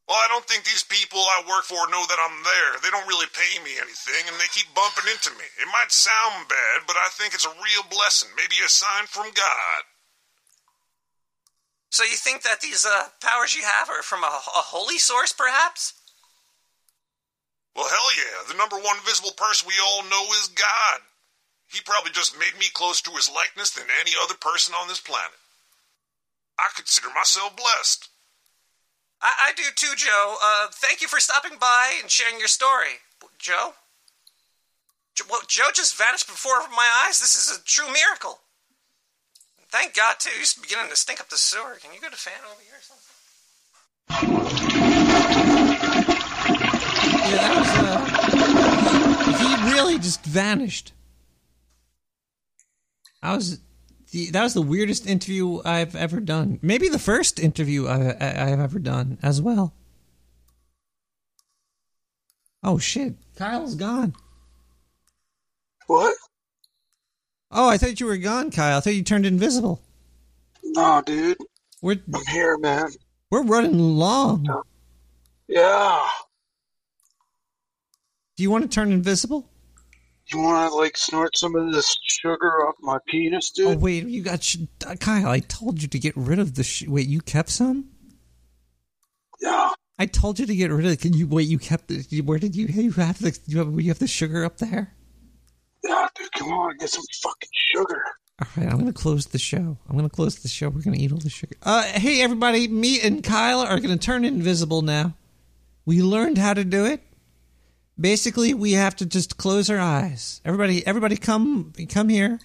[0.06, 2.78] Well, I don't think these people I work for know that I'm there.
[2.78, 5.46] They don't really pay me anything, and they keep bumping into me.
[5.58, 9.34] It might sound bad, but I think it's a real blessing, maybe a sign from
[9.34, 9.82] God.
[11.90, 15.32] So you think that these uh, powers you have are from a, a holy source,
[15.32, 15.94] perhaps?
[17.74, 18.48] Well, hell yeah.
[18.48, 21.00] The number one visible person we all know is God.
[21.68, 25.00] He probably just made me close to his likeness than any other person on this
[25.00, 25.38] planet.
[26.58, 28.08] I consider myself blessed.
[29.20, 30.36] I, I do too, Joe.
[30.42, 33.00] Uh, thank you for stopping by and sharing your story.
[33.38, 33.74] Joe?
[35.14, 37.20] Jo- well, Joe just vanished before my eyes.
[37.20, 38.40] This is a true miracle.
[39.68, 40.30] Thank God, too.
[40.38, 41.78] He's beginning to stink up the sewer.
[41.82, 43.12] Can you get a fan over here or something?
[47.28, 48.26] Yeah, that was uh
[49.38, 50.92] he really just vanished.
[53.22, 53.60] I was
[54.12, 56.60] the, that was the weirdest interview I've ever done.
[56.62, 59.74] Maybe the first interview I, I, I've ever done as well.
[62.62, 64.14] Oh shit, Kyle's gone.
[65.86, 66.16] What?
[67.58, 68.76] Oh, I thought you were gone, Kyle.
[68.76, 69.80] I thought you turned invisible.
[70.62, 71.38] No, dude.
[71.80, 72.88] We're I'm here, man.
[73.30, 74.46] we're running long.
[75.48, 76.06] Yeah.
[78.36, 79.48] Do you want to turn invisible?
[80.26, 83.66] You want to like snort some of this sugar off my penis, dude?
[83.68, 85.28] Oh wait, you got sh- uh, Kyle.
[85.30, 86.64] I told you to get rid of the.
[86.64, 87.86] Sh- wait, you kept some?
[89.40, 89.70] Yeah.
[89.98, 90.92] I told you to get rid of.
[90.92, 91.00] it.
[91.00, 91.48] Can you wait?
[91.48, 91.90] You kept.
[91.90, 92.22] it.
[92.24, 92.66] Where did you?
[92.66, 93.38] You have the.
[93.46, 94.92] You have, you have the sugar up there.
[95.86, 96.32] Yeah, dude.
[96.32, 98.02] Come on, get some fucking sugar.
[98.40, 99.78] All right, I'm gonna close the show.
[99.88, 100.68] I'm gonna close the show.
[100.68, 101.56] We're gonna eat all the sugar.
[101.62, 105.14] Uh, hey everybody, me and Kyle are gonna turn invisible now.
[105.86, 107.00] We learned how to do it.
[107.98, 110.42] Basically, we have to just close our eyes.
[110.44, 112.40] Everybody, everybody, come, come here,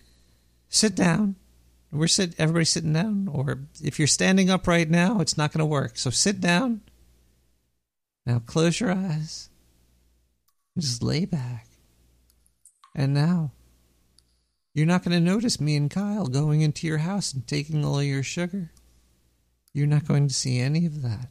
[0.70, 1.36] sit down.
[1.92, 2.36] We're sit.
[2.40, 5.98] Everybody's sitting down, or if you're standing up right now, it's not gonna work.
[5.98, 6.82] So sit down.
[8.26, 9.50] Now close your eyes.
[10.78, 11.68] Just lay back.
[12.94, 13.52] And now,
[14.74, 18.02] you're not going to notice me and Kyle going into your house and taking all
[18.02, 18.72] your sugar.
[19.74, 21.30] You're not going to see any of that.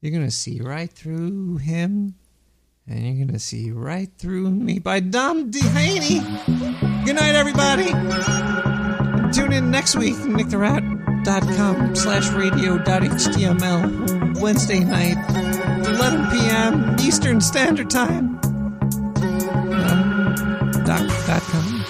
[0.00, 2.14] You're going to see right through him,
[2.86, 6.24] and you're going to see right through me by Dom Dehaney.
[7.04, 7.86] Good night, everybody.
[9.32, 15.16] Tune in next week, nicktherat.com slash radio.html, Wednesday night,
[15.86, 16.96] 11 p.m.
[17.00, 18.40] Eastern Standard Time.
[20.88, 21.85] Uh,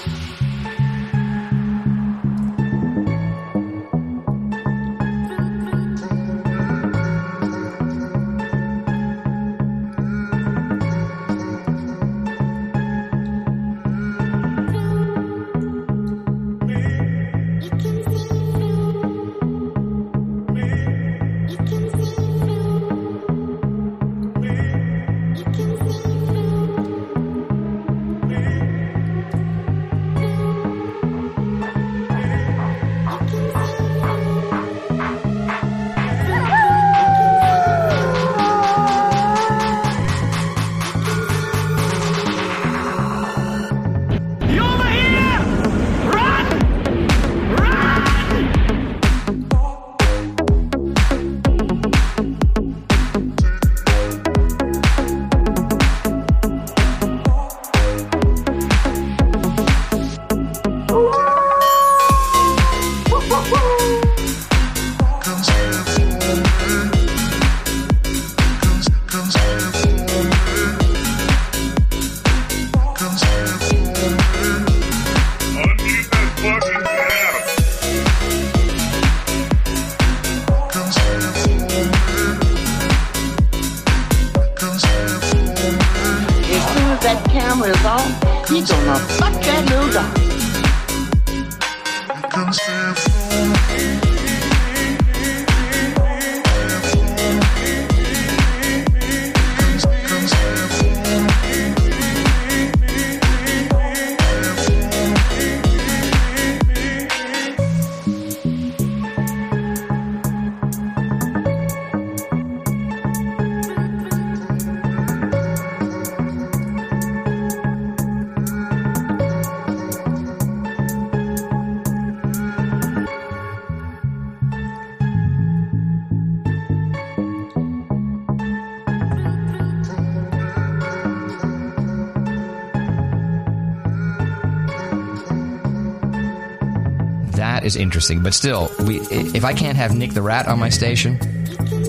[137.76, 141.18] is interesting, but still, we if I can't have Nick the Rat on my station,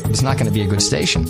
[0.09, 1.25] it's not going to be a good station.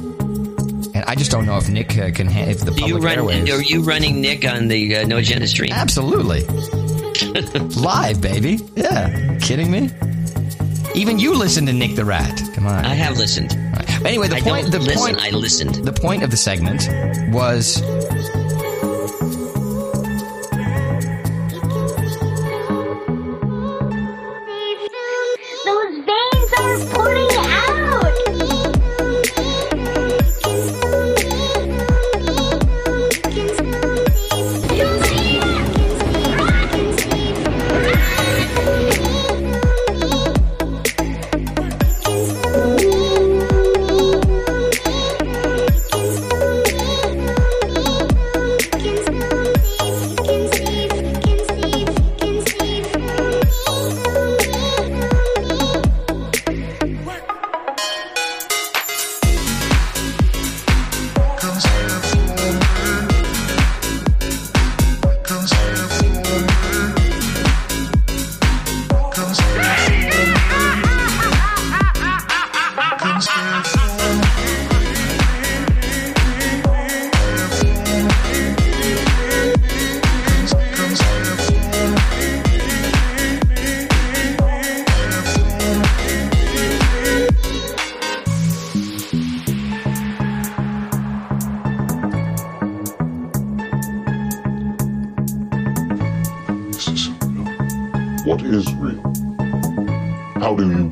[0.95, 3.03] And I just don't know if Nick uh, can ha- if the Do you public
[3.03, 3.17] run?
[3.27, 3.57] airwaves.
[3.57, 5.71] Are you running Nick on the uh, No Agenda stream?
[5.71, 6.43] Absolutely.
[7.81, 8.59] Live, baby.
[8.75, 9.37] Yeah.
[9.39, 9.89] Kidding me?
[10.95, 12.41] Even you listen to Nick the Rat.
[12.55, 12.83] Come on.
[12.85, 13.53] I have listened.
[14.05, 14.71] Anyway, the I point.
[14.71, 15.21] the listen, point.
[15.21, 15.75] I listened.
[15.75, 16.87] The point of the segment
[17.33, 17.81] was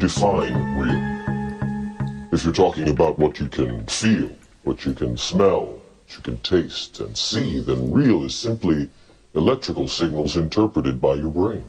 [0.06, 2.30] define real?
[2.32, 4.30] If you're talking about what you can feel,
[4.64, 8.88] what you can smell, what you can taste and see, then real is simply
[9.34, 11.66] electrical signals interpreted by your brain.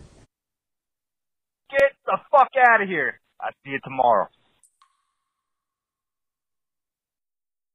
[1.70, 3.20] Get the fuck out of here.
[3.40, 4.28] I'll see you tomorrow.